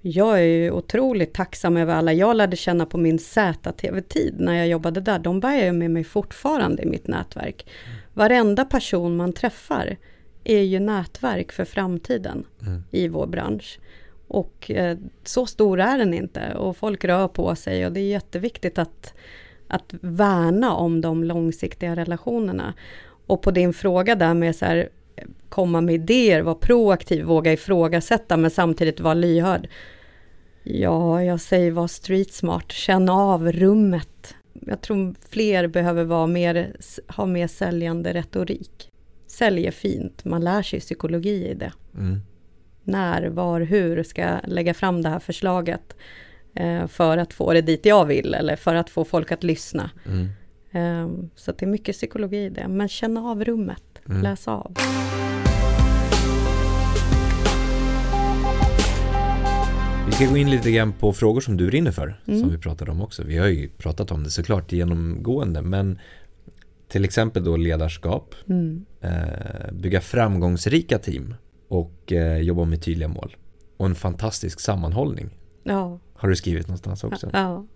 Jag 0.00 0.38
är 0.38 0.44
ju 0.44 0.70
otroligt 0.70 1.34
tacksam 1.34 1.76
över 1.76 1.94
alla 1.94 2.12
jag 2.12 2.36
lärde 2.36 2.56
känna 2.56 2.86
på 2.86 2.98
min 2.98 3.18
ZTV-tid 3.18 4.34
när 4.38 4.54
jag 4.54 4.68
jobbade 4.68 5.00
där. 5.00 5.18
De 5.18 5.40
bär 5.40 5.64
jag 5.64 5.74
med 5.74 5.90
mig 5.90 6.04
fortfarande 6.04 6.82
i 6.82 6.86
mitt 6.86 7.06
nätverk. 7.06 7.66
Mm 7.86 8.01
varenda 8.14 8.64
person 8.64 9.16
man 9.16 9.32
träffar 9.32 9.96
är 10.44 10.62
ju 10.62 10.80
nätverk 10.80 11.52
för 11.52 11.64
framtiden 11.64 12.44
mm. 12.62 12.84
i 12.90 13.08
vår 13.08 13.26
bransch. 13.26 13.78
Och 14.28 14.70
eh, 14.70 14.98
så 15.24 15.46
stor 15.46 15.80
är 15.80 15.98
den 15.98 16.14
inte 16.14 16.54
och 16.54 16.76
folk 16.76 17.04
rör 17.04 17.28
på 17.28 17.54
sig 17.54 17.86
och 17.86 17.92
det 17.92 18.00
är 18.00 18.10
jätteviktigt 18.10 18.78
att, 18.78 19.14
att 19.68 19.94
värna 20.00 20.74
om 20.74 21.00
de 21.00 21.24
långsiktiga 21.24 21.96
relationerna. 21.96 22.74
Och 23.26 23.42
på 23.42 23.50
din 23.50 23.72
fråga 23.72 24.14
där 24.14 24.34
med 24.34 24.56
så 24.56 24.64
här, 24.64 24.88
komma 25.48 25.80
med 25.80 25.94
idéer, 25.94 26.42
vara 26.42 26.54
proaktiv, 26.54 27.24
våga 27.24 27.52
ifrågasätta 27.52 28.36
men 28.36 28.50
samtidigt 28.50 29.00
vara 29.00 29.14
lyhörd. 29.14 29.68
Ja, 30.62 31.22
jag 31.22 31.40
säger 31.40 31.70
var 31.70 31.86
street 31.86 32.32
smart, 32.32 32.72
känn 32.72 33.08
av 33.08 33.52
rummet, 33.52 34.34
jag 34.66 34.80
tror 34.80 35.14
fler 35.28 35.66
behöver 35.66 36.04
vara 36.04 36.26
mer, 36.26 36.76
ha 37.08 37.26
mer 37.26 37.46
säljande 37.46 38.14
retorik. 38.14 38.90
Sälj 39.26 39.66
är 39.66 39.70
fint, 39.70 40.24
man 40.24 40.44
lär 40.44 40.62
sig 40.62 40.80
psykologi 40.80 41.48
i 41.48 41.54
det. 41.54 41.72
Mm. 41.94 42.20
När, 42.84 43.26
var, 43.28 43.60
hur 43.60 44.02
ska 44.02 44.22
jag 44.22 44.40
lägga 44.44 44.74
fram 44.74 45.02
det 45.02 45.08
här 45.08 45.18
förslaget 45.18 45.96
eh, 46.54 46.86
för 46.86 47.18
att 47.18 47.32
få 47.32 47.52
det 47.52 47.62
dit 47.62 47.86
jag 47.86 48.04
vill 48.04 48.34
eller 48.34 48.56
för 48.56 48.74
att 48.74 48.90
få 48.90 49.04
folk 49.04 49.32
att 49.32 49.42
lyssna. 49.42 49.90
Mm. 50.06 50.28
Eh, 50.72 51.28
så 51.34 51.52
det 51.52 51.64
är 51.64 51.70
mycket 51.70 51.96
psykologi 51.96 52.44
i 52.44 52.48
det, 52.48 52.68
men 52.68 52.88
känn 52.88 53.16
av 53.16 53.44
rummet, 53.44 53.84
mm. 54.08 54.22
läs 54.22 54.48
av. 54.48 54.76
Vi 60.12 60.16
ska 60.16 60.26
gå 60.26 60.36
in 60.36 60.50
lite 60.50 60.70
grann 60.70 60.92
på 60.92 61.12
frågor 61.12 61.40
som 61.40 61.56
du 61.56 61.66
brinner 61.66 61.90
för, 61.90 62.20
mm. 62.26 62.40
som 62.40 62.50
vi 62.50 62.58
pratade 62.58 62.90
om 62.90 63.02
också. 63.02 63.22
Vi 63.22 63.38
har 63.38 63.46
ju 63.46 63.68
pratat 63.68 64.10
om 64.10 64.24
det 64.24 64.30
såklart 64.30 64.72
genomgående, 64.72 65.62
men 65.62 65.98
till 66.88 67.04
exempel 67.04 67.44
då 67.44 67.56
ledarskap, 67.56 68.34
mm. 68.48 68.84
eh, 69.00 69.72
bygga 69.72 70.00
framgångsrika 70.00 70.98
team 70.98 71.34
och 71.68 72.12
eh, 72.12 72.38
jobba 72.38 72.64
med 72.64 72.82
tydliga 72.82 73.08
mål. 73.08 73.36
Och 73.76 73.86
en 73.86 73.94
fantastisk 73.94 74.60
sammanhållning. 74.60 75.30
Ja. 75.62 75.98
Har 76.14 76.28
du 76.28 76.36
skrivit 76.36 76.68
någonstans 76.68 77.04
också? 77.04 77.30
Ja. 77.32 77.66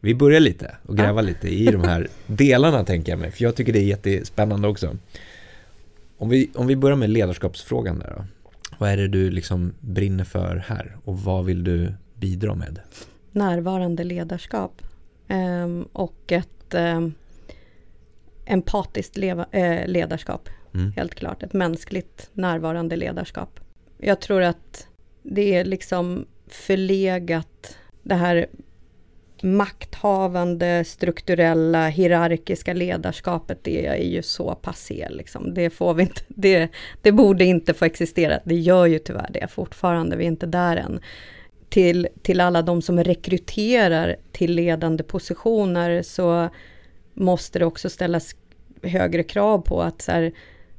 Vi 0.00 0.14
börjar 0.14 0.40
lite 0.40 0.76
och 0.82 0.96
gräva 0.96 1.22
ja. 1.22 1.26
lite 1.26 1.48
i 1.48 1.64
de 1.66 1.80
här 1.80 2.08
delarna 2.26 2.84
tänker 2.84 3.12
jag 3.12 3.18
mig, 3.18 3.30
för 3.30 3.42
jag 3.42 3.56
tycker 3.56 3.72
det 3.72 3.78
är 3.78 3.86
jättespännande 3.86 4.68
också. 4.68 4.96
Om 6.18 6.28
vi, 6.28 6.50
om 6.54 6.66
vi 6.66 6.76
börjar 6.76 6.96
med 6.96 7.10
ledarskapsfrågan 7.10 7.98
där 7.98 8.14
då. 8.16 8.24
Vad 8.84 8.92
är 8.92 8.96
det 8.96 9.08
du 9.08 9.30
liksom 9.30 9.74
brinner 9.80 10.24
för 10.24 10.56
här 10.56 10.96
och 11.04 11.18
vad 11.18 11.44
vill 11.44 11.64
du 11.64 11.94
bidra 12.14 12.54
med? 12.54 12.80
Närvarande 13.32 14.04
ledarskap 14.04 14.82
um, 15.28 15.88
och 15.92 16.32
ett 16.32 16.74
um, 16.74 17.14
empatiskt 18.44 19.18
uh, 19.18 19.44
ledarskap. 19.86 20.48
Mm. 20.74 20.92
Helt 20.92 21.14
klart, 21.14 21.42
ett 21.42 21.52
mänskligt 21.52 22.30
närvarande 22.32 22.96
ledarskap. 22.96 23.60
Jag 23.98 24.20
tror 24.20 24.42
att 24.42 24.86
det 25.22 25.54
är 25.54 25.64
liksom 25.64 26.26
förlegat 26.46 27.78
det 28.02 28.14
här 28.14 28.46
makthavande, 29.44 30.84
strukturella, 30.84 31.88
hierarkiska 31.88 32.72
ledarskapet, 32.72 33.58
det 33.62 33.86
är 33.86 33.96
ju 33.96 34.22
så 34.22 34.54
passé. 34.54 35.08
Liksom. 35.10 35.54
Det, 35.54 35.70
får 35.70 35.94
vi 35.94 36.02
inte, 36.02 36.20
det, 36.28 36.68
det 37.02 37.12
borde 37.12 37.44
inte 37.44 37.74
få 37.74 37.84
existera. 37.84 38.40
Det 38.44 38.54
gör 38.54 38.86
ju 38.86 38.98
tyvärr 38.98 39.30
det 39.32 39.50
fortfarande, 39.50 40.16
vi 40.16 40.24
är 40.24 40.28
inte 40.28 40.46
där 40.46 40.76
än. 40.76 41.00
till, 41.68 42.08
till 42.22 42.40
alla 42.40 42.62
de 42.62 42.82
som 42.82 43.04
rekryterar 43.04 44.16
till 44.32 44.54
ledande 44.54 45.02
positioner 45.02 46.02
så 46.02 46.48
måste 47.14 47.58
det 47.58 47.64
också 47.64 47.90
ställas 47.90 48.34
högre 48.82 49.22
krav 49.22 49.58
på 49.58 49.82
att 49.82 50.02
så 50.02 50.12
här, 50.12 50.32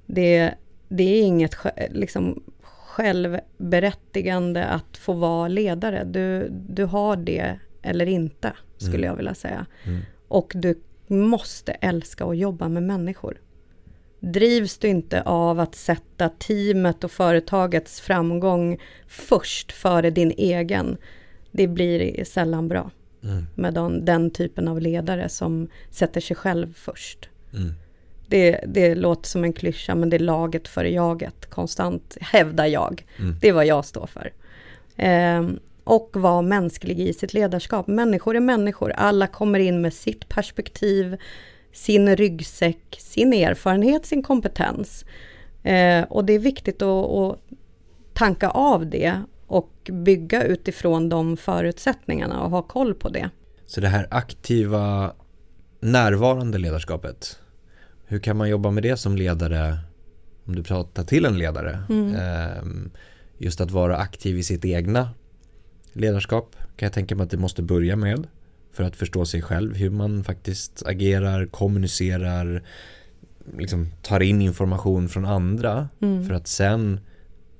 det, 0.05 0.53
det 0.89 1.03
är 1.03 1.21
inget 1.21 1.55
liksom, 1.89 2.43
självberättigande 2.61 4.65
att 4.65 4.97
få 4.97 5.13
vara 5.13 5.47
ledare. 5.47 6.03
Du, 6.03 6.47
du 6.49 6.85
har 6.85 7.15
det 7.15 7.59
eller 7.85 8.05
inte, 8.05 8.53
skulle 8.77 8.97
mm. 8.97 9.07
jag 9.07 9.15
vilja 9.15 9.33
säga. 9.33 9.65
Mm. 9.83 10.01
Och 10.27 10.51
du 10.55 10.75
måste 11.07 11.71
älska 11.71 12.25
att 12.25 12.37
jobba 12.37 12.69
med 12.69 12.83
människor. 12.83 13.37
Drivs 14.19 14.77
du 14.77 14.87
inte 14.87 15.21
av 15.21 15.59
att 15.59 15.75
sätta 15.75 16.29
teamet 16.29 17.03
och 17.03 17.11
företagets 17.11 18.01
framgång 18.01 18.77
först 19.07 19.71
före 19.71 20.09
din 20.09 20.31
egen, 20.37 20.97
det 21.51 21.67
blir 21.67 22.23
sällan 22.23 22.67
bra. 22.67 22.91
Mm. 23.23 23.45
Med 23.55 23.73
den, 23.73 24.05
den, 24.05 24.31
typen 24.31 24.67
av 24.67 24.81
ledare 24.81 25.29
som 25.29 25.67
sätter 25.91 26.21
sig 26.21 26.35
själv 26.35 26.73
först. 26.73 27.29
Mm. 27.53 27.73
Det, 28.27 28.59
det 28.67 28.95
låter 28.95 29.29
som 29.29 29.43
en 29.43 29.53
klyscha, 29.53 29.95
men 29.95 30.09
det 30.09 30.17
är 30.17 30.19
laget 30.19 30.67
före 30.67 30.91
jaget. 30.91 31.45
Konstant 31.45 32.17
hävdar 32.21 32.65
jag. 32.65 33.05
Mm. 33.19 33.35
Det 33.41 33.49
är 33.49 33.53
vad 33.53 33.65
jag 33.65 33.85
står 33.85 34.07
för. 34.07 34.33
Eh, 34.95 35.47
och 35.85 36.09
vara 36.13 36.41
mänsklig 36.41 36.99
i 36.99 37.13
sitt 37.13 37.33
ledarskap. 37.33 37.87
Människor 37.87 38.35
är 38.35 38.39
människor. 38.39 38.91
Alla 38.91 39.27
kommer 39.27 39.59
in 39.59 39.81
med 39.81 39.93
sitt 39.93 40.29
perspektiv, 40.29 41.17
sin 41.71 42.15
ryggsäck, 42.15 42.97
sin 42.99 43.33
erfarenhet, 43.33 44.05
sin 44.05 44.23
kompetens. 44.23 45.05
Eh, 45.63 46.03
och 46.03 46.25
det 46.25 46.33
är 46.33 46.39
viktigt 46.39 46.81
att, 46.81 47.11
att 47.11 47.39
tanka 48.13 48.49
av 48.49 48.89
det 48.89 49.21
och 49.47 49.91
bygga 49.91 50.43
utifrån 50.43 51.09
de 51.09 51.37
förutsättningarna 51.37 52.43
och 52.43 52.49
ha 52.49 52.61
koll 52.61 52.93
på 52.93 53.09
det. 53.09 53.29
Så 53.65 53.81
det 53.81 53.87
här 53.87 54.07
aktiva, 54.11 55.13
närvarande 55.79 56.57
ledarskapet, 56.57 57.39
hur 58.05 58.19
kan 58.19 58.37
man 58.37 58.49
jobba 58.49 58.71
med 58.71 58.83
det 58.83 58.97
som 58.97 59.15
ledare, 59.15 59.77
om 60.45 60.55
du 60.55 60.63
pratar 60.63 61.03
till 61.03 61.25
en 61.25 61.37
ledare? 61.37 61.83
Mm. 61.89 62.15
Ehm, 62.15 62.91
just 63.37 63.61
att 63.61 63.71
vara 63.71 63.97
aktiv 63.97 64.37
i 64.37 64.43
sitt 64.43 64.65
egna 64.65 65.09
ledarskap 65.95 66.55
kan 66.75 66.85
jag 66.85 66.93
tänka 66.93 67.15
mig 67.15 67.23
att 67.23 67.29
det 67.29 67.37
måste 67.37 67.61
börja 67.61 67.95
med 67.95 68.27
för 68.71 68.83
att 68.83 68.95
förstå 68.95 69.25
sig 69.25 69.41
själv, 69.41 69.75
hur 69.75 69.89
man 69.89 70.23
faktiskt 70.23 70.83
agerar, 70.85 71.45
kommunicerar, 71.45 72.63
liksom 73.57 73.91
tar 74.01 74.19
in 74.19 74.41
information 74.41 75.09
från 75.09 75.25
andra 75.25 75.89
mm. 76.01 76.27
för 76.27 76.33
att 76.33 76.47
sen 76.47 76.99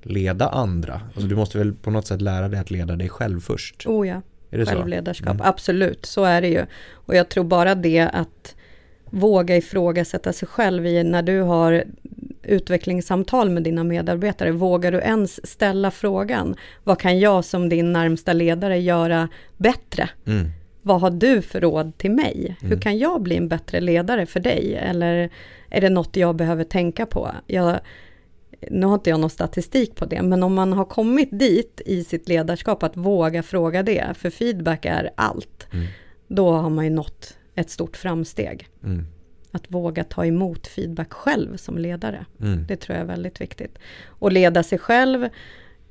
leda 0.02 0.50
andra. 0.50 1.02
Alltså 1.14 1.28
du 1.28 1.36
måste 1.36 1.58
väl 1.58 1.74
på 1.74 1.92
något 1.92 2.08
sätt 2.08 2.22
lära 2.22 2.48
dig 2.48 2.60
att 2.60 2.72
leda 2.72 2.96
dig 2.96 3.10
själv 3.10 3.40
först? 3.40 3.86
Oh 3.86 4.08
ja, 4.08 4.22
självledarskap, 4.52 5.34
mm. 5.34 5.48
absolut, 5.48 6.06
så 6.06 6.24
är 6.24 6.42
det 6.42 6.48
ju. 6.48 6.66
Och 6.92 7.16
jag 7.16 7.30
tror 7.30 7.44
bara 7.44 7.76
det 7.76 8.00
att 8.00 8.55
våga 9.16 9.58
ifrågasätta 9.58 10.34
sig 10.34 10.48
själv 10.48 10.86
i 10.86 11.04
när 11.04 11.22
du 11.22 11.42
har 11.42 11.84
utvecklingssamtal 12.44 13.50
med 13.50 13.64
dina 13.64 13.84
medarbetare, 13.84 14.52
vågar 14.52 14.92
du 14.92 14.98
ens 14.98 15.48
ställa 15.48 15.92
frågan, 15.92 16.56
vad 16.84 17.00
kan 17.00 17.20
jag 17.20 17.46
som 17.46 17.70
din 17.70 17.94
närmsta 17.94 18.34
ledare 18.34 18.80
göra 18.80 19.30
bättre? 19.58 20.10
Mm. 20.26 20.46
Vad 20.82 21.02
har 21.02 21.12
du 21.12 21.42
för 21.42 21.62
råd 21.62 21.98
till 21.98 22.12
mig? 22.12 22.58
Mm. 22.60 22.72
Hur 22.72 22.82
kan 22.82 22.98
jag 22.98 23.22
bli 23.22 23.38
en 23.38 23.48
bättre 23.48 23.80
ledare 23.80 24.26
för 24.26 24.40
dig? 24.40 24.76
Eller 24.76 25.30
är 25.70 25.82
det 25.82 25.90
något 25.90 26.16
jag 26.16 26.36
behöver 26.36 26.64
tänka 26.64 27.06
på? 27.06 27.32
Jag, 27.48 27.80
nu 28.70 28.86
har 28.86 28.94
inte 28.94 29.10
jag 29.10 29.20
någon 29.20 29.30
statistik 29.30 29.96
på 29.96 30.06
det, 30.06 30.22
men 30.22 30.44
om 30.44 30.54
man 30.54 30.74
har 30.74 30.86
kommit 30.86 31.40
dit 31.40 31.82
i 31.86 32.04
sitt 32.04 32.30
ledarskap 32.30 32.84
att 32.84 32.98
våga 32.98 33.44
fråga 33.44 33.84
det, 33.84 34.06
för 34.18 34.30
feedback 34.30 34.86
är 34.86 35.10
allt, 35.16 35.68
mm. 35.74 35.86
då 36.28 36.52
har 36.52 36.70
man 36.70 36.86
ju 36.86 36.92
nått 36.92 37.38
ett 37.56 37.70
stort 37.70 37.98
framsteg. 37.98 38.68
Mm. 38.84 39.06
Att 39.52 39.72
våga 39.72 40.04
ta 40.04 40.26
emot 40.26 40.68
feedback 40.68 41.14
själv 41.14 41.58
som 41.58 41.78
ledare. 41.78 42.26
Mm. 42.42 42.66
Det 42.68 42.76
tror 42.76 42.98
jag 42.98 43.04
är 43.04 43.08
väldigt 43.08 43.42
viktigt. 43.42 43.78
Och 44.06 44.32
leda 44.32 44.64
sig 44.64 44.78
själv, 44.78 45.30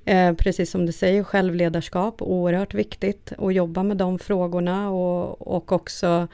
eh, 0.04 0.34
precis 0.34 0.70
som 0.70 0.86
du 0.86 0.92
säger, 0.92 1.24
självledarskap, 1.24 2.22
oerhört 2.22 2.74
viktigt. 2.74 3.32
Och 3.38 3.52
jobba 3.52 3.82
med 3.82 3.96
de 3.96 4.18
frågorna 4.18 4.90
och, 4.90 5.54
och 5.54 5.72
också 5.72 6.28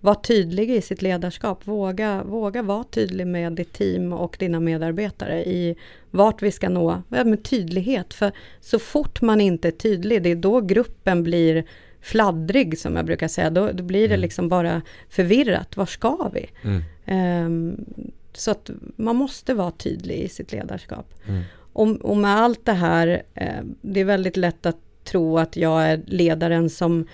vara 0.00 0.14
tydlig 0.14 0.70
i 0.70 0.80
sitt 0.80 1.02
ledarskap. 1.02 1.66
Våga, 1.66 2.22
våga 2.24 2.62
vara 2.62 2.84
tydlig 2.84 3.26
med 3.26 3.52
ditt 3.52 3.72
team 3.72 4.12
och 4.12 4.36
dina 4.38 4.60
medarbetare 4.60 5.44
i 5.44 5.76
vart 6.10 6.42
vi 6.42 6.50
ska 6.50 6.68
nå. 6.68 7.02
Med 7.08 7.42
tydlighet, 7.44 8.14
för 8.14 8.32
så 8.60 8.78
fort 8.78 9.20
man 9.20 9.40
inte 9.40 9.68
är 9.68 9.72
tydlig, 9.72 10.22
det 10.22 10.30
är 10.30 10.36
då 10.36 10.60
gruppen 10.60 11.22
blir 11.22 11.64
fladdrig 12.00 12.78
som 12.78 12.96
jag 12.96 13.06
brukar 13.06 13.28
säga, 13.28 13.50
då, 13.50 13.72
då 13.72 13.84
blir 13.84 14.08
det 14.08 14.14
mm. 14.14 14.20
liksom 14.20 14.48
bara 14.48 14.82
förvirrat. 15.08 15.76
Var 15.76 15.86
ska 15.86 16.30
vi? 16.34 16.50
Mm. 16.62 17.46
Um, 17.46 17.84
så 18.32 18.50
att 18.50 18.70
man 18.96 19.16
måste 19.16 19.54
vara 19.54 19.70
tydlig 19.70 20.18
i 20.18 20.28
sitt 20.28 20.52
ledarskap. 20.52 21.14
Mm. 21.28 21.42
Och, 21.72 21.88
och, 21.88 22.16
med 22.16 22.36
allt 22.36 22.64
det 22.64 22.72
här, 22.72 23.22
eh, 23.34 23.64
det 23.80 24.00
är 24.00 24.04
väldigt 24.04 24.36
lätt 24.36 24.66
att 24.66 24.76
tro 25.04 25.38
att 25.38 25.56
jag 25.56 25.82
är 25.82 26.00
ledaren 26.06 26.70
som 26.70 27.06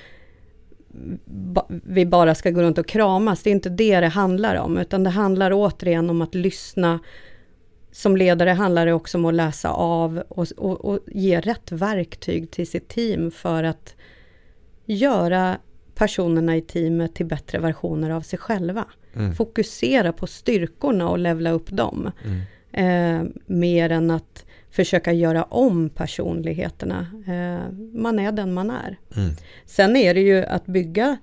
ba, 1.25 1.67
vi 1.69 2.07
bara 2.07 2.35
ska 2.35 2.51
gå 2.51 2.63
runt 2.63 2.79
och 2.79 2.87
kramas. 2.87 3.43
Det 3.43 3.51
är 3.51 3.53
inte 3.53 3.69
det 3.69 4.01
det 4.01 4.07
handlar 4.07 4.55
om, 4.55 4.79
utan 4.79 5.05
det 5.05 5.11
handlar 5.11 5.51
återigen 5.55 6.11
om 6.11 6.23
att 6.23 6.35
lyssna. 6.35 6.99
Som 7.93 8.17
ledare 8.17 8.51
handlar 8.51 8.87
det 8.87 8.93
också 8.93 9.19
om 9.19 9.25
att 9.25 9.35
läsa 9.35 9.71
av 9.71 10.23
och, 10.29 10.47
och, 10.57 10.85
och 10.85 10.99
ge 11.07 11.41
rätt 11.41 11.73
verktyg 11.73 12.51
till 12.51 12.67
sitt 12.67 12.89
team 12.89 13.31
för 13.31 13.65
att 13.65 13.95
göra 14.87 15.59
personerna 15.95 16.57
i 16.57 16.61
teamet 16.61 17.15
till 17.15 17.27
bättre 17.27 17.59
versioner 17.59 18.11
av 18.11 18.21
sig 18.21 18.39
själva. 18.39 18.85
Mm. 19.15 19.35
Fokusera 19.35 20.13
på 20.13 20.27
styrkorna 20.27 21.09
och 21.09 21.19
levla 21.19 21.51
upp 21.51 21.71
dem. 21.71 22.11
Mm. 22.25 22.41
Eh, 22.73 23.29
mer 23.47 23.91
än 23.91 24.11
att 24.11 24.45
försöka 24.71 25.13
göra 25.13 25.45
om 25.45 25.91
personligheterna. 25.91 27.07
Eh, 27.27 27.73
man 27.93 28.19
är 28.19 28.33
den 28.33 28.55
man 28.55 28.71
är. 28.71 28.99
Mm. 29.17 29.35
Sen 29.65 29.97
är 29.97 30.15
det 30.15 30.21
ju 30.21 30.45
att 30.45 30.67
bygga 30.67 31.17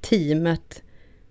teamet. 0.00 0.82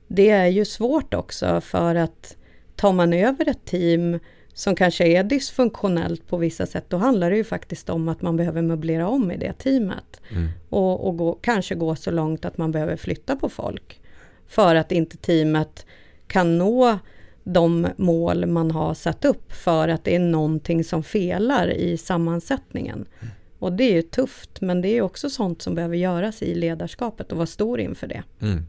Det 0.07 0.29
är 0.29 0.47
ju 0.47 0.65
svårt 0.65 1.13
också 1.13 1.61
för 1.61 1.95
att 1.95 2.37
tar 2.75 2.93
man 2.93 3.13
över 3.13 3.49
ett 3.49 3.65
team 3.65 4.19
som 4.53 4.75
kanske 4.75 5.07
är 5.07 5.23
dysfunktionellt 5.23 6.27
på 6.27 6.37
vissa 6.37 6.65
sätt, 6.65 6.85
då 6.87 6.97
handlar 6.97 7.29
det 7.31 7.37
ju 7.37 7.43
faktiskt 7.43 7.89
om 7.89 8.09
att 8.09 8.21
man 8.21 8.37
behöver 8.37 8.61
möblera 8.61 9.07
om 9.07 9.31
i 9.31 9.37
det 9.37 9.53
teamet. 9.53 10.21
Mm. 10.29 10.49
Och, 10.69 11.07
och 11.07 11.17
gå, 11.17 11.33
kanske 11.33 11.75
gå 11.75 11.95
så 11.95 12.11
långt 12.11 12.45
att 12.45 12.57
man 12.57 12.71
behöver 12.71 12.95
flytta 12.95 13.35
på 13.35 13.49
folk. 13.49 14.01
För 14.47 14.75
att 14.75 14.91
inte 14.91 15.17
teamet 15.17 15.85
kan 16.27 16.57
nå 16.57 16.99
de 17.43 17.87
mål 17.97 18.45
man 18.45 18.71
har 18.71 18.93
satt 18.93 19.25
upp 19.25 19.53
för 19.53 19.87
att 19.87 20.03
det 20.03 20.15
är 20.15 20.19
någonting 20.19 20.83
som 20.83 21.03
felar 21.03 21.69
i 21.69 21.97
sammansättningen. 21.97 23.05
Mm. 23.19 23.33
Och 23.59 23.73
det 23.73 23.83
är 23.83 23.93
ju 23.93 24.01
tufft, 24.01 24.61
men 24.61 24.81
det 24.81 24.97
är 24.97 25.01
också 25.01 25.29
sånt 25.29 25.61
som 25.61 25.75
behöver 25.75 25.97
göras 25.97 26.41
i 26.41 26.55
ledarskapet 26.55 27.31
och 27.31 27.37
vara 27.37 27.47
stor 27.47 27.79
inför 27.79 28.07
det. 28.07 28.23
Mm. 28.41 28.65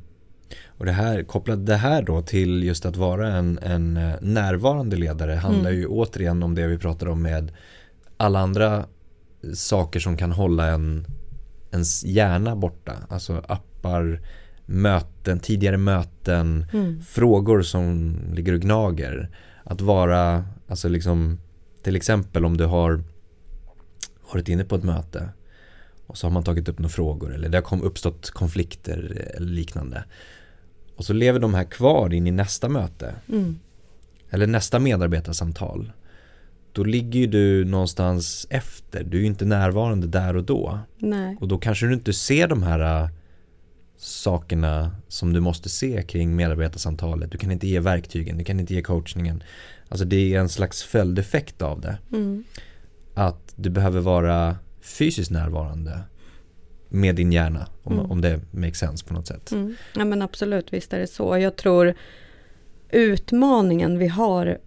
Och 0.66 0.86
det 0.86 0.92
här, 0.92 1.22
kopplat 1.22 1.66
det 1.66 1.76
här 1.76 2.02
då 2.02 2.22
till 2.22 2.64
just 2.64 2.86
att 2.86 2.96
vara 2.96 3.28
en, 3.28 3.58
en 3.62 3.96
eh, 3.96 4.14
närvarande 4.20 4.96
ledare 4.96 5.32
handlar 5.32 5.70
mm. 5.70 5.80
ju 5.80 5.86
återigen 5.86 6.42
om 6.42 6.54
det 6.54 6.66
vi 6.66 6.78
pratar 6.78 7.08
om 7.08 7.22
med 7.22 7.52
alla 8.16 8.38
andra 8.38 8.86
saker 9.54 10.00
som 10.00 10.16
kan 10.16 10.32
hålla 10.32 10.66
en, 10.66 11.06
ens 11.72 12.04
hjärna 12.04 12.56
borta. 12.56 12.92
Alltså 13.08 13.42
appar, 13.48 14.20
möten, 14.66 15.40
tidigare 15.40 15.76
möten, 15.76 16.66
mm. 16.72 17.02
frågor 17.02 17.62
som 17.62 18.16
ligger 18.34 18.52
och 18.52 18.60
gnager. 18.60 19.30
Att 19.64 19.80
vara, 19.80 20.44
alltså 20.68 20.88
liksom 20.88 21.38
till 21.82 21.96
exempel 21.96 22.44
om 22.44 22.56
du 22.56 22.64
har 22.64 23.04
varit 24.32 24.48
inne 24.48 24.64
på 24.64 24.74
ett 24.74 24.84
möte 24.84 25.28
och 26.06 26.18
så 26.18 26.26
har 26.26 26.32
man 26.32 26.44
tagit 26.44 26.68
upp 26.68 26.78
några 26.78 26.88
frågor 26.88 27.34
eller 27.34 27.48
det 27.48 27.66
har 27.66 27.84
uppstått 27.84 28.30
konflikter 28.30 29.26
eller 29.36 29.52
liknande. 29.52 30.04
Och 31.00 31.06
så 31.06 31.12
lever 31.12 31.38
de 31.38 31.54
här 31.54 31.64
kvar 31.64 32.14
in 32.14 32.26
i 32.26 32.30
nästa 32.30 32.68
möte. 32.68 33.14
Mm. 33.28 33.58
Eller 34.30 34.46
nästa 34.46 34.78
medarbetarsamtal. 34.78 35.92
Då 36.72 36.84
ligger 36.84 37.20
ju 37.20 37.26
du 37.26 37.64
någonstans 37.64 38.46
efter. 38.50 39.04
Du 39.04 39.16
är 39.16 39.20
ju 39.20 39.26
inte 39.26 39.44
närvarande 39.44 40.06
där 40.06 40.36
och 40.36 40.44
då. 40.44 40.78
Nej. 40.98 41.36
Och 41.40 41.48
då 41.48 41.58
kanske 41.58 41.86
du 41.86 41.94
inte 41.94 42.12
ser 42.12 42.48
de 42.48 42.62
här 42.62 43.02
äh, 43.02 43.08
sakerna 43.96 44.96
som 45.08 45.32
du 45.32 45.40
måste 45.40 45.68
se 45.68 46.02
kring 46.02 46.36
medarbetarsamtalet. 46.36 47.30
Du 47.32 47.38
kan 47.38 47.50
inte 47.50 47.68
ge 47.68 47.80
verktygen, 47.80 48.38
du 48.38 48.44
kan 48.44 48.60
inte 48.60 48.74
ge 48.74 48.82
coachningen. 48.82 49.42
Alltså 49.88 50.04
det 50.04 50.34
är 50.34 50.40
en 50.40 50.48
slags 50.48 50.82
följdeffekt 50.82 51.62
av 51.62 51.80
det. 51.80 51.98
Mm. 52.12 52.44
Att 53.14 53.52
du 53.56 53.70
behöver 53.70 54.00
vara 54.00 54.56
fysiskt 54.80 55.30
närvarande 55.30 56.00
med 56.90 57.14
din 57.16 57.32
hjärna. 57.32 57.66
Om, 57.82 57.92
mm. 57.92 58.10
om 58.10 58.20
det 58.20 58.40
makes 58.50 58.78
sense 58.78 59.06
på 59.06 59.14
något 59.14 59.26
sätt. 59.26 59.52
Mm. 59.52 59.76
Ja 59.94 60.04
men 60.04 60.22
absolut, 60.22 60.72
visst 60.72 60.92
är 60.92 60.98
det 60.98 61.06
så. 61.06 61.38
Jag 61.38 61.56
tror 61.56 61.94
utmaningen 62.90 63.98
vi 63.98 64.08
har 64.08 64.58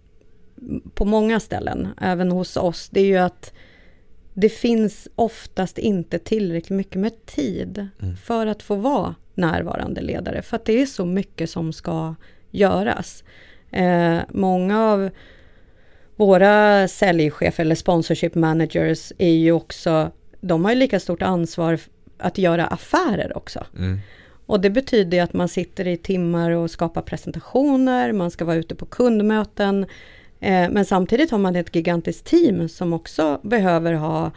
på 0.93 1.05
många 1.05 1.39
ställen, 1.39 1.87
även 2.01 2.31
hos 2.31 2.57
oss, 2.57 2.89
det 2.89 2.99
är 2.99 3.05
ju 3.05 3.17
att 3.17 3.53
det 4.33 4.49
finns 4.49 5.07
oftast 5.15 5.77
inte 5.77 6.19
tillräckligt 6.19 6.77
mycket 6.77 7.01
med 7.01 7.25
tid 7.25 7.87
Mm. 8.01 8.15
för 8.17 8.47
att 8.47 8.63
få 8.63 8.75
vara 8.75 9.15
närvarande 9.35 10.01
ledare. 10.01 10.41
För 10.41 10.55
att 10.55 10.65
det 10.65 10.81
är 10.81 10.85
så 10.85 11.05
mycket 11.05 11.49
som 11.49 11.73
ska 11.73 12.15
göras. 12.51 13.23
Eh, 13.71 14.19
många 14.29 14.81
av 14.91 15.09
våra 16.15 16.87
säljchefer 16.87 17.63
eller 17.63 17.75
sponsorship 17.75 18.35
managers 18.35 19.11
är 19.17 19.33
ju 19.33 19.51
också, 19.51 20.11
de 20.41 20.65
har 20.65 20.71
ju 20.71 20.77
lika 20.77 20.99
stort 20.99 21.21
ansvar 21.21 21.79
att 22.23 22.37
göra 22.37 22.67
affärer 22.67 23.37
också. 23.37 23.65
Mm. 23.77 23.99
Och 24.45 24.61
det 24.61 24.69
betyder 24.69 25.23
att 25.23 25.33
man 25.33 25.47
sitter 25.47 25.87
i 25.87 25.97
timmar 25.97 26.51
och 26.51 26.71
skapar 26.71 27.01
presentationer, 27.01 28.11
man 28.11 28.31
ska 28.31 28.45
vara 28.45 28.55
ute 28.55 28.75
på 28.75 28.85
kundmöten. 28.85 29.85
Eh, 30.39 30.69
men 30.69 30.85
samtidigt 30.85 31.31
har 31.31 31.37
man 31.37 31.55
ett 31.55 31.75
gigantiskt 31.75 32.25
team 32.25 32.69
som 32.69 32.93
också 32.93 33.39
behöver 33.43 33.93
ha 33.93 34.31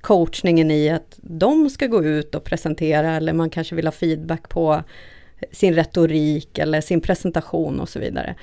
coachningen 0.00 0.70
i 0.70 0.90
att 0.90 1.18
de 1.22 1.70
ska 1.70 1.86
gå 1.86 2.04
ut 2.04 2.34
och 2.34 2.44
presentera 2.44 3.16
eller 3.16 3.32
man 3.32 3.50
kanske 3.50 3.74
vill 3.74 3.86
ha 3.86 3.92
feedback 3.92 4.48
på 4.48 4.82
sin 5.52 5.74
retorik 5.74 6.58
eller 6.58 6.80
sin 6.80 7.00
presentation 7.00 7.80
och 7.80 7.88
så 7.88 7.98
vidare. 7.98 8.34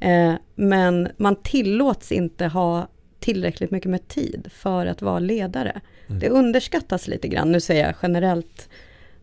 Eh, 0.00 0.34
men 0.54 1.08
man 1.16 1.36
tillåts 1.36 2.12
inte 2.12 2.46
ha 2.46 2.88
tillräckligt 3.20 3.70
mycket 3.70 3.90
med 3.90 4.08
tid 4.08 4.48
för 4.54 4.86
att 4.86 5.02
vara 5.02 5.18
ledare. 5.18 5.80
Mm. 6.08 6.20
Det 6.20 6.28
underskattas 6.30 7.08
lite 7.08 7.28
grann, 7.28 7.52
nu 7.52 7.60
säger 7.60 7.86
jag 7.86 7.94
generellt, 8.02 8.68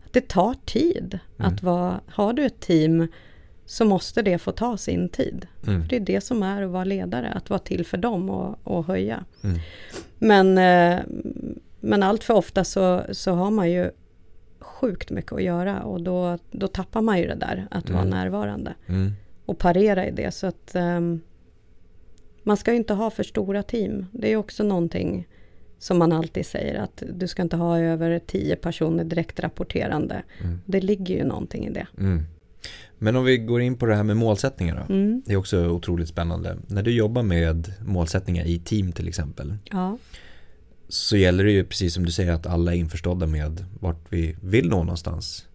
att 0.04 0.12
det 0.12 0.28
tar 0.28 0.54
tid 0.64 1.18
Mm. 1.38 1.52
att 1.52 1.62
vara, 1.62 2.00
har 2.06 2.32
du 2.32 2.44
ett 2.46 2.60
team 2.60 3.08
så 3.66 3.84
måste 3.84 4.22
det 4.22 4.38
få 4.38 4.52
ta 4.52 4.76
sin 4.76 5.08
tid. 5.08 5.46
Mm. 5.66 5.82
För 5.82 5.88
det 5.88 5.96
är 5.96 6.00
det 6.00 6.20
som 6.20 6.42
är 6.42 6.62
att 6.62 6.70
vara 6.70 6.84
ledare, 6.84 7.28
att 7.32 7.50
vara 7.50 7.60
till 7.60 7.86
för 7.86 7.96
dem 7.96 8.30
och, 8.30 8.58
och 8.64 8.86
höja. 8.86 9.24
Mm. 9.44 9.58
Men, 10.18 10.58
eh, 10.58 11.02
men 11.80 12.02
allt 12.02 12.24
för 12.24 12.34
ofta 12.34 12.64
så, 12.64 13.02
så 13.12 13.32
har 13.32 13.50
man 13.50 13.70
ju 13.70 13.90
sjukt 14.60 15.10
mycket 15.10 15.32
att 15.32 15.42
göra 15.42 15.82
och 15.82 16.00
då, 16.02 16.38
då 16.50 16.68
tappar 16.68 17.00
man 17.02 17.18
ju 17.18 17.26
det 17.26 17.34
där 17.34 17.66
att 17.70 17.90
vara 17.90 18.02
Mm. 18.02 18.10
närvarande 18.18 18.74
och 19.46 19.58
parera 19.58 20.06
i 20.06 20.10
det. 20.10 20.34
Så 20.34 20.46
att 20.46 20.74
ehm, 20.74 21.20
man 22.42 22.56
ska 22.56 22.70
ju 22.70 22.76
inte 22.76 22.94
ha 22.94 23.10
för 23.10 23.22
stora 23.22 23.62
team. 23.62 24.06
Det 24.12 24.32
är 24.32 24.36
också 24.36 24.64
någonting 24.64 25.28
som 25.78 25.98
man 25.98 26.12
alltid 26.12 26.46
säger 26.46 26.74
att 26.74 27.02
du 27.14 27.28
ska 27.28 27.42
inte 27.42 27.56
ha 27.56 27.78
över 27.78 28.18
tio 28.18 28.56
personer 28.56 29.04
direkt 29.04 29.40
rapporterande. 29.40 30.22
Mm. 30.40 30.60
Det 30.66 30.80
ligger 30.80 31.16
ju 31.16 31.24
någonting 31.24 31.66
i 31.66 31.70
det. 31.70 31.86
Mm. 31.98 32.26
Men 32.98 33.16
om 33.16 33.24
vi 33.24 33.38
går 33.38 33.60
in 33.60 33.76
på 33.76 33.86
det 33.86 33.94
här 33.94 34.02
med 34.02 34.16
målsättningar 34.16 34.86
då. 34.88 34.94
Mm. 34.94 35.22
Det 35.26 35.32
är 35.32 35.36
också 35.36 35.66
otroligt 35.66 36.08
spännande. 36.08 36.56
När 36.66 36.82
du 36.82 36.90
jobbar 36.90 37.22
med 37.22 37.72
målsättningar 37.84 38.44
i 38.44 38.58
team 38.58 38.92
till 38.92 39.08
exempel 39.08 39.56
Ja. 39.70 39.98
så 40.88 41.16
gäller 41.16 41.44
det 41.44 41.50
ju 41.50 41.64
precis 41.64 41.94
som 41.94 42.04
du 42.04 42.12
säger 42.12 42.32
att 42.32 42.46
alla 42.46 42.74
är 42.74 42.76
införstådda 42.76 43.26
med 43.26 43.64
vart 43.80 44.12
vi 44.12 44.36
vill 44.42 44.68
nå 44.68 44.78
någonstans. 44.84 45.46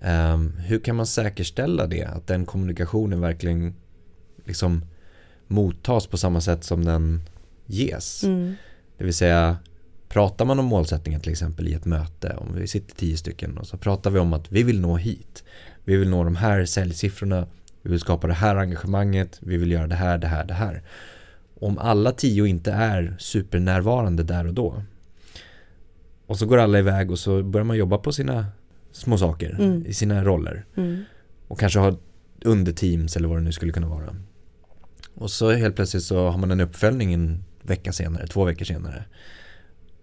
Ehm, 0.00 0.52
hur 0.56 0.78
kan 0.78 0.96
man 0.96 1.06
säkerställa 1.06 1.86
det? 1.86 2.04
Att 2.04 2.26
den 2.26 2.46
kommunikationen 2.46 3.20
verkligen 3.20 3.74
liksom 4.44 4.84
mottas 5.46 6.06
på 6.06 6.16
samma 6.16 6.40
sätt 6.40 6.64
som 6.64 6.84
den 6.84 7.20
ges. 7.66 8.24
Mm. 8.24 8.54
Det 8.98 9.04
vill 9.04 9.14
säga 9.14 9.56
pratar 10.08 10.44
man 10.44 10.58
om 10.58 10.64
målsättningar 10.64 11.20
till 11.20 11.32
exempel 11.32 11.68
i 11.68 11.74
ett 11.74 11.84
möte, 11.84 12.36
om 12.38 12.54
vi 12.54 12.66
sitter 12.66 12.94
tio 12.96 13.16
stycken 13.16 13.58
och 13.58 13.66
så 13.66 13.76
pratar 13.76 14.10
vi 14.10 14.18
om 14.18 14.32
att 14.32 14.52
vi 14.52 14.62
vill 14.62 14.80
nå 14.80 14.96
hit. 14.96 15.44
Vi 15.84 15.96
vill 15.96 16.08
nå 16.10 16.24
de 16.24 16.36
här 16.36 16.64
säljsiffrorna, 16.64 17.46
vi 17.82 17.90
vill 17.90 18.00
skapa 18.00 18.26
det 18.26 18.34
här 18.34 18.56
engagemanget, 18.56 19.38
vi 19.42 19.56
vill 19.56 19.70
göra 19.70 19.86
det 19.86 19.94
här, 19.94 20.18
det 20.18 20.26
här, 20.26 20.44
det 20.44 20.54
här. 20.54 20.82
Om 21.60 21.78
alla 21.78 22.12
tio 22.12 22.46
inte 22.46 22.72
är 22.72 23.16
supernärvarande 23.18 24.22
där 24.22 24.46
och 24.46 24.54
då 24.54 24.82
och 26.26 26.38
så 26.38 26.46
går 26.46 26.58
alla 26.58 26.78
iväg 26.78 27.10
och 27.10 27.18
så 27.18 27.42
börjar 27.42 27.64
man 27.64 27.76
jobba 27.76 27.98
på 27.98 28.12
sina 28.12 28.46
små 28.92 29.18
saker 29.18 29.56
Mm. 29.60 29.86
i 29.86 29.94
sina 29.94 30.24
roller 30.24 30.64
Mm. 30.76 31.04
och 31.48 31.60
kanske 31.60 31.78
har 31.78 31.96
under 32.44 32.72
teams 32.72 33.16
eller 33.16 33.28
vad 33.28 33.38
det 33.38 33.42
nu 33.42 33.52
skulle 33.52 33.72
kunna 33.72 33.88
vara. 33.88 34.16
Och 35.14 35.30
så 35.30 35.50
helt 35.52 35.76
plötsligt 35.76 36.02
så 36.02 36.28
har 36.28 36.38
man 36.38 36.50
en 36.50 36.60
uppföljning 36.60 37.14
vecka 37.64 37.92
senare, 37.92 38.26
två 38.26 38.44
veckor 38.44 38.64
senare. 38.64 39.04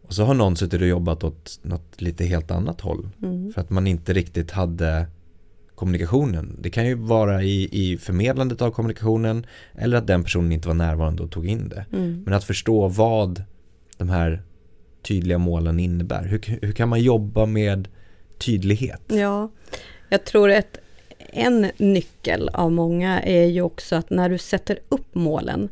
Och 0.01 0.13
så 0.13 0.23
har 0.23 0.33
någon 0.33 0.55
suttit 0.55 0.81
och 0.81 0.87
jobbat 0.87 1.23
åt 1.23 1.59
något 1.61 2.01
lite 2.01 2.25
helt 2.25 2.51
annat 2.51 2.81
håll. 2.81 3.09
Mm. 3.23 3.53
För 3.53 3.61
att 3.61 3.69
man 3.69 3.87
inte 3.87 4.13
riktigt 4.13 4.51
hade 4.51 5.07
kommunikationen. 5.75 6.57
Det 6.59 6.69
kan 6.69 6.87
ju 6.87 6.95
vara 6.95 7.43
i, 7.43 7.69
i 7.71 7.97
förmedlandet 7.97 8.61
av 8.61 8.71
kommunikationen 8.71 9.45
eller 9.75 9.97
att 9.97 10.07
den 10.07 10.23
personen 10.23 10.51
inte 10.51 10.67
var 10.67 10.75
närvarande 10.75 11.23
och 11.23 11.31
tog 11.31 11.47
in 11.47 11.69
det. 11.69 11.85
Mm. 11.93 12.23
Men 12.25 12.33
att 12.33 12.43
förstå 12.43 12.87
vad 12.87 13.43
de 13.97 14.09
här 14.09 14.43
tydliga 15.01 15.37
målen 15.37 15.79
innebär. 15.79 16.23
Hur, 16.23 16.59
hur 16.61 16.71
kan 16.71 16.89
man 16.89 17.01
jobba 17.01 17.45
med 17.45 17.87
tydlighet? 18.37 19.01
Ja, 19.07 19.51
jag 20.09 20.25
tror 20.25 20.51
att 20.51 20.77
en 21.17 21.71
nyckel 21.77 22.49
av 22.49 22.71
många 22.71 23.21
är 23.21 23.45
ju 23.45 23.61
också 23.61 23.95
att 23.95 24.09
när 24.09 24.29
du 24.29 24.37
sätter 24.37 24.79
upp 24.89 25.15
målen, 25.15 25.69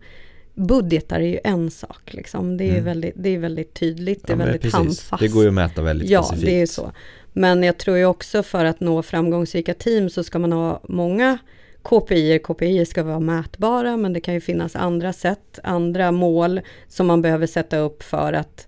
budgetar 0.59 1.19
är 1.19 1.27
ju 1.27 1.39
en 1.43 1.71
sak, 1.71 2.13
liksom. 2.13 2.57
det, 2.57 2.63
är 2.63 2.71
Mm. 2.71 2.83
väldigt, 2.85 3.13
det 3.17 3.29
är 3.29 3.37
väldigt 3.39 3.73
tydligt, 3.73 4.27
det 4.27 4.33
är 4.33 4.37
Ja, 4.37 4.43
väldigt 4.43 4.61
precis. 4.61 4.73
handfast. 4.77 5.19
Det 5.21 5.27
går 5.27 5.41
ju 5.43 5.47
att 5.47 5.53
mäta 5.53 5.81
väldigt 5.81 6.09
Ja, 6.09 6.23
specifikt. 6.23 6.45
det 6.47 6.61
är 6.61 6.65
så. 6.65 6.91
Men 7.33 7.63
jag 7.63 7.77
tror 7.77 7.97
ju 7.97 8.05
också 8.05 8.43
för 8.43 8.65
att 8.65 8.79
nå 8.79 9.01
framgångsrika 9.01 9.73
team 9.73 10.09
så 10.09 10.23
ska 10.23 10.39
man 10.39 10.51
ha 10.51 10.81
många 10.83 11.37
KPI. 11.81 12.39
KPI 12.43 12.85
ska 12.85 13.03
vara 13.03 13.19
mätbara, 13.19 13.97
men 13.97 14.13
det 14.13 14.21
kan 14.21 14.33
ju 14.33 14.41
finnas 14.41 14.75
andra 14.75 15.13
sätt, 15.13 15.59
andra 15.63 16.11
mål 16.11 16.61
som 16.87 17.07
man 17.07 17.21
behöver 17.21 17.47
sätta 17.47 17.77
upp 17.77 18.03
för 18.03 18.33
att 18.33 18.67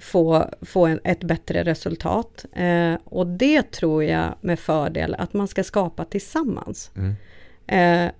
få, 0.00 0.50
få 0.62 0.86
en, 0.86 1.00
ett 1.04 1.20
bättre 1.24 1.62
resultat. 1.64 2.44
Eh, 2.52 2.94
och 3.04 3.26
det 3.26 3.62
tror 3.72 4.04
jag 4.04 4.34
med 4.40 4.58
fördel 4.58 5.14
att 5.14 5.32
man 5.32 5.48
ska 5.48 5.64
skapa 5.64 6.04
tillsammans. 6.04 6.90
Mm. 6.96 7.14
Eh, 7.66 8.12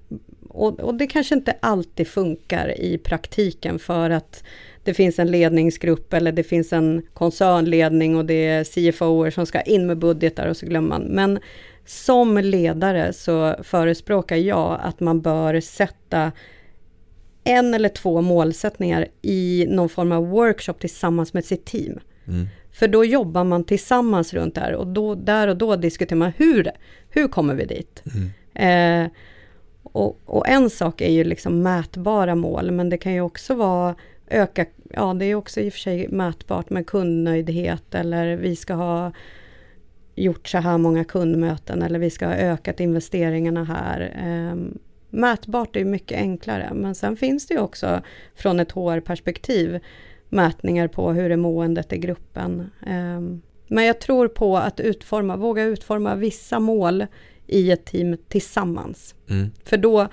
och, 0.56 0.80
och 0.80 0.94
det 0.94 1.06
kanske 1.06 1.34
inte 1.34 1.56
alltid 1.60 2.08
funkar 2.08 2.80
i 2.80 2.98
praktiken 2.98 3.78
för 3.78 4.10
att 4.10 4.44
det 4.84 4.94
finns 4.94 5.18
en 5.18 5.30
ledningsgrupp 5.30 6.12
eller 6.12 6.32
det 6.32 6.42
finns 6.42 6.72
en 6.72 7.02
koncernledning 7.14 8.16
och 8.16 8.24
det 8.24 8.46
är 8.46 8.64
CFOer 8.64 9.30
som 9.30 9.46
ska 9.46 9.60
in 9.60 9.86
med 9.86 9.98
budgetar 9.98 10.46
och 10.46 10.56
så 10.56 10.66
glömmer 10.66 10.88
man. 10.88 11.02
Men 11.02 11.38
som 11.84 12.38
ledare 12.38 13.12
så 13.12 13.56
förespråkar 13.62 14.36
jag 14.36 14.80
att 14.82 15.00
man 15.00 15.20
bör 15.20 15.60
sätta 15.60 16.32
en 17.44 17.74
eller 17.74 17.88
två 17.88 18.20
målsättningar 18.20 19.06
i 19.22 19.66
någon 19.68 19.88
form 19.88 20.12
av 20.12 20.28
workshop 20.28 20.72
tillsammans 20.72 21.32
med 21.32 21.44
sitt 21.44 21.64
team. 21.64 22.00
Mm. 22.28 22.46
För 22.72 22.88
då 22.88 23.04
jobbar 23.04 23.44
man 23.44 23.64
tillsammans 23.64 24.34
runt 24.34 24.54
det 24.54 24.60
här 24.60 24.74
och 24.74 24.86
då, 24.86 25.14
där 25.14 25.48
och 25.48 25.56
då 25.56 25.76
diskuterar 25.76 26.18
man 26.18 26.32
hur, 26.36 26.70
hur 27.10 27.28
kommer 27.28 27.54
vi 27.54 27.64
dit? 27.64 28.02
Mm. 28.14 29.04
Eh, 29.04 29.10
och, 29.92 30.20
och 30.24 30.48
en 30.48 30.70
sak 30.70 31.00
är 31.00 31.10
ju 31.10 31.24
liksom 31.24 31.62
mätbara 31.62 32.34
mål, 32.34 32.70
men 32.70 32.90
det 32.90 32.98
kan 32.98 33.12
ju 33.12 33.20
också 33.20 33.54
vara 33.54 33.94
öka, 34.28 34.66
ja 34.90 35.14
det 35.14 35.24
är 35.24 35.34
också 35.34 35.60
i 35.60 35.68
och 35.68 35.72
för 35.72 35.80
sig 35.80 36.08
mätbart 36.08 36.70
med 36.70 36.86
kundnöjdhet 36.86 37.94
eller 37.94 38.36
vi 38.36 38.56
ska 38.56 38.74
ha 38.74 39.12
gjort 40.14 40.48
så 40.48 40.58
här 40.58 40.78
många 40.78 41.04
kundmöten 41.04 41.82
eller 41.82 41.98
vi 41.98 42.10
ska 42.10 42.26
ha 42.26 42.34
ökat 42.34 42.80
investeringarna 42.80 43.64
här. 43.64 44.00
Eh, 44.24 44.78
mätbart 45.10 45.76
är 45.76 45.80
ju 45.80 45.86
mycket 45.86 46.18
enklare, 46.18 46.70
men 46.74 46.94
sen 46.94 47.16
finns 47.16 47.46
det 47.46 47.54
ju 47.54 47.60
också 47.60 48.02
från 48.34 48.60
ett 48.60 48.72
HR-perspektiv 48.72 49.80
mätningar 50.28 50.88
på 50.88 51.12
hur 51.12 51.30
är 51.30 51.36
måendet 51.36 51.92
i 51.92 51.98
gruppen. 51.98 52.70
Eh, 52.86 53.20
men 53.68 53.84
jag 53.84 54.00
tror 54.00 54.28
på 54.28 54.56
att 54.56 54.80
utforma, 54.80 55.36
våga 55.36 55.62
utforma 55.62 56.14
vissa 56.14 56.60
mål 56.60 57.06
i 57.46 57.70
ett 57.70 57.84
team 57.84 58.16
tillsammans. 58.28 59.14
Mm. 59.30 59.50
För 59.64 59.76
då, 59.76 60.08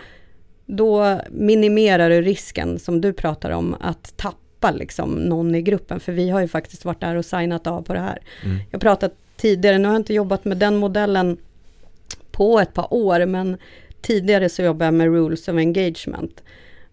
då 0.66 1.20
minimerar 1.30 2.10
du 2.10 2.22
risken 2.22 2.80
som 2.80 3.02
du 3.02 3.14
pratar 3.14 3.52
om 3.52 3.76
att 3.80 4.18
tappa 4.18 4.72
liksom 4.72 5.12
någon 5.12 5.56
i 5.56 5.62
gruppen. 5.62 6.00
För 6.00 6.12
vi 6.12 6.30
har 6.30 6.42
ju 6.42 6.48
faktiskt 6.48 6.86
varit 6.86 7.02
där 7.02 7.16
och 7.16 7.26
signat 7.26 7.68
av 7.68 7.82
på 7.82 7.94
det 7.94 8.00
här. 8.00 8.20
Mm. 8.46 8.58
Jag 8.72 8.82
pratat 8.82 9.14
tidigare, 9.38 9.78
nu 9.78 9.88
har 9.88 9.94
jag 9.94 10.00
inte 10.00 10.14
jobbat 10.14 10.46
med 10.46 10.58
den 10.58 10.76
modellen 10.76 11.38
på 12.32 12.60
ett 12.60 12.74
par 12.74 12.94
år, 12.94 13.26
men 13.26 13.58
tidigare 14.02 14.50
så 14.50 14.62
jobbade 14.62 14.86
jag 14.86 14.94
med 14.94 15.08
Rules 15.08 15.48
of 15.48 15.56
Engagement. 15.56 16.44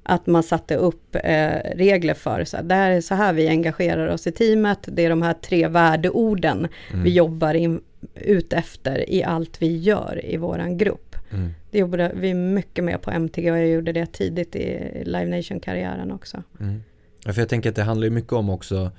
Att 0.02 0.26
man 0.26 0.42
satte 0.42 0.76
upp 0.76 1.16
eh, 1.24 1.50
regler 1.74 2.14
för, 2.14 2.44
så 2.44 2.56
här, 2.56 2.64
det 2.64 2.74
här 2.74 2.90
är 2.90 3.00
så 3.00 3.14
här 3.14 3.32
vi 3.32 3.48
engagerar 3.48 4.06
oss 4.06 4.26
i 4.26 4.32
teamet, 4.32 4.78
det 4.92 5.04
är 5.04 5.10
de 5.10 5.22
här 5.22 5.34
tre 5.34 5.68
värdeorden 5.68 6.68
Mm. 6.90 7.04
vi 7.04 7.10
jobbar 7.10 7.54
in, 7.54 7.80
ut 8.14 8.52
efter 8.52 9.10
i 9.10 9.22
allt 9.24 9.62
vi 9.62 9.76
gör 9.78 10.20
i 10.24 10.36
våran 10.36 10.76
grupp. 10.78 11.16
Mm. 11.30 11.50
Det 11.70 11.78
jobbade 11.78 12.12
vi 12.14 12.34
mycket 12.34 12.84
med 12.84 13.02
på 13.02 13.10
MTG 13.10 13.50
och 13.52 13.58
jag 13.58 13.68
gjorde 13.68 13.92
det 13.92 14.06
tidigt 14.06 14.56
i 14.56 15.02
Live 15.04 15.36
Nation-karriären 15.36 16.12
också. 16.12 16.42
Mm. 16.60 16.82
Ja, 17.24 17.32
för 17.32 17.40
jag 17.40 17.48
tänker 17.48 17.70
att 17.70 17.76
det 17.76 17.82
handlar 17.82 18.10
mycket 18.10 18.32
om 18.32 18.50
också 18.50 18.90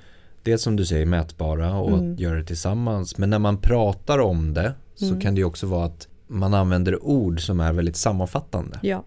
det 0.42 0.58
som 0.58 0.76
du 0.76 0.84
säger 0.86 1.06
mätbara 1.06 1.74
och 1.78 1.98
Mm. 1.98 2.12
att 2.14 2.20
göra 2.20 2.36
det 2.38 2.44
tillsammans. 2.44 3.18
Men 3.18 3.30
när 3.30 3.38
man 3.38 3.56
pratar 3.58 4.18
om 4.18 4.54
det 4.54 4.74
så 4.94 5.04
Mm. 5.08 5.20
kan 5.20 5.34
det 5.34 5.38
ju 5.38 5.44
också 5.44 5.66
vara 5.66 5.84
att 5.84 6.08
man 6.26 6.54
använder 6.54 7.04
ord 7.04 7.40
som 7.46 7.60
är 7.60 7.72
väldigt 7.72 7.96
sammanfattande. 7.96 8.78
Ja. 8.82 9.04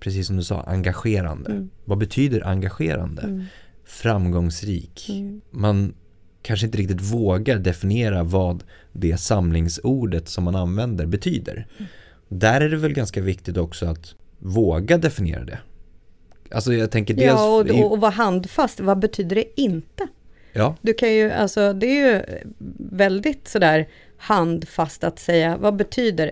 Precis 0.00 0.26
som 0.26 0.36
du 0.36 0.42
sa, 0.42 0.60
engagerande. 0.62 1.50
Mm. 1.50 1.70
Vad 1.84 1.98
betyder 1.98 2.46
engagerande? 2.46 3.22
Mm. 3.22 3.44
Framgångsrik. 3.84 5.06
Mm. 5.08 5.40
Man 5.50 5.94
kanske 6.42 6.66
inte 6.66 6.78
riktigt 6.78 7.00
vågar 7.00 7.58
definiera 7.58 8.22
vad 8.22 8.64
det 8.92 9.16
samlingsordet 9.16 10.28
som 10.28 10.44
man 10.44 10.56
använder 10.56 11.06
betyder. 11.06 11.66
Mm. 11.78 11.88
Där 12.28 12.60
är 12.60 12.68
det 12.68 12.76
väl 12.76 12.92
ganska 12.92 13.20
viktigt 13.20 13.56
också 13.56 13.86
att 13.86 14.14
våga 14.38 14.98
definiera 14.98 15.44
det. 15.44 15.58
Alltså 16.50 16.74
jag 16.74 16.90
tänker 16.90 17.14
dels... 17.14 17.26
Ja, 17.26 17.56
och, 17.56 17.70
och, 17.70 17.92
och 17.92 18.00
vara 18.00 18.10
handfast. 18.10 18.80
Vad 18.80 18.98
betyder 18.98 19.36
det 19.36 19.60
inte? 19.60 20.08
Ja. 20.52 20.76
Du 20.80 20.94
kan 20.94 21.12
ju, 21.12 21.30
alltså 21.30 21.72
det 21.72 21.86
är 21.86 22.12
ju 22.12 22.22
väldigt 22.90 23.48
sådär 23.48 23.88
handfast 24.16 25.04
att 25.04 25.18
säga, 25.18 25.56
vad 25.56 25.76
betyder 25.76 26.30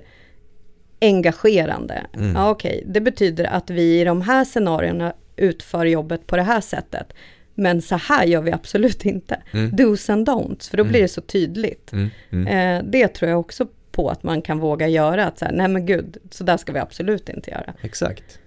engagerande? 1.00 2.06
Mm. 2.14 2.32
Ja, 2.34 2.50
okej, 2.50 2.78
okay. 2.78 2.92
det 2.92 3.00
betyder 3.00 3.44
att 3.44 3.70
vi 3.70 4.00
i 4.00 4.04
de 4.04 4.22
här 4.22 4.44
scenarierna 4.44 5.14
utför 5.36 5.84
jobbet 5.84 6.26
på 6.26 6.36
det 6.36 6.42
här 6.42 6.60
sättet. 6.60 7.12
Men 7.54 7.82
så 7.82 7.96
här 7.96 8.26
gör 8.26 8.42
vi 8.42 8.52
absolut 8.52 9.06
inte. 9.06 9.42
Mm. 9.52 9.70
Do's 9.70 10.12
and 10.12 10.28
don'ts, 10.28 10.70
för 10.70 10.76
då 10.76 10.84
blir 10.84 10.94
mm. 10.94 11.02
det 11.02 11.08
så 11.08 11.20
tydligt. 11.20 11.92
Mm. 11.92 12.10
Mm. 12.30 12.46
Eh, 12.46 12.90
det 12.90 13.08
tror 13.08 13.30
jag 13.30 13.40
också 13.40 13.66
på 13.92 14.08
att 14.08 14.22
man 14.22 14.42
kan 14.42 14.58
våga 14.58 14.88
göra. 14.88 15.26
Att 15.26 15.38
så 15.38 15.44
här, 15.44 15.52
nej 15.52 15.68
men 15.68 15.86
gud, 15.86 16.16
så 16.30 16.44
där 16.44 16.56
ska 16.56 16.72
vi 16.72 16.78
absolut 16.78 17.28
inte 17.28 17.50
göra. 17.50 17.74
Exakt. 17.80 18.38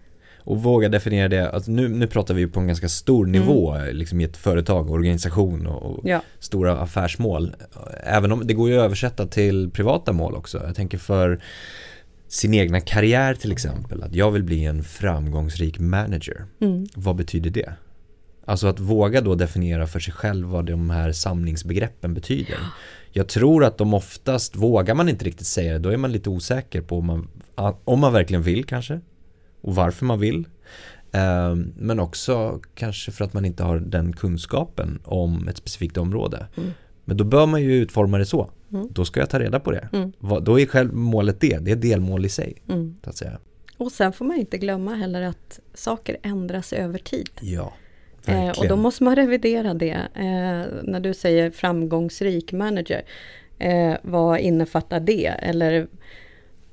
Och 0.45 0.63
våga 0.63 0.89
definiera 0.89 1.27
det, 1.27 1.51
alltså 1.51 1.71
nu, 1.71 1.87
nu 1.87 2.07
pratar 2.07 2.33
vi 2.33 2.47
på 2.47 2.59
en 2.59 2.67
ganska 2.67 2.89
stor 2.89 3.25
nivå 3.25 3.71
mm. 3.71 3.95
liksom 3.95 4.21
i 4.21 4.23
ett 4.23 4.37
företag, 4.37 4.91
organisation 4.91 5.67
och, 5.67 5.99
ja. 6.03 6.21
stora 6.39 6.77
affärsmål. 6.77 7.55
Även 8.03 8.31
om 8.31 8.47
det 8.47 8.53
går 8.53 8.69
ju 8.69 8.77
att 8.77 8.85
översätta 8.85 9.27
till 9.27 9.71
privata 9.71 10.13
mål 10.13 10.35
också. 10.35 10.63
Jag 10.65 10.75
tänker 10.75 10.97
för 10.97 11.41
sin 12.27 12.53
egna 12.53 12.79
karriär 12.79 13.33
till 13.33 13.51
exempel, 13.51 14.03
att 14.03 14.15
jag 14.15 14.31
vill 14.31 14.43
bli 14.43 14.65
en 14.65 14.83
framgångsrik 14.83 15.79
manager. 15.79 16.45
Mm. 16.61 16.85
Vad 16.95 17.15
betyder 17.15 17.49
det? 17.49 17.73
Alltså 18.45 18.67
att 18.67 18.79
våga 18.79 19.21
då 19.21 19.35
definiera 19.35 19.87
för 19.87 19.99
sig 19.99 20.13
själv 20.13 20.47
vad 20.47 20.65
de 20.65 20.89
här 20.89 21.11
samlingsbegreppen 21.11 22.13
betyder. 22.13 22.57
Jag 23.11 23.27
tror 23.27 23.63
att 23.63 23.77
de 23.77 23.93
oftast, 23.93 24.55
vågar 24.55 24.95
man 24.95 25.09
inte 25.09 25.25
riktigt 25.25 25.47
säga 25.47 25.73
det, 25.73 25.79
då 25.79 25.89
är 25.89 25.97
man 25.97 26.11
lite 26.11 26.29
osäker 26.29 26.81
på 26.81 26.97
om 26.97 27.05
man, 27.05 27.27
om 27.83 27.99
man 27.99 28.13
verkligen 28.13 28.43
vill 28.43 28.65
kanske. 28.65 28.99
Och 29.61 29.75
varför 29.75 30.05
man 30.05 30.19
vill. 30.19 30.45
Ehm, 31.11 31.73
men 31.77 31.99
också 31.99 32.61
kanske 32.75 33.11
för 33.11 33.25
att 33.25 33.33
man 33.33 33.45
inte 33.45 33.63
har 33.63 33.79
den 33.79 34.13
kunskapen 34.13 34.99
om 35.03 35.47
ett 35.47 35.57
specifikt 35.57 35.97
område. 35.97 36.47
Mm. 36.57 36.71
Men 37.05 37.17
då 37.17 37.23
bör 37.23 37.45
man 37.45 37.61
ju 37.61 37.73
utforma 37.73 38.17
det 38.17 38.25
så. 38.25 38.49
Mm. 38.71 38.87
Då 38.91 39.05
ska 39.05 39.19
jag 39.19 39.29
ta 39.29 39.39
reda 39.39 39.59
på 39.59 39.71
det. 39.71 39.89
Mm. 39.93 40.11
Då 40.41 40.59
är 40.59 40.65
själv 40.65 40.93
målet 40.93 41.39
det, 41.39 41.57
det 41.57 41.71
är 41.71 41.75
delmål 41.75 42.25
i 42.25 42.29
sig. 42.29 42.61
Mm. 42.69 42.95
att 43.03 43.17
säga. 43.17 43.39
Och 43.77 43.91
sen 43.91 44.13
får 44.13 44.25
man 44.25 44.37
inte 44.37 44.57
glömma 44.57 44.95
heller 44.95 45.21
att 45.21 45.59
saker 45.73 46.17
ändras 46.23 46.73
över 46.73 46.99
tid. 46.99 47.29
Ja. 47.41 47.73
Eh, 48.27 48.49
och 48.49 48.67
då 48.67 48.75
måste 48.75 49.03
man 49.03 49.15
revidera 49.15 49.73
det. 49.73 50.07
Eh, 50.15 50.83
när 50.83 50.99
du 50.99 51.13
säger 51.13 51.51
framgångsrik 51.51 52.51
manager, 52.51 53.01
eh, 53.59 53.93
vad 54.01 54.39
innefattar 54.39 54.99
det? 54.99 55.27
Eller 55.27 55.87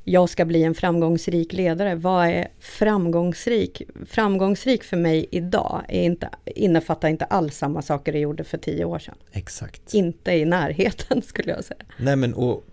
jag 0.04 0.28
ska 0.28 0.44
bli 0.44 0.62
en 0.62 0.74
framgångsrik 0.74 1.52
ledare. 1.52 1.94
Vad 1.94 2.26
är 2.26 2.48
framgångsrik? 2.58 3.82
Framgångsrik 4.06 4.84
för 4.84 4.96
mig 4.96 5.26
idag 5.30 5.82
är 5.88 6.02
inte, 6.02 6.28
innefattar 6.44 7.08
inte 7.08 7.24
alls 7.24 7.56
samma 7.56 7.82
saker 7.82 8.12
jag 8.12 8.22
gjorde 8.22 8.44
för 8.44 8.58
tio 8.58 8.84
år 8.84 8.98
sedan. 8.98 9.14
Exakt. 9.32 9.94
Inte 9.94 10.32
i 10.32 10.44
närheten 10.44 11.22
skulle 11.26 11.50
jag 11.50 11.64
säga. 11.64 11.80
Nej 11.96 12.16
men 12.16 12.34
och 12.34 12.64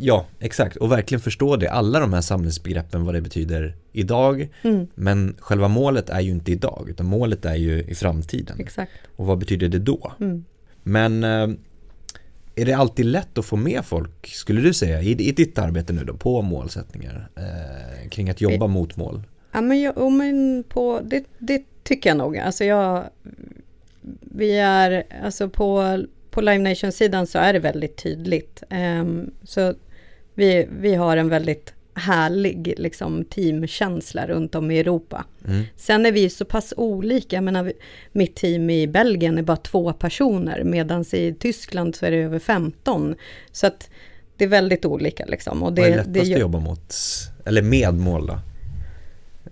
Ja, 0.00 0.26
exakt. 0.38 0.76
Och 0.76 0.92
verkligen 0.92 1.20
förstå 1.20 1.56
det. 1.56 1.70
Alla 1.70 2.00
de 2.00 2.12
här 2.12 2.20
samhällsbegreppen, 2.20 3.04
vad 3.04 3.14
det 3.14 3.20
betyder 3.20 3.76
idag. 3.92 4.48
Mm. 4.62 4.86
Men 4.94 5.36
själva 5.40 5.68
målet 5.68 6.10
är 6.10 6.20
ju 6.20 6.30
inte 6.30 6.52
idag, 6.52 6.86
utan 6.90 7.06
målet 7.06 7.44
är 7.44 7.54
ju 7.54 7.82
i 7.82 7.94
framtiden. 7.94 8.56
Exakt. 8.60 8.92
Och 9.16 9.26
vad 9.26 9.38
betyder 9.38 9.68
det 9.68 9.78
då? 9.78 10.12
Mm. 10.20 10.44
Men 10.82 11.24
eh, 11.24 11.48
är 12.54 12.64
det 12.64 12.72
alltid 12.72 13.06
lätt 13.06 13.38
att 13.38 13.44
få 13.44 13.56
med 13.56 13.84
folk, 13.84 14.26
skulle 14.26 14.60
du 14.60 14.74
säga, 14.74 15.02
i, 15.02 15.10
i 15.10 15.32
ditt 15.32 15.58
arbete 15.58 15.92
nu 15.92 16.04
då, 16.04 16.14
på 16.14 16.42
målsättningar? 16.42 17.28
Eh, 17.36 18.08
kring 18.08 18.30
att 18.30 18.40
jobba 18.40 18.66
mot 18.66 18.96
mål? 18.96 19.22
Ja, 19.52 19.60
men, 19.60 19.80
jag, 19.80 20.12
men 20.12 20.64
på, 20.68 21.00
det, 21.04 21.24
det 21.38 21.62
tycker 21.82 22.10
jag 22.10 22.16
nog. 22.16 22.38
Alltså 22.38 22.64
jag, 22.64 23.04
vi 24.20 24.58
är, 24.58 25.02
alltså 25.24 25.48
på, 25.48 25.98
på 26.30 26.40
Live 26.40 26.58
Nation-sidan 26.58 27.26
så 27.26 27.38
är 27.38 27.52
det 27.52 27.58
väldigt 27.58 27.96
tydligt. 27.96 28.62
Um, 28.70 29.30
så 29.42 29.74
vi, 30.38 30.68
vi 30.80 30.94
har 30.94 31.16
en 31.16 31.28
väldigt 31.28 31.74
härlig 31.94 32.74
liksom, 32.78 33.24
teamkänsla 33.24 34.26
runt 34.26 34.54
om 34.54 34.70
i 34.70 34.78
Europa. 34.78 35.24
Mm. 35.46 35.64
Sen 35.76 36.06
är 36.06 36.12
vi 36.12 36.30
så 36.30 36.44
pass 36.44 36.74
olika, 36.76 37.36
jag 37.36 37.44
menar, 37.44 37.72
mitt 38.12 38.36
team 38.36 38.70
i 38.70 38.86
Belgien 38.86 39.38
är 39.38 39.42
bara 39.42 39.56
två 39.56 39.92
personer, 39.92 40.64
medan 40.64 41.04
i 41.12 41.34
Tyskland 41.38 41.96
så 41.96 42.06
är 42.06 42.10
det 42.10 42.16
över 42.16 42.38
15. 42.38 43.14
Så 43.52 43.66
att 43.66 43.90
det 44.36 44.44
är 44.44 44.48
väldigt 44.48 44.84
olika 44.84 45.24
liksom. 45.26 45.62
Och 45.62 45.72
det, 45.72 45.82
Vad 45.82 45.90
är 45.90 45.96
lättast 45.96 46.14
det, 46.14 46.20
att 46.34 46.40
jobba 46.40 46.60
mot, 46.60 46.94
eller 47.44 47.62
med 47.62 47.94
mål 47.94 48.26
då? 48.26 48.40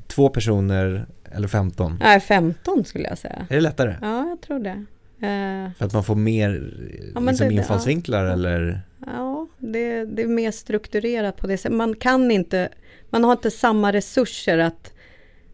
Två 0.07 0.29
personer 0.29 1.07
eller 1.33 1.49
15? 1.49 1.99
Nej, 2.03 2.21
15 2.21 2.85
skulle 2.85 3.09
jag 3.09 3.19
säga. 3.19 3.47
Är 3.51 3.55
det 3.55 3.61
lättare? 3.61 3.97
Ja, 4.03 4.29
jag 4.29 4.41
tror 4.41 4.59
det. 4.59 4.85
Uh, 5.23 5.73
För 5.79 5.85
att 5.85 5.93
man 5.93 6.05
får 6.05 6.15
mer 6.15 6.73
ja, 7.15 7.21
liksom, 7.21 7.49
det, 7.49 7.55
infallsvinklar 7.55 8.25
ja. 8.25 8.33
eller? 8.33 8.81
Ja, 9.07 9.47
det, 9.59 10.05
det, 10.05 10.23
är 10.23 10.27
mer 10.27 10.51
strukturerat 10.51 11.37
på 11.37 11.47
det 11.47 11.59
sättet. 11.59 11.77
Man 11.77 11.97
kan 11.97 12.31
inte, 12.31 12.69
man 13.11 13.25
har 13.25 13.33
inte 13.33 13.51
samma 13.51 13.93
resurser 13.93 14.59
att 14.59 14.93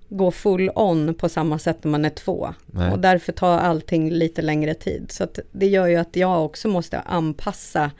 gå 0.09 0.31
full 0.31 0.71
on 0.75 1.15
på 1.15 1.29
samma 1.29 1.59
sätt 1.59 1.85
när 1.85 1.91
man 1.91 2.05
är 2.05 2.11
två. 2.11 2.55
Nej. 2.67 2.93
Och 2.93 2.99
därför 2.99 3.33
tar 3.33 3.59
allting 3.59 4.11
lite 4.11 4.43
längre 4.43 4.75
tid. 4.75 5.07
Så 5.11 5.27
det 5.53 5.67
gör 5.67 5.87
ju 5.87 5.97
att 5.97 6.17
jag 6.17 6.45
också 6.45 6.69
måste 6.69 7.01
anpassa 7.01 7.91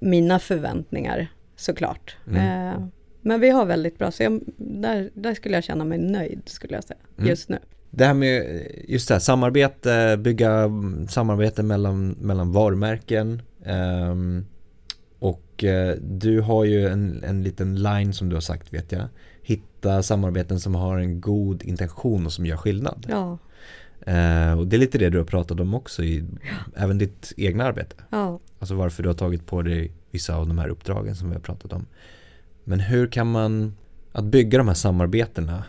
mina 0.00 0.38
förväntningar 0.38 1.28
såklart. 1.56 2.16
Mm. 2.26 2.74
Uh, 2.74 2.86
men 3.20 3.40
vi 3.40 3.50
har 3.50 3.66
väldigt 3.66 3.98
bra, 3.98 4.10
så 4.10 4.22
jag, 4.22 4.40
där, 4.56 5.10
där 5.14 5.34
skulle 5.34 5.54
jag 5.54 5.64
känna 5.64 5.84
mig 5.84 5.98
nöjd 5.98 6.42
skulle 6.44 6.74
jag 6.74 6.84
säga, 6.84 7.00
mm. 7.18 7.28
just 7.28 7.48
nu. 7.48 7.58
Det 7.90 8.04
här 8.04 8.14
med, 8.14 8.66
just 8.88 9.08
det 9.08 9.14
här, 9.14 9.20
samarbete, 9.20 10.16
bygga 10.16 10.70
samarbete 11.08 11.62
mellan, 11.62 12.08
mellan 12.08 12.52
varumärken 12.52 13.42
um, 14.10 14.46
och 15.18 15.64
uh, 15.64 15.94
du 16.02 16.40
har 16.40 16.64
ju 16.64 16.88
en, 16.88 17.24
en 17.24 17.42
liten 17.42 17.82
line 17.82 18.12
som 18.12 18.28
du 18.28 18.36
har 18.36 18.40
sagt 18.40 18.74
vet 18.74 18.92
jag. 18.92 19.08
Hitta 19.42 20.02
samarbeten 20.02 20.60
som 20.60 20.74
har 20.74 20.98
en 20.98 21.20
god 21.20 21.62
intention 21.62 22.26
och 22.26 22.32
som 22.32 22.46
gör 22.46 22.56
skillnad. 22.56 23.06
Ja. 23.08 23.38
Uh, 24.08 24.58
och 24.58 24.66
det 24.66 24.76
är 24.76 24.78
lite 24.78 24.98
det 24.98 25.10
du 25.10 25.18
har 25.18 25.24
pratat 25.24 25.60
om 25.60 25.74
också 25.74 26.02
i 26.04 26.24
ja. 26.42 26.82
även 26.82 26.98
ditt 26.98 27.32
egna 27.36 27.64
arbete. 27.64 27.96
Ja. 28.10 28.40
Alltså 28.58 28.74
varför 28.74 29.02
du 29.02 29.08
har 29.08 29.16
tagit 29.16 29.46
på 29.46 29.62
dig 29.62 29.92
vissa 30.10 30.36
av 30.36 30.48
de 30.48 30.58
här 30.58 30.68
uppdragen 30.68 31.16
som 31.16 31.28
vi 31.28 31.34
har 31.34 31.42
pratat 31.42 31.72
om. 31.72 31.86
Men 32.64 32.80
hur 32.80 33.06
kan 33.06 33.30
man, 33.30 33.76
att 34.12 34.24
bygga 34.24 34.58
de 34.58 34.68
här 34.68 34.74
samarbetena 34.74 35.64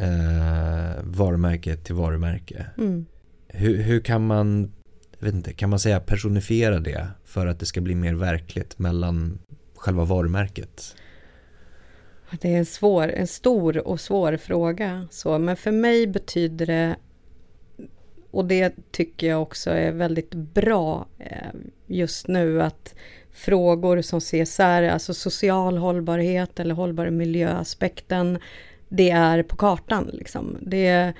eh, 0.00 1.02
varumärke 1.02 1.76
till 1.76 1.94
varumärke. 1.94 2.66
Mm. 2.78 3.06
Hur, 3.48 3.76
hur 3.82 4.00
kan 4.00 4.26
man, 4.26 4.72
jag 5.18 5.26
vet 5.26 5.34
inte, 5.34 5.52
kan 5.52 5.70
man 5.70 5.78
säga 5.78 6.00
personifiera 6.00 6.78
det 6.78 7.08
för 7.24 7.46
att 7.46 7.60
det 7.60 7.66
ska 7.66 7.80
bli 7.80 7.94
mer 7.94 8.14
verkligt 8.14 8.78
mellan 8.78 9.38
själva 9.74 10.04
varumärket? 10.04 10.96
Det 12.40 12.54
är 12.54 12.58
en 12.58 12.66
svår, 12.66 13.08
en 13.08 13.26
stor 13.26 13.86
och 13.88 14.00
svår 14.00 14.36
fråga. 14.36 15.08
Så, 15.10 15.38
men 15.38 15.56
för 15.56 15.72
mig 15.72 16.06
betyder 16.06 16.66
det, 16.66 16.96
och 18.30 18.44
det 18.44 18.74
tycker 18.90 19.28
jag 19.28 19.42
också 19.42 19.70
är 19.70 19.92
väldigt 19.92 20.34
bra 20.34 21.06
eh, 21.18 21.60
just 21.86 22.28
nu, 22.28 22.62
att 22.62 22.94
frågor 23.32 24.02
som 24.02 24.20
CSR, 24.20 24.82
alltså 24.82 25.14
social 25.14 25.78
hållbarhet 25.78 26.60
eller 26.60 26.74
hållbar 26.74 27.10
miljöaspekten, 27.10 28.38
det 28.90 29.10
är 29.10 29.42
på 29.42 29.56
kartan. 29.56 30.10
Liksom. 30.12 30.56
Det, 30.60 31.12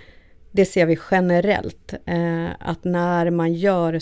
det 0.50 0.64
ser 0.64 0.86
vi 0.86 0.98
generellt, 1.10 1.94
eh, 2.06 2.48
att 2.58 2.84
när 2.84 3.30
man 3.30 3.52
gör 3.52 3.98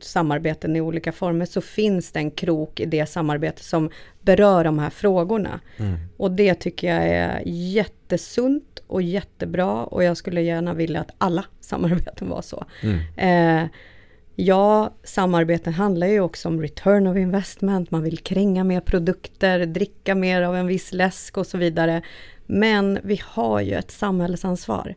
samarbeten 0.00 0.76
i 0.76 0.80
olika 0.80 1.12
former 1.12 1.44
så 1.44 1.60
finns 1.60 2.12
det 2.12 2.18
en 2.18 2.30
krok 2.30 2.80
i 2.80 2.86
det 2.86 3.06
samarbete 3.06 3.64
som 3.64 3.90
berör 4.20 4.64
de 4.64 4.78
här 4.78 4.90
frågorna. 4.90 5.60
Mm. 5.76 5.98
Och 6.16 6.30
det 6.30 6.54
tycker 6.54 6.94
jag 6.94 7.08
är 7.08 7.42
jättesunt 7.46 8.82
och 8.86 9.02
jättebra 9.02 9.84
och 9.84 10.04
jag 10.04 10.16
skulle 10.16 10.42
gärna 10.42 10.74
vilja 10.74 11.00
att 11.00 11.10
alla 11.18 11.44
samarbeten 11.60 12.28
var 12.28 12.42
så. 12.42 12.64
Mm. 12.82 12.98
Eh, 13.16 13.68
ja, 14.34 14.94
samarbeten 15.02 15.72
handlar 15.72 16.06
ju 16.06 16.20
också 16.20 16.48
om 16.48 16.62
return 16.62 17.06
of 17.06 17.16
investment, 17.16 17.90
man 17.90 18.02
vill 18.02 18.18
kränga 18.18 18.64
mer 18.64 18.80
produkter, 18.80 19.66
dricka 19.66 20.14
mer 20.14 20.42
av 20.42 20.56
en 20.56 20.66
viss 20.66 20.92
läsk 20.92 21.36
och 21.36 21.46
så 21.46 21.58
vidare. 21.58 22.02
Men 22.52 22.98
vi 23.02 23.20
har 23.24 23.60
ju 23.60 23.74
ett 23.74 23.90
samhällsansvar. 23.90 24.94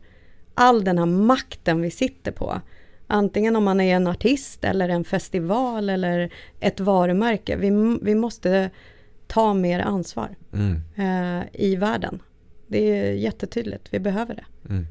All 0.54 0.84
den 0.84 0.98
här 0.98 1.06
makten 1.06 1.80
vi 1.80 1.90
sitter 1.90 2.32
på, 2.32 2.60
antingen 3.06 3.56
om 3.56 3.64
man 3.64 3.80
är 3.80 3.96
en 3.96 4.06
artist 4.06 4.64
eller 4.64 4.88
en 4.88 5.04
festival 5.04 5.90
eller 5.90 6.32
ett 6.60 6.80
varumärke, 6.80 7.56
vi, 7.56 7.98
vi 8.02 8.14
måste 8.14 8.70
ta 9.26 9.54
mer 9.54 9.80
ansvar 9.80 10.36
mm. 10.52 10.82
eh, 10.96 11.44
i 11.52 11.76
världen. 11.76 12.22
Det 12.66 12.78
är 12.78 13.12
jättetydligt, 13.12 13.88
vi 13.90 13.98
behöver 13.98 14.34
det. 14.34 14.44
Mm. 14.68 14.86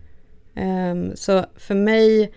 Um, 0.91 1.16
så 1.16 1.45
för 1.55 1.76
mig 1.76 2.34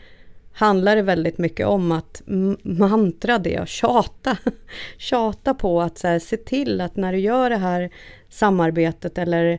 handlar 0.52 0.96
det 0.96 1.02
väldigt 1.02 1.38
mycket 1.38 1.66
om 1.66 1.92
att 1.92 2.22
mantra 2.62 3.38
det 3.38 3.60
och 3.60 3.68
tjata. 3.68 4.36
tjata 4.98 5.54
på 5.54 5.82
att 5.82 5.98
så 5.98 6.08
här, 6.08 6.18
se 6.18 6.36
till 6.36 6.80
att 6.80 6.96
när 6.96 7.12
du 7.12 7.18
gör 7.18 7.50
det 7.50 7.56
här 7.56 7.90
samarbetet 8.28 9.18
eller 9.18 9.58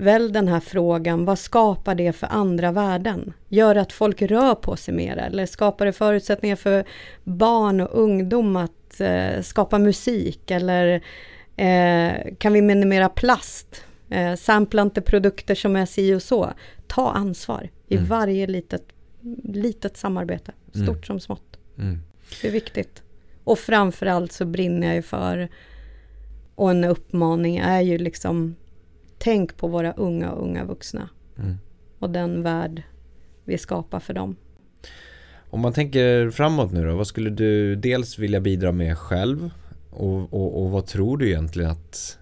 Välj 0.00 0.32
den 0.32 0.48
här 0.48 0.60
frågan, 0.60 1.24
vad 1.24 1.38
skapar 1.38 1.94
det 1.94 2.12
för 2.12 2.26
andra 2.26 2.72
värden? 2.72 3.32
Gör 3.48 3.76
att 3.76 3.92
folk 3.92 4.22
rör 4.22 4.54
på 4.54 4.76
sig 4.76 4.94
mer 4.94 5.16
eller 5.16 5.46
skapar 5.46 5.86
det 5.86 5.92
förutsättningar 5.92 6.56
för 6.56 6.84
barn 7.24 7.80
och 7.80 8.02
ungdom 8.02 8.56
att 8.56 9.00
eh, 9.00 9.42
skapa 9.42 9.78
musik 9.78 10.50
eller 10.50 11.02
eh, 11.56 12.34
kan 12.38 12.52
vi 12.52 12.62
minimera 12.62 13.08
plast? 13.08 13.84
Eh, 14.10 14.34
sampla 14.34 14.82
inte 14.82 15.00
produkter 15.00 15.54
som 15.54 15.76
är 15.76 15.86
si 15.86 16.14
och 16.14 16.22
så. 16.22 16.52
Ta 16.86 17.10
ansvar 17.10 17.70
i 17.88 17.96
mm. 17.96 18.08
varje 18.08 18.46
litet, 18.46 18.84
litet 19.44 19.96
samarbete, 19.96 20.52
stort 20.70 20.88
mm. 20.88 21.02
som 21.02 21.20
smått. 21.20 21.58
Mm. 21.78 21.98
Det 22.42 22.48
är 22.48 22.52
viktigt. 22.52 23.02
Och 23.44 23.58
framförallt 23.58 24.32
så 24.32 24.44
brinner 24.44 24.86
jag 24.86 24.96
ju 24.96 25.02
för, 25.02 25.48
och 26.54 26.70
en 26.70 26.84
uppmaning 26.84 27.56
är 27.56 27.80
ju 27.80 27.98
liksom 27.98 28.56
Tänk 29.22 29.56
på 29.56 29.68
våra 29.68 29.92
unga 29.92 30.30
och 30.30 30.44
unga 30.44 30.64
vuxna. 30.64 31.08
Mm. 31.38 31.58
Och 31.98 32.10
den 32.10 32.42
värld 32.42 32.82
vi 33.44 33.58
skapar 33.58 34.00
för 34.00 34.14
dem. 34.14 34.36
Om 35.50 35.60
man 35.60 35.72
tänker 35.72 36.30
framåt 36.30 36.72
nu 36.72 36.84
då, 36.84 36.96
vad 36.96 37.06
skulle 37.06 37.30
du 37.30 37.76
dels 37.76 38.18
vilja 38.18 38.40
bidra 38.40 38.72
med 38.72 38.98
själv? 38.98 39.50
Och, 39.90 40.34
och, 40.34 40.62
och 40.62 40.70
vad 40.70 40.86
tror 40.86 41.16
du 41.16 41.28
egentligen 41.28 41.70
att, 41.70 42.18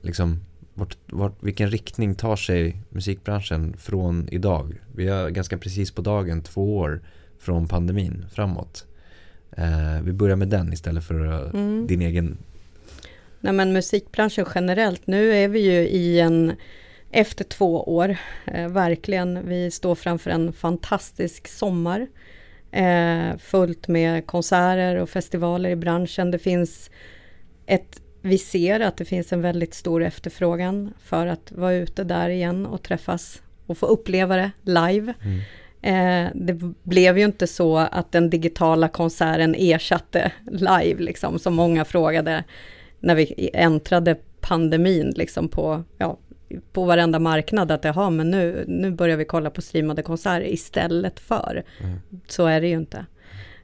liksom, 0.00 0.40
vart, 0.74 0.96
vart, 1.06 1.42
vilken 1.42 1.70
riktning 1.70 2.14
tar 2.14 2.36
sig 2.36 2.82
musikbranschen 2.88 3.76
från 3.76 4.28
idag? 4.28 4.80
Vi 4.94 5.08
har 5.08 5.30
ganska 5.30 5.58
precis 5.58 5.90
på 5.90 6.02
dagen 6.02 6.42
två 6.42 6.76
år 6.76 7.02
från 7.38 7.68
pandemin 7.68 8.26
framåt. 8.32 8.86
Eh, 9.56 10.02
vi 10.02 10.12
börjar 10.12 10.36
med 10.36 10.48
den 10.48 10.72
istället 10.72 11.04
för 11.04 11.50
mm. 11.54 11.86
din 11.86 12.02
egen 12.02 12.38
Nej 13.42 13.52
men 13.52 13.72
musikbranschen 13.72 14.46
generellt, 14.54 15.06
nu 15.06 15.34
är 15.34 15.48
vi 15.48 15.60
ju 15.60 15.88
i 15.88 16.20
en, 16.20 16.52
efter 17.10 17.44
två 17.44 17.82
år, 17.82 18.16
eh, 18.46 18.68
verkligen, 18.68 19.48
vi 19.48 19.70
står 19.70 19.94
framför 19.94 20.30
en 20.30 20.52
fantastisk 20.52 21.48
sommar. 21.48 22.06
Eh, 22.72 23.36
fullt 23.38 23.88
med 23.88 24.26
konserter 24.26 24.96
och 24.96 25.10
festivaler 25.10 25.70
i 25.70 25.76
branschen. 25.76 26.30
Det 26.30 26.38
finns 26.38 26.90
ett, 27.66 28.02
vi 28.20 28.38
ser 28.38 28.80
att 28.80 28.96
det 28.96 29.04
finns 29.04 29.32
en 29.32 29.42
väldigt 29.42 29.74
stor 29.74 30.02
efterfrågan 30.02 30.94
för 30.98 31.26
att 31.26 31.52
vara 31.52 31.72
ute 31.72 32.04
där 32.04 32.28
igen 32.28 32.66
och 32.66 32.82
träffas 32.82 33.42
och 33.66 33.78
få 33.78 33.86
uppleva 33.86 34.36
det 34.36 34.50
live. 34.62 35.14
Mm. 35.22 35.40
Eh, 35.82 36.30
det 36.34 36.52
blev 36.82 37.18
ju 37.18 37.24
inte 37.24 37.46
så 37.46 37.76
att 37.76 38.12
den 38.12 38.30
digitala 38.30 38.88
konserten 38.88 39.54
ersatte 39.58 40.32
live, 40.50 41.02
liksom, 41.02 41.38
som 41.38 41.54
många 41.54 41.84
frågade 41.84 42.44
när 43.02 43.14
vi 43.14 43.50
äntrade 43.54 44.16
pandemin 44.40 45.12
liksom 45.16 45.48
på, 45.48 45.84
ja, 45.98 46.18
på 46.72 46.84
varenda 46.84 47.18
marknad 47.18 47.70
att 47.70 47.84
jaha, 47.84 48.10
men 48.10 48.30
nu, 48.30 48.64
nu 48.68 48.90
börjar 48.90 49.16
vi 49.16 49.24
kolla 49.24 49.50
på 49.50 49.62
streamade 49.62 50.02
konserter 50.02 50.46
istället 50.46 51.20
för. 51.20 51.64
Mm. 51.80 51.98
Så 52.28 52.46
är 52.46 52.60
det 52.60 52.68
ju 52.68 52.74
inte. 52.74 53.06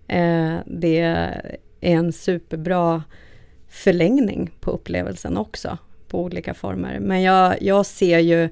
Eh, 0.09 0.57
det 0.67 0.99
är 0.99 1.53
en 1.81 2.13
superbra 2.13 3.03
förlängning 3.69 4.51
på 4.61 4.71
upplevelsen 4.71 5.37
också, 5.37 5.79
på 6.09 6.23
olika 6.23 6.55
former. 6.55 6.99
Men 7.01 7.23
jag, 7.23 7.63
jag 7.63 7.87
ser 7.87 8.19
ju 8.19 8.49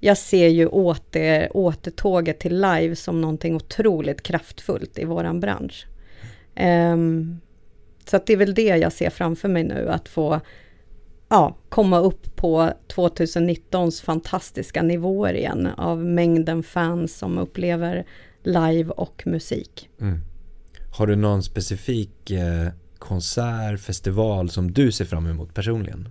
jag 0.00 0.18
ser 0.18 0.48
ju 0.48 0.66
åter, 0.66 1.56
återtåget 1.56 2.38
till 2.38 2.60
live 2.60 2.96
som 2.96 3.20
någonting 3.20 3.56
otroligt 3.56 4.22
kraftfullt 4.22 4.98
i 4.98 5.04
våran 5.04 5.40
bransch. 5.40 5.86
Um, 6.60 7.40
så 8.04 8.20
det 8.26 8.32
är 8.32 8.36
väl 8.36 8.54
det 8.54 8.62
jag 8.76 8.92
ser 8.92 9.10
framför 9.10 9.48
mig 9.48 9.64
nu, 9.64 9.88
att 9.88 10.08
få 10.08 10.40
ja, 11.28 11.56
komma 11.68 11.98
upp 11.98 12.36
på 12.36 12.72
2019s 12.88 14.04
fantastiska 14.04 14.82
nivåer 14.82 15.34
igen 15.34 15.66
av 15.66 16.04
mängden 16.04 16.62
fans 16.62 17.18
som 17.18 17.38
upplever 17.38 18.06
live 18.42 18.90
och 18.90 19.22
musik. 19.26 19.88
Mm. 20.00 20.20
Har 20.98 21.06
du 21.06 21.16
någon 21.16 21.42
specifik 21.42 22.30
eh, 22.30 22.68
konsert, 22.98 23.80
festival 23.80 24.50
som 24.50 24.72
du 24.72 24.92
ser 24.92 25.04
fram 25.04 25.26
emot 25.26 25.54
personligen? 25.54 26.08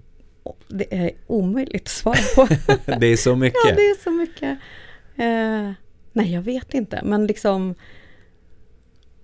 Det 0.67 0.95
är 0.95 1.11
omöjligt 1.27 1.81
att 1.81 1.87
svara 1.87 2.17
på. 2.35 2.47
det 2.99 3.07
är 3.07 3.17
så 3.17 3.35
mycket. 3.35 3.59
Ja, 3.69 3.75
det 3.75 3.81
är 3.81 4.03
så 4.03 4.11
mycket. 4.11 4.59
Eh, 5.15 5.71
nej, 6.13 6.33
jag 6.33 6.41
vet 6.41 6.73
inte, 6.73 7.01
men 7.03 7.27
liksom... 7.27 7.75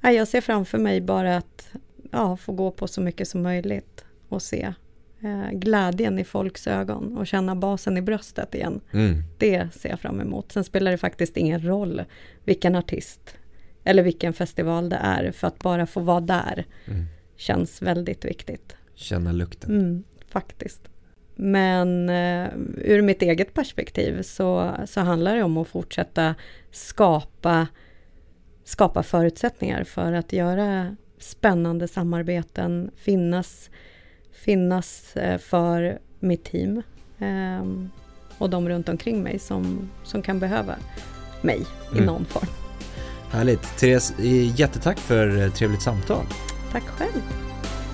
Nej, 0.02 0.16
jag 0.16 0.28
ser 0.28 0.42
framför 0.42 0.78
mig 0.78 1.02
bara 1.02 1.38
att 1.38 1.72
ja, 2.12 2.38
få 2.38 2.52
gå 2.52 2.72
på 2.72 2.88
så 2.88 3.02
mycket 3.02 3.28
som 3.28 3.42
möjligt 3.42 4.06
och 4.30 4.42
se 4.42 4.74
eh, 5.22 5.52
glädjen 5.52 6.20
i 6.20 6.24
folks 6.24 6.68
ögon 6.68 7.18
och 7.18 7.28
känna 7.28 7.56
basen 7.56 7.98
i 7.98 8.02
bröstet 8.02 8.56
igen. 8.56 8.82
Mm. 8.92 9.24
Det 9.38 9.74
ser 9.74 9.90
jag 9.90 10.00
fram 10.00 10.22
emot. 10.22 10.52
Sen 10.52 10.64
spelar 10.64 10.92
det 10.92 10.98
faktiskt 10.98 11.38
ingen 11.38 11.66
roll 11.66 12.04
vilken 12.44 12.76
artist 12.76 13.36
eller 13.84 14.04
vilken 14.04 14.34
festival 14.34 14.90
det 14.90 14.96
är, 14.96 15.32
för 15.32 15.48
att 15.48 15.60
bara 15.60 15.86
få 15.86 16.00
vara 16.00 16.20
där 16.20 16.66
mm. 16.86 17.06
känns 17.36 17.82
väldigt 17.82 18.26
viktigt. 18.26 18.76
Känna 18.96 19.32
lukten. 19.32 19.80
Mm, 19.80 20.04
faktiskt. 20.28 20.90
Men 21.36 22.10
eh, 22.10 22.50
ur 22.78 23.02
mitt 23.02 23.22
eget 23.22 23.54
perspektiv 23.54 24.22
så, 24.22 24.76
så 24.86 25.02
handlar 25.02 25.36
det 25.36 25.44
om 25.44 25.58
att 25.58 25.68
fortsätta 25.68 26.36
skapa, 26.72 27.68
skapa 28.64 29.04
förutsättningar 29.04 29.84
för 29.84 30.14
att 30.14 30.34
göra 30.34 30.96
spännande 31.20 31.88
samarbeten 31.88 32.92
finnas, 32.96 33.70
finnas 34.32 35.18
eh, 35.18 35.38
för 35.38 36.00
mitt 36.20 36.44
team 36.44 36.82
ehm, 37.20 37.90
och 38.38 38.50
de 38.50 38.70
runt 38.70 38.90
omkring 38.90 39.24
mig 39.24 39.40
som, 39.40 39.90
som 40.04 40.22
kan 40.22 40.40
behöva 40.40 40.76
mig 41.42 41.66
mm. 41.92 42.04
i 42.04 42.06
någon 42.06 42.26
form. 42.26 42.50
Härligt. 43.32 43.78
Therese, 43.78 44.14
jättetack 44.56 44.98
för 44.98 45.42
eh, 45.42 45.52
trevligt 45.52 45.82
samtal. 45.82 46.26
Tack 46.72 46.84
själv. 46.84 47.49